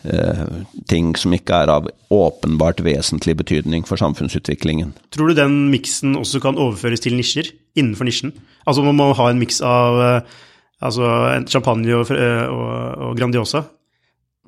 eh, 0.04 0.44
ting 0.92 1.14
som 1.20 1.36
ikke 1.36 1.64
er 1.64 1.74
av 1.78 1.90
åpenbart 2.14 2.84
vesentlig 2.86 3.38
betydning 3.42 3.88
for 3.88 4.02
samfunnsutviklingen. 4.02 4.94
Tror 5.16 5.32
du 5.32 5.40
den 5.40 5.58
miksen 5.74 6.18
også 6.20 6.42
kan 6.44 6.60
overføres 6.60 7.04
til 7.06 7.18
nisjer, 7.20 7.52
innenfor 7.80 8.10
nisjen? 8.10 8.36
Altså 8.68 8.86
man 8.86 9.00
må 9.00 9.12
ha 9.18 9.32
en 9.32 9.42
miks 9.42 9.64
av 9.66 10.04
eh, 10.06 10.40
altså, 10.86 11.10
champagne 11.52 11.96
og, 11.98 12.14
eh, 12.16 12.46
og, 12.48 12.72
og 13.10 13.20
Grandiosa? 13.20 13.66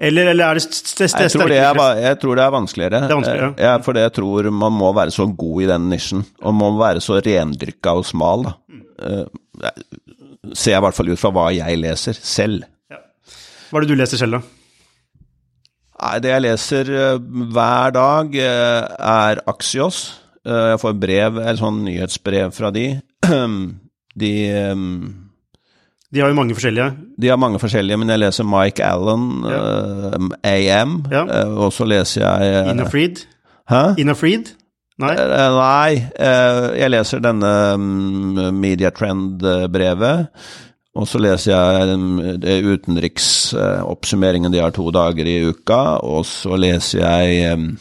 Eller, 0.02 0.32
eller 0.32 0.50
er 0.50 0.58
det 0.58 0.64
sterkere? 0.66 1.28
Jeg, 1.28 1.34
tror 1.36 1.52
det 1.52 1.58
er, 1.62 2.00
jeg 2.02 2.18
tror 2.24 2.40
det 2.40 2.44
er 2.44 2.54
vanskeligere. 2.56 3.02
Det 3.04 3.14
er 3.14 3.20
vanskeligere. 3.20 3.52
Ja, 3.62 3.74
for 3.86 4.00
jeg 4.02 4.14
tror 4.16 4.48
man 4.64 4.74
må 4.74 4.90
være 4.98 5.14
så 5.14 5.28
god 5.44 5.62
i 5.62 5.68
den 5.70 5.86
nisjen, 5.92 6.24
og 6.42 6.56
man 6.58 6.74
må 6.74 6.82
være 6.82 7.04
så 7.06 7.20
rendyrka 7.22 7.94
og 8.00 8.08
smal. 8.10 8.48
da. 8.48 8.56
Uh, 9.02 10.50
ser 10.58 10.74
jeg 10.74 10.82
i 10.82 10.86
hvert 10.88 10.98
fall 10.98 11.12
ut 11.14 11.22
fra 11.22 11.32
hva 11.36 11.46
jeg 11.54 11.78
leser 11.84 12.18
selv. 12.18 12.66
Ja. 12.90 12.98
Hva 13.70 13.78
er 13.78 13.86
det 13.86 13.94
du 13.94 14.02
leser 14.02 14.24
selv, 14.24 14.40
da? 14.40 14.58
Nei, 16.02 16.16
Det 16.26 16.34
jeg 16.34 16.46
leser 16.48 16.94
uh, 16.98 17.46
hver 17.54 17.94
dag, 17.94 18.36
er 18.42 19.46
Axios. 19.54 20.02
jeg 20.42 20.82
får 20.82 20.98
brev, 20.98 21.38
eller 21.38 21.62
sånn 21.62 21.84
nyhetsbrev 21.86 22.58
fra 22.58 22.74
de. 22.74 22.88
de 24.26 24.34
de 26.12 26.20
har 26.20 26.28
jo 26.28 26.36
mange 26.36 26.56
forskjellige. 26.56 26.90
De 27.22 27.30
har 27.32 27.38
mange 27.40 27.60
forskjellige, 27.60 27.98
men 28.02 28.10
jeg 28.12 28.20
leser 28.20 28.48
Mike 28.48 28.84
Allen, 28.84 29.28
ja. 29.48 29.60
uh, 30.12 30.32
AM, 30.44 30.98
ja. 31.12 31.22
uh, 31.24 31.54
og 31.66 31.72
så 31.76 31.88
leser 31.88 32.26
jeg 32.26 32.66
uh, 32.66 32.72
Ina 32.74 32.88
Freed? 32.92 33.24
Hæ? 33.72 33.84
Ina 34.02 34.16
Freed? 34.20 34.52
Nei? 35.02 35.16
nei, 35.16 35.94
jeg 36.78 36.92
leser 36.94 37.24
denne 37.24 37.52
um, 37.74 38.36
Media 38.54 38.92
Trend-brevet. 38.94 40.28
Og 40.94 41.08
så 41.08 41.18
leser 41.24 41.56
jeg 41.56 41.96
um, 41.96 42.20
utenriksoppsummeringen 42.76 44.52
de 44.54 44.60
har 44.62 44.76
to 44.76 44.92
dager 44.94 45.26
i 45.26 45.40
uka, 45.48 46.04
og 46.04 46.28
så 46.28 46.60
leser 46.60 47.02
jeg 47.02 47.56
um, 47.56 47.72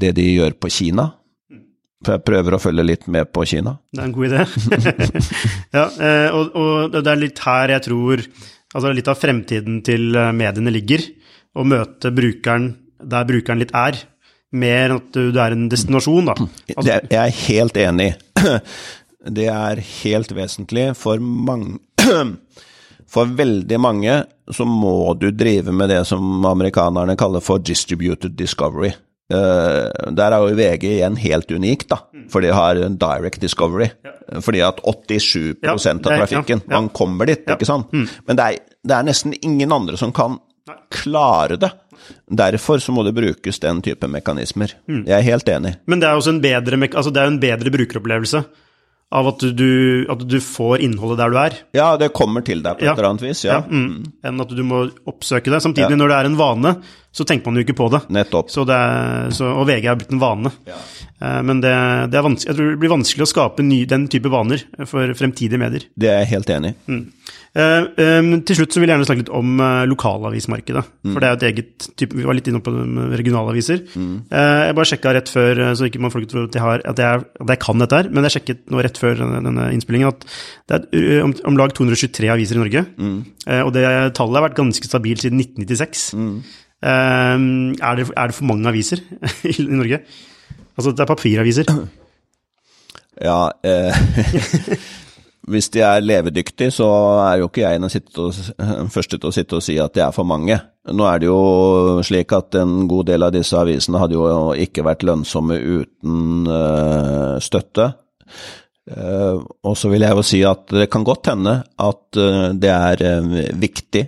det 0.00 0.16
de 0.16 0.26
gjør 0.32 0.56
på 0.58 0.72
Kina. 0.72 1.10
For 2.04 2.14
jeg 2.14 2.24
prøver 2.28 2.54
å 2.54 2.60
følge 2.62 2.84
litt 2.86 3.08
med 3.10 3.30
på 3.34 3.42
Kina. 3.50 3.74
Det 3.90 4.02
er 4.02 4.06
en 4.06 4.14
god 4.14 4.28
idé. 4.28 4.44
ja, 5.78 5.86
eh, 5.86 6.28
og, 6.30 6.52
og, 6.54 6.94
det 6.94 7.10
er 7.10 7.22
litt 7.24 7.42
her 7.42 7.74
jeg 7.74 7.84
tror 7.88 8.22
altså 8.22 8.92
litt 8.94 9.10
av 9.10 9.18
fremtiden 9.18 9.80
til 9.86 10.12
eh, 10.14 10.30
mediene 10.36 10.74
ligger. 10.74 11.02
Å 11.58 11.64
møte 11.66 12.12
brukeren 12.14 12.70
der 12.98 13.26
brukeren 13.26 13.60
litt 13.62 13.74
er, 13.78 13.98
mer 14.58 14.88
enn 14.88 14.96
at 14.98 15.10
du, 15.14 15.38
er 15.38 15.54
en 15.54 15.68
destinasjon, 15.70 16.30
da. 16.30 16.36
Altså, 16.76 16.86
det 17.10 17.18
er 17.18 17.28
jeg 17.28 17.38
helt 17.48 17.82
enig. 17.84 18.12
Det 19.28 19.48
er 19.50 19.80
helt 19.82 20.30
vesentlig 20.32 20.84
for 20.96 21.18
mange 21.20 21.80
For 23.10 23.28
veldig 23.36 23.78
mange 23.82 24.14
så 24.54 24.64
må 24.68 25.10
du 25.18 25.26
drive 25.34 25.72
med 25.74 25.90
det 25.90 25.98
som 26.08 26.44
amerikanerne 26.46 27.16
kaller 27.18 27.42
for 27.44 27.60
distributed 27.60 28.36
discovery. 28.38 28.92
Uh, 29.28 29.90
der 30.16 30.32
er 30.32 30.40
jo 30.40 30.56
VG 30.56 30.84
igjen 30.88 31.18
helt 31.20 31.50
unikt, 31.52 31.90
da, 31.90 31.98
for 32.32 32.44
de 32.44 32.52
har 32.54 32.80
en 32.80 32.96
direct 33.00 33.42
discovery. 33.44 33.90
Fordi 34.44 34.62
at 34.64 34.80
87 34.80 35.58
ja, 35.60 35.74
av 35.74 36.00
trafikken, 36.04 36.62
man 36.68 36.88
kommer 36.96 37.28
dit, 37.28 37.44
ikke 37.44 37.68
sant. 37.68 37.92
Mm. 37.92 38.06
Men 38.28 38.38
det 38.38 38.46
er, 38.46 38.62
det 38.88 38.96
er, 38.96 39.08
nesten 39.08 39.36
ingen 39.40 39.74
andre 39.74 40.00
som 40.00 40.14
kan 40.16 40.38
klare 40.92 41.58
det. 41.60 41.70
Derfor 42.28 42.80
så 42.80 42.92
må 42.92 43.04
det 43.04 43.16
brukes 43.16 43.60
den 43.60 43.82
type 43.84 44.08
mekanismer. 44.08 44.72
Mm. 44.88 45.04
Jeg 45.08 45.16
er 45.18 45.28
helt 45.28 45.52
enig. 45.52 45.74
Men 45.88 46.00
det 46.00 46.08
er 46.08 46.20
også 46.20 46.36
en 46.36 46.42
bedre, 46.44 46.80
altså 46.88 47.12
det 47.12 47.22
er 47.22 47.32
en 47.32 47.40
bedre 47.42 47.72
brukeropplevelse 47.74 48.44
av 49.08 49.28
at 49.30 49.40
du, 49.56 50.04
at 50.12 50.22
du, 50.28 50.36
får 50.44 50.82
innholdet 50.84 51.20
der 51.22 51.32
du 51.32 51.38
er. 51.40 51.54
Ja, 51.76 51.88
det 52.00 52.10
kommer 52.16 52.44
til 52.44 52.60
deg 52.64 52.76
på 52.76 52.84
et 52.84 52.92
eller 52.92 53.08
annet 53.08 53.24
vis. 53.24 53.44
ja. 53.46 53.62
ja 53.62 53.64
mm. 53.64 54.20
Enn 54.28 54.44
at 54.44 54.52
du 54.52 54.60
må 54.66 54.82
oppsøke 55.08 55.52
det. 55.52 55.62
Samtidig, 55.64 55.96
når 55.96 56.12
det 56.12 56.18
er 56.18 56.28
en 56.28 56.36
vane, 56.38 56.74
så 57.14 57.24
tenker 57.24 57.48
man 57.48 57.56
jo 57.56 57.64
ikke 57.64 57.78
på 57.78 57.88
det. 57.94 58.02
Nettopp. 58.12 58.52
Så 58.52 58.66
det 58.68 58.76
er, 58.76 59.30
så, 59.34 59.48
og 59.48 59.64
VG 59.70 59.88
er 59.88 59.96
blitt 60.00 60.12
en 60.12 60.20
vane. 60.20 60.52
Ja. 60.68 60.76
Eh, 61.24 61.40
men 61.48 61.62
det, 61.64 61.72
det, 62.12 62.24
jeg 62.44 62.52
tror 62.52 62.74
det 62.74 62.80
blir 62.82 62.92
vanskelig 62.92 63.24
å 63.24 63.30
skape 63.32 63.64
ny, 63.64 63.80
den 63.88 64.04
type 64.12 64.32
vaner 64.32 64.66
for 64.84 65.16
fremtidige 65.16 65.60
medier. 65.60 65.88
Det 65.96 66.12
er 66.12 66.20
jeg 66.22 66.32
helt 66.34 66.52
enig 66.58 66.74
i. 66.74 66.78
Mm. 66.92 67.04
Um, 67.56 68.34
til 68.46 68.58
slutt 68.58 68.74
så 68.74 68.80
vil 68.80 68.90
jeg 68.90 68.94
gjerne 68.94 69.06
snakke 69.08 69.22
litt 69.24 69.32
om 69.34 69.60
uh, 69.62 69.86
lokalavismarkedet. 69.88 70.82
Mm. 71.06 71.14
For 71.14 71.18
det 71.18 71.28
er 71.28 71.32
jo 71.32 71.38
et 71.38 71.46
eget 71.48 71.86
type 71.98 72.18
Vi 72.18 72.26
var 72.28 72.36
litt 72.36 72.50
inne 72.50 72.60
på 72.64 72.74
regionalaviser. 73.18 73.82
Mm. 73.96 74.12
Uh, 74.28 74.60
jeg 74.68 74.76
bare 74.78 74.90
sjekka 74.92 75.14
rett 75.16 75.32
før, 75.32 75.62
så 75.78 75.88
ikke 75.88 76.02
man 76.04 76.14
folk 76.14 76.28
tror 76.30 76.46
at 76.46 76.58
jeg, 76.58 76.64
har, 76.64 76.84
at, 76.84 77.02
jeg, 77.02 77.24
at 77.40 77.52
jeg, 77.54 77.62
kan 77.64 77.84
dette 77.84 78.00
her, 78.02 78.10
men 78.12 78.28
jeg 78.28 78.36
sjekket 78.36 78.64
nå 78.72 78.84
rett 78.84 79.00
før 79.00 79.24
denne, 79.24 79.68
innspillingen 79.74 80.12
at 80.12 80.28
det 80.68 80.80
er 80.84 81.24
om, 81.24 81.34
om 81.48 81.58
lag 81.58 81.74
223 81.76 82.32
aviser 82.34 82.58
i 82.58 82.62
Norge. 82.62 82.84
Mm. 82.98 83.18
og 83.64 83.70
det 83.74 83.84
tallet 84.16 84.38
har 84.38 84.44
vært 84.48 84.58
ganske 84.58 84.88
stabilt 84.88 85.24
siden 85.24 85.40
1996. 85.40 86.08
Mm. 86.18 86.34
Er 86.84 87.98
det, 87.98 88.10
er, 88.12 88.28
det, 88.30 88.36
for 88.36 88.48
mange 88.48 88.68
aviser 88.70 89.02
i, 89.48 89.56
i 89.56 89.72
Norge? 89.72 90.02
Altså, 90.78 90.92
det 90.92 91.02
er 91.02 91.10
papiraviser. 91.10 91.72
Ja 93.18 93.50
eh, 93.66 93.94
hvis 95.48 95.70
de 95.74 95.82
er 95.84 96.04
levedyktige, 96.04 96.72
så 96.74 96.88
er 97.24 97.40
jo 97.40 97.48
ikke 97.48 97.64
jeg 97.64 97.80
den 97.80 98.92
første 98.92 99.18
til 99.18 99.30
å 99.30 99.34
sitte 99.34 99.58
og 99.58 99.64
si 99.64 99.78
at 99.80 99.94
det 99.96 100.04
er 100.04 100.14
for 100.14 100.28
mange. 100.28 100.58
Nå 100.88 101.04
er 101.08 101.20
det 101.20 101.28
jo 101.28 102.02
slik 102.06 102.32
at 102.36 102.56
en 102.60 102.86
god 102.88 103.10
del 103.10 103.26
av 103.26 103.34
disse 103.34 103.56
avisene 103.58 104.00
hadde 104.00 104.16
jo 104.16 104.28
ikke 104.56 104.86
vært 104.86 105.04
lønnsomme 105.08 105.58
uten 105.58 106.48
uh, 106.48 107.36
støtte. 107.44 107.90
Uh, 108.88 109.44
og 109.68 109.74
så 109.76 109.90
vil 109.92 110.06
jeg 110.06 110.16
jo 110.16 110.24
si 110.24 110.42
at 110.48 110.64
det 110.72 110.88
kan 110.92 111.04
godt 111.04 111.28
hende 111.32 111.58
at 111.76 112.20
uh, 112.20 112.48
det 112.56 112.72
er 112.72 113.52
viktig 113.58 114.06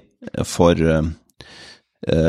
for 0.48 0.78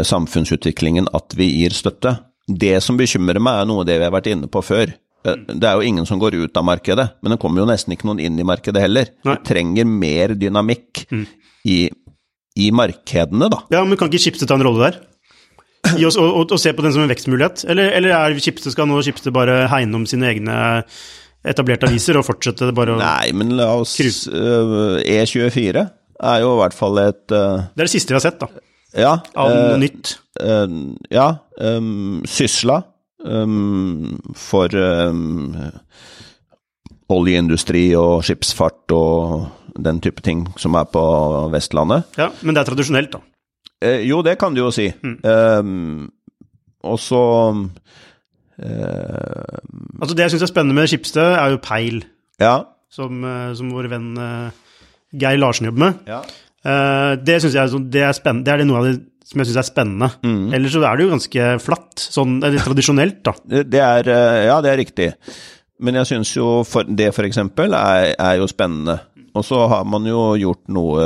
samfunnsutviklingen 0.03 1.05
at 1.15 1.31
vi 1.39 1.45
gir 1.61 1.71
støtte. 1.71 2.11
Det 2.43 2.73
som 2.83 2.97
bekymrer 2.99 3.39
meg, 3.39 3.61
er 3.61 3.69
noe 3.69 3.85
av 3.85 3.87
det 3.87 3.95
vi 4.01 4.03
har 4.03 4.11
vært 4.11 4.27
inne 4.33 4.49
på 4.51 4.59
før. 4.67 4.91
Eh, 5.27 5.37
det 5.53 5.67
er 5.67 5.77
jo 5.77 5.85
ingen 5.85 6.07
som 6.09 6.19
går 6.21 6.37
ut 6.39 6.57
av 6.57 6.65
markedet, 6.67 7.07
men 7.21 7.35
det 7.35 7.39
kommer 7.41 7.63
jo 7.63 7.69
nesten 7.69 7.93
ikke 7.95 8.09
noen 8.09 8.21
inn 8.23 8.39
i 8.41 8.47
markedet 8.47 8.83
heller. 8.83 9.13
Nei. 9.27 9.37
Du 9.37 9.47
trenger 9.47 9.89
mer 9.89 10.35
dynamikk 10.37 11.05
mm. 11.11 11.23
i, 11.69 11.79
i, 12.57 12.71
markedene, 12.75 13.49
da. 13.53 13.63
Ja, 13.73 13.85
men 13.85 13.99
kan 13.99 14.11
ikke 14.11 14.23
Schibsted 14.25 14.49
ta 14.49 14.57
en 14.57 14.65
rolle 14.65 14.89
der? 14.89 14.99
I 15.97 16.05
oss, 16.05 16.17
og, 16.21 16.27
og, 16.29 16.51
og, 16.53 16.59
se 16.61 16.73
på 16.77 16.85
den 16.85 16.93
som 16.93 17.03
en 17.05 17.11
vekstmulighet? 17.11 17.65
Eller, 17.69 17.93
eller 17.97 18.15
er 18.17 18.37
Schibsted, 18.41 18.73
skal 18.73 18.89
nå 18.89 19.01
Schibsted 19.05 19.33
bare 19.35 19.65
hegne 19.71 20.01
om 20.01 20.07
sine 20.09 20.29
egne 20.31 20.57
etablerte 21.47 21.87
aviser 21.89 22.19
og 22.19 22.27
fortsette 22.27 22.69
bare 22.77 22.93
å 22.93 22.99
Nei, 22.99 23.31
men 23.33 23.55
la 23.57 23.71
oss 23.79 23.95
uh, 23.97 24.99
E24 25.01 25.81
er 26.21 26.43
jo 26.43 26.51
i 26.53 26.59
hvert 26.59 26.77
fall 26.77 27.01
et 27.01 27.33
uh, 27.33 27.65
Det 27.73 27.81
er 27.81 27.87
det 27.87 27.93
siste 27.95 28.13
vi 28.13 28.19
har 28.19 28.25
sett, 28.27 28.37
da. 28.41 28.49
Ja. 28.91 29.15
Av 29.39 29.49
noe 29.49 29.73
uh, 29.73 29.79
nytt. 29.81 30.17
ja. 31.09 31.27
Um, 31.57 32.21
Sysla 32.29 32.81
um, 33.25 34.19
for 34.35 34.67
um, 34.75 35.55
oljeindustri 37.11 37.95
og 37.99 38.23
skipsfart 38.25 38.91
og 38.95 39.47
den 39.79 40.01
type 40.03 40.21
ting 40.23 40.45
som 40.59 40.75
er 40.79 40.85
på 40.91 41.03
Vestlandet. 41.53 42.03
Ja, 42.17 42.27
Men 42.41 42.55
det 42.55 42.61
er 42.61 42.65
tradisjonelt, 42.71 43.11
da? 43.13 43.19
Eh, 43.81 44.07
jo, 44.07 44.21
det 44.21 44.37
kan 44.39 44.53
du 44.53 44.59
jo 44.61 44.71
si. 44.73 44.93
Mm. 45.03 45.17
Um, 45.25 46.11
og 46.83 46.99
så 46.99 47.51
uh, 47.51 47.65
Altså, 50.01 50.15
det 50.15 50.23
jeg 50.23 50.31
syns 50.31 50.43
er 50.45 50.51
spennende 50.51 50.75
med 50.77 50.87
Skipsted, 50.87 51.31
er 51.37 51.47
jo 51.53 51.57
Peil. 51.63 52.05
Ja. 52.41 52.57
Som, 52.91 53.23
uh, 53.23 53.55
som 53.57 53.73
vår 53.73 53.87
venn 53.91 54.17
uh, 54.17 54.49
Geir 55.13 55.37
Larsen 55.39 55.65
jobber 55.69 55.81
med. 55.87 55.93
Ja. 56.07 56.21
det 57.17 57.41
syns 57.41 57.55
jeg 57.57 57.69
det 57.89 58.01
er 58.05 58.11
spennende. 58.13 58.45
Det 58.45 58.53
er 58.53 58.57
det 58.61 58.67
noe 58.69 58.77
av 58.77 58.83
det 58.85 59.10
som 59.31 59.39
jeg 59.39 59.47
syns 59.47 59.61
er 59.61 59.67
spennende. 59.69 60.09
Mm. 60.25 60.51
Ellers 60.57 60.75
så 60.75 60.83
er 60.83 60.97
det 60.97 61.05
jo 61.05 61.13
ganske 61.13 61.47
flatt, 61.63 62.03
sånn 62.03 62.35
eller 62.41 62.65
tradisjonelt, 62.65 63.21
da. 63.23 63.63
Det 63.63 63.79
er, 63.79 64.11
eh, 64.11 64.39
ja, 64.49 64.57
det 64.63 64.73
er 64.73 64.81
riktig. 64.81 65.07
Men 65.81 66.01
jeg 66.01 66.11
syns 66.11 66.33
jo 66.35 66.49
for, 66.67 66.85
det 66.85 67.09
for 67.15 67.25
eksempel 67.25 67.73
er, 67.77 68.11
er 68.19 68.41
jo 68.41 68.49
spennende. 68.51 68.99
Og 69.31 69.47
så 69.47 69.63
har 69.71 69.87
man 69.87 70.03
jo 70.09 70.33
gjort 70.35 70.65
noe 70.75 71.05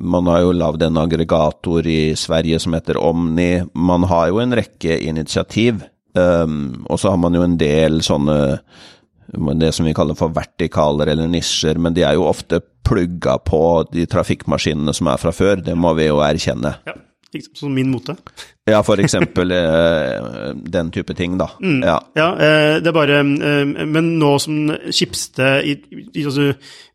Man 0.00 0.26
har 0.26 0.40
jo 0.40 0.54
lagd 0.56 0.82
en 0.82 0.96
aggregator 0.96 1.86
i 1.86 2.16
Sverige 2.16 2.58
som 2.58 2.72
heter 2.74 2.96
Omni. 2.96 3.60
Man 3.76 4.06
har 4.10 4.30
jo 4.32 4.40
en 4.42 4.56
rekke 4.56 4.96
initiativ. 5.04 5.84
Um, 6.16 6.86
og 6.88 6.98
så 6.98 7.12
har 7.12 7.20
man 7.20 7.36
jo 7.36 7.44
en 7.44 7.58
del 7.60 8.00
sånne 8.02 8.38
det 9.60 9.72
som 9.74 9.86
vi 9.86 9.94
kaller 9.96 10.18
for 10.18 10.34
vertikaler 10.34 11.12
eller 11.12 11.30
nisjer, 11.30 11.78
men 11.80 11.96
de 11.96 12.04
er 12.06 12.18
jo 12.18 12.28
ofte 12.28 12.60
plugga 12.84 13.38
på 13.40 13.62
de 13.92 14.04
trafikkmaskinene 14.10 14.92
som 14.96 15.08
er 15.08 15.20
fra 15.20 15.32
før, 15.34 15.62
det 15.64 15.76
må 15.78 15.94
vi 15.98 16.10
jo 16.10 16.20
erkjenne. 16.24 16.74
Ja, 16.86 16.96
som 17.54 17.72
min 17.74 17.90
mote. 17.90 18.14
ja, 18.68 18.78
for 18.86 19.00
eksempel 19.02 19.50
eh, 19.50 20.52
den 20.54 20.90
type 20.94 21.16
ting, 21.18 21.38
da. 21.40 21.48
Mm, 21.62 21.80
ja. 21.82 21.96
ja. 22.14 22.28
Eh, 22.38 22.76
det 22.82 22.90
er 22.90 22.94
bare 22.94 23.20
eh, 23.20 23.64
Men 23.86 24.12
nå 24.20 24.30
som 24.42 24.70
Schibsted 24.90 25.66
altså, 26.22 26.52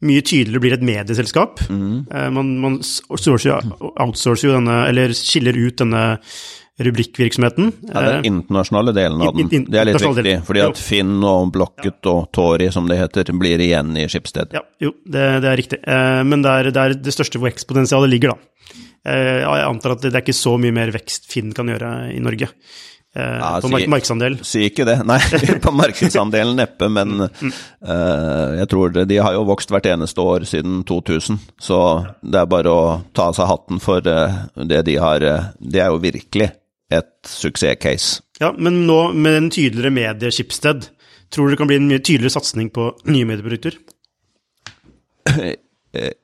mye 0.08 0.24
tydeligere 0.24 0.64
blir 0.64 0.78
et 0.78 0.86
medieselskap 0.86 1.66
mm. 1.70 2.08
Man, 2.36 2.56
man 2.64 2.80
outsourcer 3.10 4.48
jo 4.48 4.56
denne, 4.56 4.80
eller 4.88 5.14
skiller 5.18 5.60
ut 5.60 5.84
denne 5.84 6.06
rubrikkvirksomheten. 6.80 7.72
Ja, 7.90 8.02
Den 8.02 8.26
internasjonale 8.26 8.94
delen 8.96 9.22
av 9.22 9.36
den. 9.36 9.50
Det 9.68 9.80
er 9.82 9.90
litt 9.90 10.02
viktig, 10.02 10.36
fordi 10.48 10.64
at 10.64 10.82
Finn 10.82 11.18
og 11.28 11.52
Blocket 11.56 12.10
og 12.12 12.30
Tori, 12.36 12.70
som 12.72 12.88
det 12.90 13.00
heter, 13.02 13.32
blir 13.40 13.62
igjen 13.64 13.92
i 14.00 14.08
Skipsted. 14.12 14.56
Ja, 14.56 14.64
jo, 14.82 14.94
det, 15.06 15.26
det 15.44 15.52
er 15.52 15.60
riktig. 15.60 15.82
Eh, 15.84 16.22
men 16.28 16.46
det 16.46 16.54
er 16.56 16.72
der 16.76 16.96
det 17.00 17.16
største 17.16 17.42
vekstpotensialet 17.44 18.14
ligger, 18.16 18.36
da. 18.36 18.76
Eh, 19.10 19.40
jeg 19.44 19.66
antar 19.66 19.96
at 19.96 20.06
det 20.08 20.14
er 20.14 20.24
ikke 20.24 20.38
så 20.38 20.56
mye 20.62 20.76
mer 20.76 20.94
vekst 20.96 21.30
Finn 21.32 21.52
kan 21.56 21.72
gjøre 21.72 21.92
i 22.16 22.22
Norge. 22.24 22.52
Eh, 23.16 23.24
ja, 23.24 23.60
på 23.62 23.72
mark 23.74 23.88
markedsandel? 23.90 24.38
Si 24.46 24.62
ikke 24.68 24.86
det, 24.86 25.00
nei. 25.08 25.18
på 25.66 25.74
markedsandelen 25.74 26.60
neppe, 26.60 26.90
men 26.94 27.26
mm. 27.26 27.54
uh, 27.90 28.60
jeg 28.60 28.70
tror 28.70 28.94
det, 28.94 29.08
de 29.10 29.18
har 29.24 29.34
jo 29.34 29.48
vokst 29.50 29.74
hvert 29.74 29.90
eneste 29.90 30.22
år 30.22 30.46
siden 30.50 30.84
2000. 30.88 31.40
Så 31.62 31.80
det 32.22 32.44
er 32.44 32.52
bare 32.52 32.74
å 32.74 32.84
ta 33.18 33.32
av 33.32 33.38
seg 33.38 33.50
hatten 33.50 33.82
for 33.82 34.06
uh, 34.06 34.44
det 34.62 34.84
de 34.92 35.00
har. 35.02 35.26
Uh, 35.26 35.50
det 35.58 35.82
er 35.82 35.90
jo 35.90 36.04
virkelig 36.04 36.52
et 36.94 37.12
suksesscase. 37.28 38.24
Ja, 38.40 38.54
men 38.58 38.86
nå 38.88 39.00
med 39.14 39.38
en 39.38 39.50
tydeligere 39.54 39.94
medieskipssted, 39.94 40.90
tror 41.30 41.48
du 41.48 41.54
det 41.54 41.62
kan 41.62 41.70
bli 41.70 41.80
en 41.80 41.90
mye 41.90 42.02
tydeligere 42.02 42.38
satsing 42.38 42.72
på 42.74 42.92
nye 43.12 43.28
medieprodukter? 43.30 43.78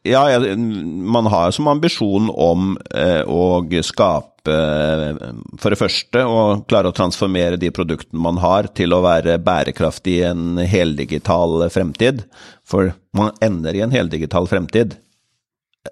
Ja, 0.05 0.39
man 0.85 1.25
har 1.25 1.51
som 1.51 1.67
ambisjon 1.67 2.29
om 2.29 2.75
eh, 2.93 3.23
å 3.25 3.65
skape 3.81 4.51
eh, 4.53 5.15
For 5.57 5.73
det 5.73 5.79
første 5.79 6.21
å 6.21 6.41
klare 6.69 6.91
å 6.91 6.93
transformere 6.93 7.57
de 7.57 7.71
produktene 7.73 8.21
man 8.21 8.37
har 8.43 8.69
til 8.77 8.93
å 8.93 9.01
være 9.01 9.39
bærekraftig 9.41 10.19
i 10.19 10.27
en 10.29 10.61
heldigital 10.61 11.65
fremtid. 11.73 12.21
For 12.61 12.93
man 13.17 13.33
ender 13.41 13.73
i 13.73 13.81
en 13.87 13.95
heldigital 13.95 14.45
fremtid. 14.51 14.99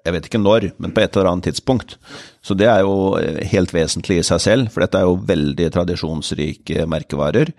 Jeg 0.02 0.14
vet 0.16 0.28
ikke 0.28 0.42
når, 0.42 0.68
men 0.82 0.92
på 0.94 1.02
et 1.04 1.16
eller 1.16 1.30
annet 1.30 1.48
tidspunkt. 1.50 1.96
Så 2.44 2.56
det 2.58 2.66
er 2.70 2.82
jo 2.82 3.14
eh, 3.20 3.42
helt 3.52 3.74
vesentlig 3.74 4.20
i 4.20 4.26
seg 4.26 4.42
selv, 4.42 4.72
for 4.74 4.84
dette 4.84 5.00
er 5.00 5.08
jo 5.08 5.20
veldig 5.28 5.70
tradisjonsrike 5.74 6.86
merkevarer. 6.90 7.52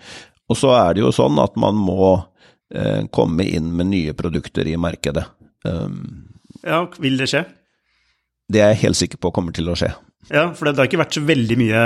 Og 0.52 0.60
så 0.60 0.74
er 0.78 0.96
det 0.96 1.06
jo 1.06 1.14
sånn 1.16 1.40
at 1.42 1.56
man 1.60 1.78
må 1.80 2.12
eh, 2.76 3.08
komme 3.16 3.48
inn 3.48 3.72
med 3.78 3.92
nye 3.94 4.16
produkter 4.18 4.68
i 4.70 4.76
markedet. 4.78 5.26
Um, 5.66 6.28
ja, 6.62 6.84
vil 7.02 7.18
det 7.22 7.32
skje? 7.32 7.46
Det 8.52 8.62
er 8.62 8.74
jeg 8.74 8.84
helt 8.84 9.00
sikker 9.00 9.22
på 9.22 9.34
kommer 9.34 9.56
til 9.56 9.72
å 9.72 9.78
skje. 9.80 9.90
Ja, 10.30 10.50
for 10.54 10.68
det 10.68 10.78
har 10.78 10.90
ikke 10.90 11.02
vært 11.02 11.18
så 11.18 11.24
veldig 11.26 11.58
mye 11.62 11.82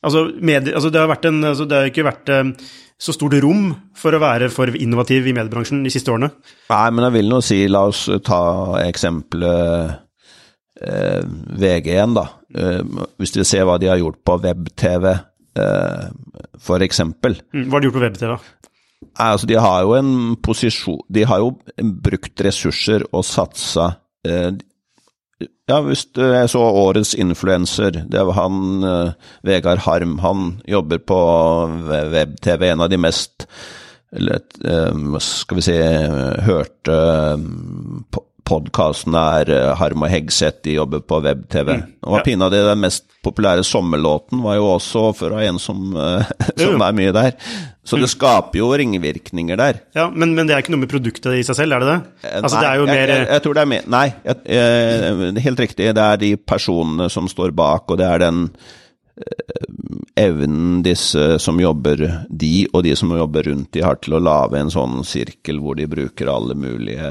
Altså, 0.00 0.26
medier, 0.40 0.74
altså 0.78 0.90
det 0.92 1.00
har 1.02 1.10
vært 1.10 1.26
en 1.28 1.42
altså 1.44 1.66
Det 1.68 1.76
har 1.76 1.90
ikke 1.90 2.06
vært 2.06 2.30
eh, 2.32 2.52
så 3.00 3.14
stort 3.16 3.36
rom 3.44 3.70
for 3.96 4.16
å 4.16 4.20
være 4.20 4.50
for 4.52 4.72
innovativ 4.76 5.28
i 5.28 5.34
mediebransjen 5.36 5.82
de 5.84 5.92
siste 5.92 6.12
årene? 6.12 6.30
Nei, 6.68 6.86
men 6.92 7.06
jeg 7.06 7.16
vil 7.16 7.32
nå 7.32 7.40
si, 7.44 7.58
la 7.68 7.86
oss 7.88 8.02
ta 8.26 8.40
eksempelet 8.82 9.94
eh, 10.84 11.22
VG1, 11.64 12.16
da. 12.16 12.26
Eh, 12.52 12.80
hvis 13.20 13.32
dere 13.36 13.48
ser 13.48 13.64
hva 13.68 13.78
de 13.80 13.88
har 13.88 14.00
gjort 14.00 14.20
på 14.26 14.36
web-TV, 14.44 15.08
eh, 15.64 16.06
for 16.60 16.84
eksempel. 16.84 17.38
Mm, 17.54 17.66
hva 17.68 17.78
har 17.78 17.84
de 17.84 17.88
gjort 17.88 17.98
på 17.98 18.04
web-TV? 18.04 18.36
Altså, 19.16 19.48
de 19.48 19.56
har 19.56 19.82
jo 19.86 19.94
en 19.96 20.10
posisjon 20.44 20.98
De 21.08 21.22
har 21.24 21.40
jo 21.40 21.54
brukt 22.04 22.42
ressurser 22.44 23.06
og 23.16 23.24
satsa 23.24 23.86
eh, 24.28 24.50
ja, 25.40 25.78
hvis 25.86 26.06
jeg 26.18 26.48
så 26.52 26.62
årets 26.82 27.14
influenser, 27.18 28.02
det 28.10 28.24
var 28.28 28.36
han 28.36 28.84
uh, 28.84 29.12
Vegard 29.46 29.84
Harm. 29.86 30.18
Han 30.24 30.56
jobber 30.68 30.98
på 30.98 31.20
web-TV, 31.88 32.66
en 32.72 32.84
av 32.86 32.90
de 32.92 32.98
mest 33.00 33.46
eller, 34.16 34.42
uh, 34.66 35.20
skal 35.22 35.60
vi 35.60 35.66
si, 35.68 35.78
hørte 36.48 36.98
uh, 37.38 38.20
podkasten 38.50 39.14
er 39.14 39.52
Harm 39.78 40.02
og 40.02 40.10
Hegseth, 40.10 40.64
de 40.64 40.74
jobber 40.74 41.04
på 41.06 41.20
web-TV. 41.22 41.76
Mm, 41.78 41.84
og 42.02 42.16
ja. 42.18 42.22
pinadø 42.26 42.64
den 42.66 42.80
mest 42.82 43.04
populære 43.22 43.62
sommerlåten 43.62 44.40
var 44.42 44.56
jo 44.58 44.72
også 44.72 45.04
fra 45.14 45.44
en 45.46 45.60
som, 45.62 45.92
som 46.58 46.82
er 46.82 46.96
mye 46.98 47.14
der. 47.14 47.36
Så 47.90 48.00
det 48.00 48.10
skaper 48.12 48.60
jo 48.60 48.70
ringvirkninger 48.80 49.60
der. 49.60 49.80
Ja, 49.96 50.08
men, 50.10 50.34
men, 50.36 50.48
det 50.48 50.56
er 50.56 50.64
ikke 50.64 50.74
noe 50.74 50.84
med 50.84 50.92
produktet 50.92 51.40
i 51.40 51.46
seg 51.46 51.58
selv, 51.58 51.76
er 51.76 51.84
det 51.84 51.92
det? 51.92 52.00
Eh, 52.24 52.36
altså, 52.40 52.56
nei, 52.56 52.62
det 52.62 52.70
er 52.70 52.80
jo 52.82 52.90
mer... 52.90 53.14
jeg, 53.14 53.30
jeg, 53.30 53.44
tror 53.44 53.56
det 53.56 53.64
er 53.64 53.72
mer 53.74 53.88
Nei, 53.96 54.04
jeg, 54.26 55.40
helt 55.46 55.64
riktig. 55.66 55.88
Det 55.98 56.04
er 56.04 56.20
de 56.22 56.34
personene 56.38 57.10
som 57.12 57.30
står 57.30 57.56
bak, 57.56 57.90
og 57.90 58.00
det 58.00 58.06
er 58.08 58.22
den 58.28 58.44
evnen 60.16 60.82
disse 60.82 61.38
som 61.38 61.60
jobber, 61.60 62.02
de 62.28 62.66
og 62.72 62.84
de 62.84 62.94
som 62.96 63.12
jobber 63.16 63.50
rundt 63.50 63.72
de 63.74 63.84
har 63.84 63.98
til 64.02 64.16
å 64.16 64.22
lage 64.22 64.60
en 64.60 64.72
sånn 64.72 65.00
sirkel 65.06 65.60
hvor 65.62 65.78
de 65.78 65.88
bruker 65.90 66.30
alle 66.30 66.56
mulige 66.58 67.10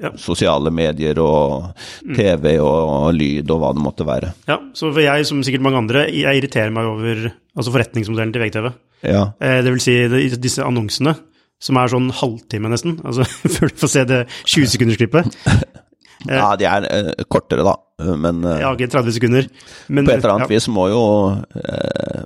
ja. 0.00 0.12
sosiale 0.20 0.72
medier 0.74 1.18
og 1.22 1.70
TV 2.16 2.54
og 2.62 3.10
lyd 3.16 3.50
og 3.52 3.62
hva 3.62 3.72
det 3.76 3.84
måtte 3.84 4.06
være. 4.08 4.32
Ja, 4.50 4.58
så 4.76 4.90
for 4.90 5.02
jeg, 5.04 5.26
som 5.28 5.42
sikkert 5.46 5.66
mange 5.66 5.82
andre, 5.82 6.06
jeg 6.08 6.40
irriterer 6.40 6.72
meg 6.74 6.88
over 6.88 7.26
altså 7.30 7.74
forretningsmodellen 7.74 8.34
til 8.34 8.44
VGTV. 8.44 8.70
Ja. 9.06 9.26
Eh, 9.40 9.60
det 9.64 9.74
vil 9.74 9.82
si 9.84 9.96
disse 10.40 10.64
annonsene, 10.64 11.14
som 11.60 11.78
er 11.80 11.92
sånn 11.92 12.08
halvtime 12.20 12.72
nesten, 12.72 12.98
altså 13.08 13.26
før 13.26 13.72
du 13.72 13.80
får 13.84 13.94
se 13.96 14.06
det 14.08 14.24
20-sekundersklippet. 14.44 15.36
Ja, 16.28 16.50
de 16.60 16.66
er 16.68 16.84
eh, 16.84 17.22
kortere, 17.32 17.64
da, 17.64 17.72
men 18.20 18.42
uh, 18.44 18.58
Ja, 18.60 18.74
ikke 18.76 18.90
30 18.92 19.14
sekunder. 19.16 19.46
Men, 19.88 20.04
på 20.04 20.12
et 20.12 20.18
eller 20.18 20.34
annet 20.34 20.50
ja. 20.50 20.52
vis 20.52 20.66
må 20.68 20.82
jo 20.92 21.04
uh, 21.32 22.24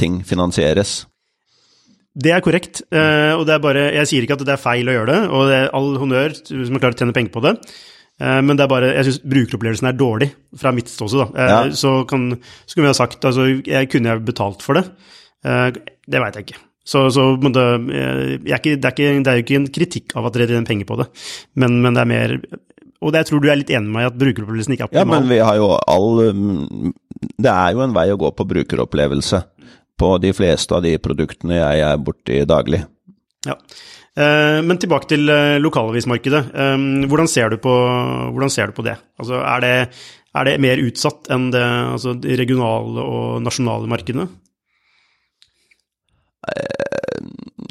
ting 0.00 0.22
finansieres. 0.24 1.02
Det 2.20 2.32
er 2.34 2.42
korrekt, 2.44 2.82
eh, 2.92 3.32
og 3.36 3.46
det 3.48 3.54
er 3.54 3.62
bare 3.64 3.84
Jeg 3.94 4.08
sier 4.10 4.26
ikke 4.26 4.36
at 4.36 4.44
det 4.44 4.52
er 4.56 4.60
feil 4.60 4.90
å 4.90 4.96
gjøre 4.98 5.12
det, 5.14 5.20
og 5.30 5.46
det 5.48 5.56
er 5.60 5.70
all 5.78 5.92
honnør 6.02 6.34
hvis 6.36 6.72
man 6.72 6.82
klarer 6.82 6.96
å 6.98 7.00
tjene 7.00 7.16
penger 7.16 7.32
på 7.36 7.42
det. 7.46 7.54
Eh, 8.20 8.40
men 8.44 8.58
det 8.58 8.64
er 8.66 8.72
bare, 8.72 8.90
jeg 8.98 9.06
syns 9.08 9.20
brukeropplevelsen 9.32 9.88
er 9.88 9.96
dårlig, 9.96 10.30
fra 10.60 10.72
mitt 10.76 10.90
ståsted. 10.92 11.36
Eh, 11.36 11.52
Ja. 11.54 11.60
Så, 11.72 11.94
kan, 12.10 12.26
så 12.66 12.74
kunne 12.76 12.88
vi 12.88 12.92
ha 12.92 12.98
sagt 12.98 13.24
altså, 13.24 13.46
jeg 13.64 13.88
kunne 13.92 14.12
jeg 14.12 14.26
betalt 14.28 14.64
for 14.66 14.76
det? 14.80 14.88
Det 15.40 16.20
veit 16.20 16.36
jeg 16.36 16.44
ikke. 16.50 16.58
Så, 16.84 17.06
så 17.14 17.22
det, 17.40 17.64
jeg 17.94 18.50
er 18.50 18.58
ikke, 18.58 18.74
det, 18.80 18.88
er 18.88 18.94
ikke, 18.96 19.10
det 19.22 19.30
er 19.30 19.38
jo 19.38 19.44
ikke 19.44 19.58
en 19.60 19.70
kritikk 19.72 20.14
av 20.18 20.26
at 20.26 20.34
dere 20.36 20.48
tjener 20.50 20.66
penger 20.68 20.88
på 20.88 20.96
det, 21.00 21.06
men, 21.60 21.76
men 21.84 21.94
det 21.96 22.02
er 22.02 22.08
mer 22.10 22.34
Og 23.00 23.12
det, 23.12 23.20
jeg 23.22 23.28
tror 23.30 23.40
du 23.44 23.48
er 23.48 23.60
litt 23.60 23.70
enig 23.72 23.86
med 23.86 23.94
meg 23.94 24.04
i 24.04 24.08
at 24.10 24.18
brukeropplevelsen 24.20 24.74
ikke 24.74 24.84
er 24.84 24.90
optimal. 24.90 25.00
Ja, 25.00 25.08
men 25.12 25.28
vi 25.30 25.38
har 25.44 25.56
jo 25.60 25.68
all 25.78 26.20
mm, 26.36 26.90
Det 27.40 27.52
er 27.52 27.76
jo 27.76 27.84
en 27.84 27.94
vei 27.96 28.06
å 28.12 28.18
gå 28.20 28.32
på 28.36 28.48
brukeropplevelse 28.50 29.40
på 30.00 30.14
de 30.22 30.32
fleste 30.36 30.76
av 30.76 30.84
de 30.86 30.96
produktene 31.02 31.60
jeg 31.60 31.86
er 31.86 32.00
borti 32.00 32.40
daglig. 32.48 32.82
Ja. 33.46 33.56
Eh, 34.16 34.58
Men 34.66 34.80
tilbake 34.80 35.12
til 35.12 35.28
eh, 35.30 35.58
lokalavismarkedet. 35.62 36.42
Eh, 36.50 36.76
Hvordan 37.10 37.30
ser 37.30 37.52
du 37.52 37.60
på, 37.62 37.74
ser 38.48 38.72
du 38.72 38.78
på 38.80 38.86
det? 38.88 38.96
Altså, 39.20 39.44
er 39.44 39.66
det? 39.66 39.74
Er 40.30 40.46
det 40.46 40.60
mer 40.62 40.78
utsatt 40.78 41.26
enn 41.34 41.48
det, 41.50 41.60
altså, 41.60 42.12
de 42.14 42.36
regionale 42.38 43.02
og 43.02 43.40
nasjonale 43.42 43.90
markedene? 43.90 44.28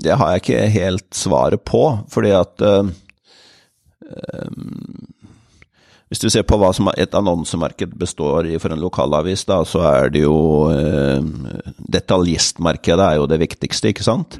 Det 0.03 0.15
har 0.19 0.33
jeg 0.33 0.43
ikke 0.43 0.65
helt 0.73 1.07
svaret 1.15 1.63
på, 1.67 1.83
fordi 2.11 2.33
at 2.35 2.63
eh, 2.67 2.91
eh, 4.11 4.51
Hvis 6.09 6.23
du 6.23 6.29
ser 6.33 6.45
på 6.47 6.57
hva 6.57 6.71
som 6.73 6.89
et 6.89 7.13
annonsemarked 7.13 7.93
består 8.01 8.47
i 8.49 8.57
for 8.61 8.73
en 8.73 8.81
lokalavis, 8.81 9.43
da, 9.45 9.59
så 9.67 9.83
er 9.91 10.09
det 10.13 10.23
jo 10.23 10.39
eh, 10.73 11.21
Detaljistmarkedet 11.93 13.05
er 13.05 13.19
jo 13.19 13.27
det 13.29 13.37
viktigste, 13.43 13.91
ikke 13.91 14.07
sant? 14.07 14.39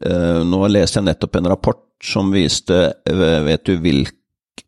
Eh, 0.00 0.40
nå 0.48 0.62
leste 0.72 1.00
jeg 1.00 1.10
nettopp 1.10 1.36
en 1.36 1.50
rapport 1.52 1.84
som 2.00 2.32
viste 2.32 2.78
eh, 3.04 3.36
Vet 3.44 3.66
du 3.68 3.74
hvilk, 3.84 4.16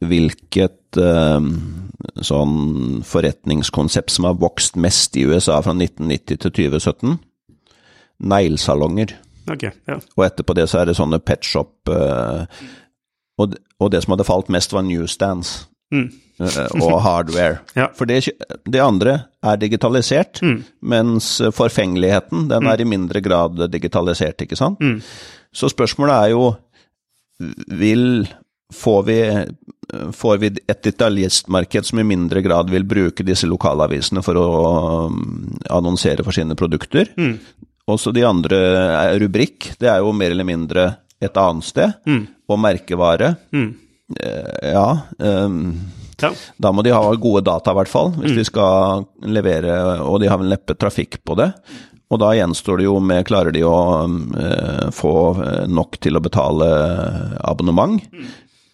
hvilket 0.05 1.01
eh, 1.01 1.49
sånn 2.29 3.01
forretningskonsept 3.09 4.13
som 4.13 4.29
har 4.29 4.37
vokst 4.37 4.77
mest 4.77 5.17
i 5.17 5.25
USA 5.25 5.63
fra 5.65 5.73
1990 5.73 6.45
til 6.45 6.57
2017? 6.61 7.19
Neglesalonger. 8.29 9.17
Okay, 9.49 9.73
ja. 9.89 9.97
Og 10.13 10.29
etterpå 10.29 10.61
det 10.61 10.69
så 10.69 10.83
er 10.83 10.93
det 10.93 11.01
sånne 11.01 11.25
petshop 11.25 11.89
eh, 11.89 12.65
og, 13.41 13.57
og 13.81 13.95
det 13.97 14.05
som 14.05 14.13
hadde 14.13 14.29
falt 14.29 14.53
mest, 14.53 14.77
var 14.77 14.85
newsstands 14.85 15.63
Mm. 15.93 16.09
eh, 16.41 16.59
og 16.81 16.97
hardware. 17.05 17.61
Ja. 17.79 17.91
For 17.95 18.09
det, 18.09 18.23
det 18.65 18.81
andre 18.83 19.19
er 19.45 19.61
digitalisert, 19.61 20.41
mens 20.81 21.35
forfengeligheten 21.55 22.49
den 22.51 22.67
er 22.73 22.81
i 22.81 22.89
mindre 22.89 23.21
grad 23.25 23.61
digitalisert, 23.73 24.43
ikke 24.47 24.57
sant? 24.59 24.81
Så 25.53 25.69
spørsmålet 25.73 26.15
er 26.17 26.35
jo 26.35 26.55
vil 27.69 28.25
Får 28.73 29.03
vi, 29.05 29.17
får 30.17 30.39
vi 30.41 30.49
et 30.65 30.79
detaljistmarked 30.87 31.85
som 31.85 31.99
i 32.01 32.05
mindre 32.09 32.41
grad 32.41 32.71
vil 32.73 32.87
bruke 32.89 33.21
disse 33.29 33.45
lokalavisene 33.45 34.23
for 34.25 34.39
å 34.41 34.45
um, 35.11 35.51
annonsere 35.69 36.25
for 36.25 36.33
sine 36.33 36.57
produkter? 36.57 37.11
Også 37.93 38.15
de 38.17 38.25
andre 38.25 38.57
er 38.97 39.19
rubrikk, 39.21 39.75
det 39.77 39.91
er 39.93 39.99
jo 40.01 40.15
mer 40.17 40.33
eller 40.33 40.49
mindre 40.49 40.87
et 41.21 41.37
annet 41.37 41.69
sted. 41.69 41.93
Og 42.49 42.63
merkevare. 42.65 43.35
Eh, 43.53 43.69
ja. 44.17 44.87
Um, 45.19 45.59
ja. 46.23 46.33
da 46.57 46.73
må 46.73 46.85
de 46.85 46.93
ha 46.95 47.03
gode 47.19 47.45
data, 47.47 47.73
i 47.73 47.79
hvert 47.81 47.91
fall, 47.91 48.13
hvis 48.21 48.37
de 48.37 48.45
skal 48.47 49.07
levere, 49.27 49.75
og 50.05 50.21
de 50.23 50.31
har 50.31 50.41
vel 50.41 50.53
neppe 50.53 50.77
trafikk 50.79 51.21
på 51.27 51.39
det. 51.41 51.51
Og 52.13 52.21
da 52.21 52.35
gjenstår 52.37 52.83
det 52.83 52.87
jo 52.87 52.99
med 53.01 53.25
Klarer 53.25 53.55
de 53.55 53.63
å 53.65 53.77
eh, 54.05 54.89
få 54.93 55.13
eh, 55.41 55.63
nok 55.73 55.97
til 56.05 56.19
å 56.19 56.23
betale 56.25 56.69
abonnement, 57.41 57.97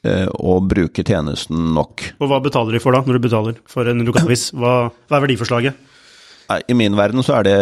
eh, 0.03 0.27
og 0.35 0.67
bruke 0.73 1.05
tjenesten 1.07 1.71
nok? 1.77 2.09
Og 2.19 2.33
hva 2.33 2.41
betaler 2.43 2.75
de 2.75 2.83
for 2.83 2.97
da, 2.97 3.05
når 3.07 3.19
du 3.19 3.27
betaler 3.29 3.61
for 3.71 3.87
en 3.87 4.03
lokalavis? 4.07 4.51
Hva, 4.59 4.75
hva 4.91 5.21
er 5.21 5.25
verdiforslaget? 5.29 5.87
I 6.49 6.75
min 6.75 6.97
verden 6.97 7.23
så 7.23 7.39
er 7.39 7.47
det 7.47 7.57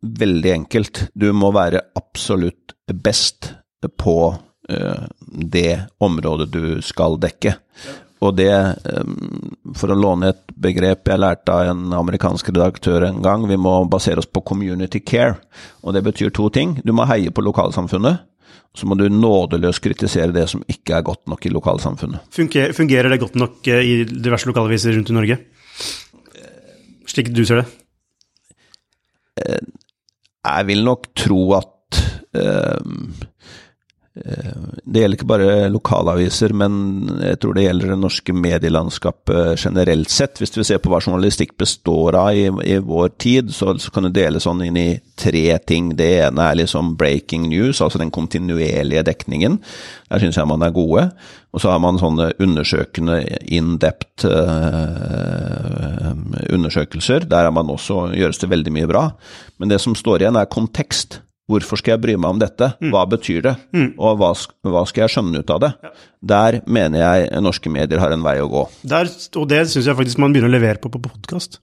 veldig 0.00 0.52
enkelt. 0.62 1.06
Du 1.14 1.28
må 1.36 1.52
være 1.54 1.82
absolutt 1.98 2.74
best 3.04 3.52
på 4.00 4.16
eh, 4.32 4.36
det 4.66 5.70
området 6.02 6.48
du 6.50 6.64
skal 6.82 7.14
dekke. 7.22 7.52
Og 8.24 8.36
det, 8.36 8.52
eh, 8.52 9.08
for 9.76 9.92
å 9.92 9.98
låne 9.98 10.30
et 10.32 10.54
begrep 10.56 11.10
jeg 11.10 11.20
lærte 11.20 11.52
av 11.52 11.68
en 11.68 11.92
amerikansk 11.98 12.48
redaktør 12.48 13.04
en 13.10 13.20
gang, 13.22 13.44
vi 13.48 13.58
må 13.60 13.88
basere 13.90 14.22
oss 14.22 14.30
på 14.30 14.44
community 14.44 15.00
care. 15.00 15.36
Og 15.84 15.94
det 15.94 16.04
betyr 16.04 16.32
to 16.32 16.48
ting. 16.48 16.80
Du 16.84 16.92
må 16.92 17.06
heie 17.06 17.30
på 17.30 17.44
lokalsamfunnet. 17.44 18.24
Så 18.76 18.86
må 18.86 18.96
du 18.96 19.08
nådeløst 19.08 19.80
kritisere 19.80 20.32
det 20.32 20.48
som 20.48 20.64
ikke 20.68 20.96
er 20.96 21.04
godt 21.04 21.26
nok 21.28 21.46
i 21.46 21.52
lokalsamfunnet. 21.52 22.20
Fungerer, 22.30 22.72
fungerer 22.76 23.08
det 23.12 23.20
godt 23.20 23.36
nok 23.36 23.68
eh, 23.68 23.84
i 23.84 24.04
diverse 24.04 24.48
lokalaviser 24.48 24.96
rundt 24.96 25.12
i 25.12 25.16
Norge? 25.16 25.38
Slik 27.06 27.32
du 27.32 27.44
ser 27.44 27.62
det? 27.62 27.66
Jeg 30.46 30.66
vil 30.66 30.84
nok 30.84 31.08
tro 31.16 31.40
at 31.58 32.00
eh, 32.34 32.40
eh, 32.40 33.35
det 34.16 35.02
gjelder 35.02 35.18
ikke 35.18 35.28
bare 35.28 35.68
lokalaviser, 35.68 36.54
men 36.56 36.76
jeg 37.20 37.36
tror 37.42 37.56
det 37.56 37.66
gjelder 37.66 37.90
det 37.92 37.98
norske 38.00 38.32
medielandskapet 38.32 39.60
generelt 39.60 40.12
sett. 40.12 40.40
Hvis 40.40 40.56
vi 40.56 40.64
ser 40.64 40.80
på 40.80 40.88
hva 40.92 41.02
journalistikk 41.02 41.52
består 41.60 42.16
av 42.16 42.30
i, 42.32 42.46
i 42.48 42.78
vår 42.80 43.12
tid, 43.20 43.52
så, 43.52 43.74
så 43.76 43.92
kan 43.92 44.08
du 44.08 44.10
dele 44.16 44.40
sånn 44.40 44.62
inn 44.64 44.78
i 44.80 44.86
tre 45.20 45.58
ting. 45.68 45.90
Det 45.98 46.08
ene 46.24 46.46
er 46.48 46.60
liksom 46.62 46.94
breaking 46.96 47.50
news, 47.52 47.82
altså 47.84 48.00
den 48.00 48.14
kontinuerlige 48.14 49.04
dekningen. 49.10 49.60
Der 50.08 50.24
syns 50.24 50.40
jeg 50.40 50.48
man 50.48 50.64
er 50.64 50.72
gode. 50.72 51.10
Og 51.52 51.60
så 51.60 51.74
har 51.74 51.80
man 51.84 52.00
sånne 52.00 52.30
undersøkende 52.40 53.20
in-depth 53.52 54.24
uh, 54.28 56.10
undersøkelser. 56.56 57.28
Der 57.28 57.48
er 57.48 57.52
man 57.52 57.68
også, 57.72 58.16
gjøres 58.16 58.40
det 58.40 58.52
veldig 58.52 58.72
mye 58.80 58.88
bra. 58.90 59.06
Men 59.60 59.72
det 59.72 59.80
som 59.84 59.96
står 59.96 60.24
igjen, 60.24 60.40
er 60.40 60.52
kontekst. 60.52 61.20
Hvorfor 61.46 61.78
skal 61.78 61.94
jeg 61.94 62.02
bry 62.02 62.14
meg 62.18 62.34
om 62.34 62.40
dette? 62.42 62.72
Hva 62.90 63.04
betyr 63.06 63.44
det? 63.44 63.54
Og 64.02 64.18
hva, 64.18 64.32
hva, 64.66 64.82
skal 64.90 65.04
jeg 65.04 65.14
skjønne 65.14 65.44
ut 65.44 65.52
av 65.54 65.60
det? 65.62 65.70
Der 66.26 66.58
mener 66.66 67.04
jeg 67.04 67.44
norske 67.44 67.70
medier 67.70 68.02
har 68.02 68.14
en 68.14 68.24
vei 68.26 68.40
å 68.42 68.48
gå. 68.50 68.64
Der, 68.82 69.10
og 69.38 69.46
det 69.52 69.62
syns 69.70 69.86
jeg 69.86 69.98
faktisk 69.98 70.18
man 70.22 70.34
begynner 70.34 70.50
å 70.50 70.56
levere 70.56 70.82
på 70.82 70.90
på 70.90 71.02
podkast. 71.04 71.60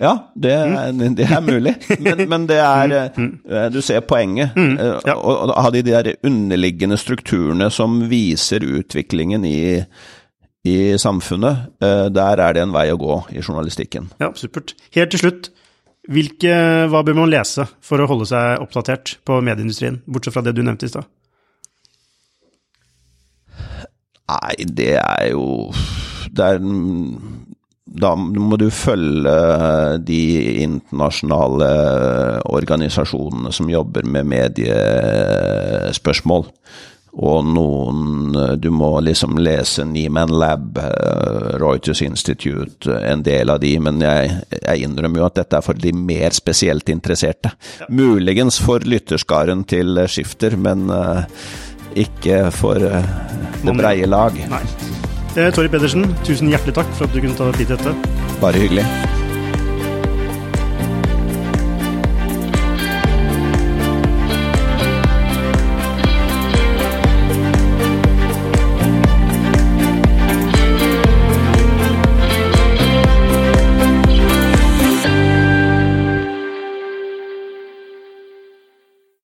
Ja, 0.00 0.14
det, 0.34 0.54
det, 1.20 1.26
er 1.28 1.42
mulig, 1.44 1.74
men, 2.02 2.24
men 2.30 2.46
det 2.50 2.58
er 2.58 3.68
Du 3.70 3.80
ser 3.84 4.00
poenget. 4.08 4.56
Og 4.56 5.52
ha 5.52 5.70
de 5.74 5.84
der 5.86 6.14
underliggende 6.24 6.98
strukturene 6.98 7.68
som 7.70 8.00
viser 8.10 8.64
utviklingen 8.64 9.44
i, 9.46 9.84
i 10.64 10.78
samfunnet, 10.98 11.76
der 12.16 12.40
er 12.46 12.56
det 12.56 12.64
en 12.64 12.74
vei 12.74 12.88
å 12.94 12.98
gå 12.98 13.20
i 13.36 13.44
journalistikken. 13.44 14.08
Ja, 14.22 14.32
supert. 14.38 14.74
Helt 14.96 15.12
til 15.12 15.26
slutt, 15.26 15.52
hvilke, 16.10 16.54
hva 16.90 17.02
bør 17.04 17.14
man 17.22 17.32
lese 17.32 17.64
for 17.84 18.00
å 18.00 18.08
holde 18.10 18.26
seg 18.28 18.62
oppdatert 18.62 19.06
på 19.26 19.32
medieindustrien, 19.44 20.02
bortsett 20.06 20.34
fra 20.36 20.44
det 20.44 20.56
du 20.56 20.62
nevnte 20.64 20.86
i 20.88 20.92
stad? 20.92 21.04
Nei, 24.24 24.54
det 24.64 24.94
er 25.00 25.24
jo 25.34 25.44
det 26.34 26.44
er, 26.44 26.58
Da 28.00 28.14
må 28.16 28.56
du 28.58 28.70
følge 28.72 29.98
de 30.08 30.22
internasjonale 30.64 31.70
organisasjonene 32.48 33.52
som 33.52 33.70
jobber 33.70 34.02
med 34.08 34.24
mediespørsmål. 34.32 36.44
Og 37.14 37.46
noen 37.46 38.34
Du 38.58 38.70
må 38.74 38.88
liksom 39.06 39.36
lese 39.38 39.84
Nieman 39.86 40.32
Lab, 40.34 40.78
Reuters 41.62 42.02
Institute, 42.02 42.90
en 42.90 43.22
del 43.22 43.52
av 43.52 43.60
de, 43.62 43.70
men 43.78 44.02
jeg, 44.02 44.32
jeg 44.56 44.88
innrømmer 44.88 45.22
jo 45.22 45.28
at 45.28 45.38
dette 45.38 45.60
er 45.60 45.66
for 45.66 45.78
de 45.78 45.92
mer 45.94 46.34
spesielt 46.34 46.90
interesserte. 46.90 47.54
Ja. 47.80 47.86
Muligens 47.88 48.58
for 48.62 48.82
lytterskaren 48.82 49.62
til 49.70 50.02
Skifter, 50.10 50.58
men 50.58 50.88
uh, 50.90 51.22
ikke 51.94 52.48
for 52.54 52.82
uh, 52.82 53.06
det 53.62 53.78
breie 53.78 54.10
lag. 54.10 54.38
Nei. 54.50 54.64
Eh, 55.34 55.50
Torry 55.54 55.70
Pedersen, 55.70 56.06
tusen 56.26 56.50
hjertelig 56.52 56.76
takk 56.76 56.90
for 56.94 57.08
at 57.08 57.14
du 57.14 57.22
kunne 57.22 57.34
ta 57.38 57.50
deg 57.50 57.62
tid 57.62 57.74
til 57.74 57.78
dette. 57.80 58.38
Bare 58.42 58.66
hyggelig. 58.66 59.23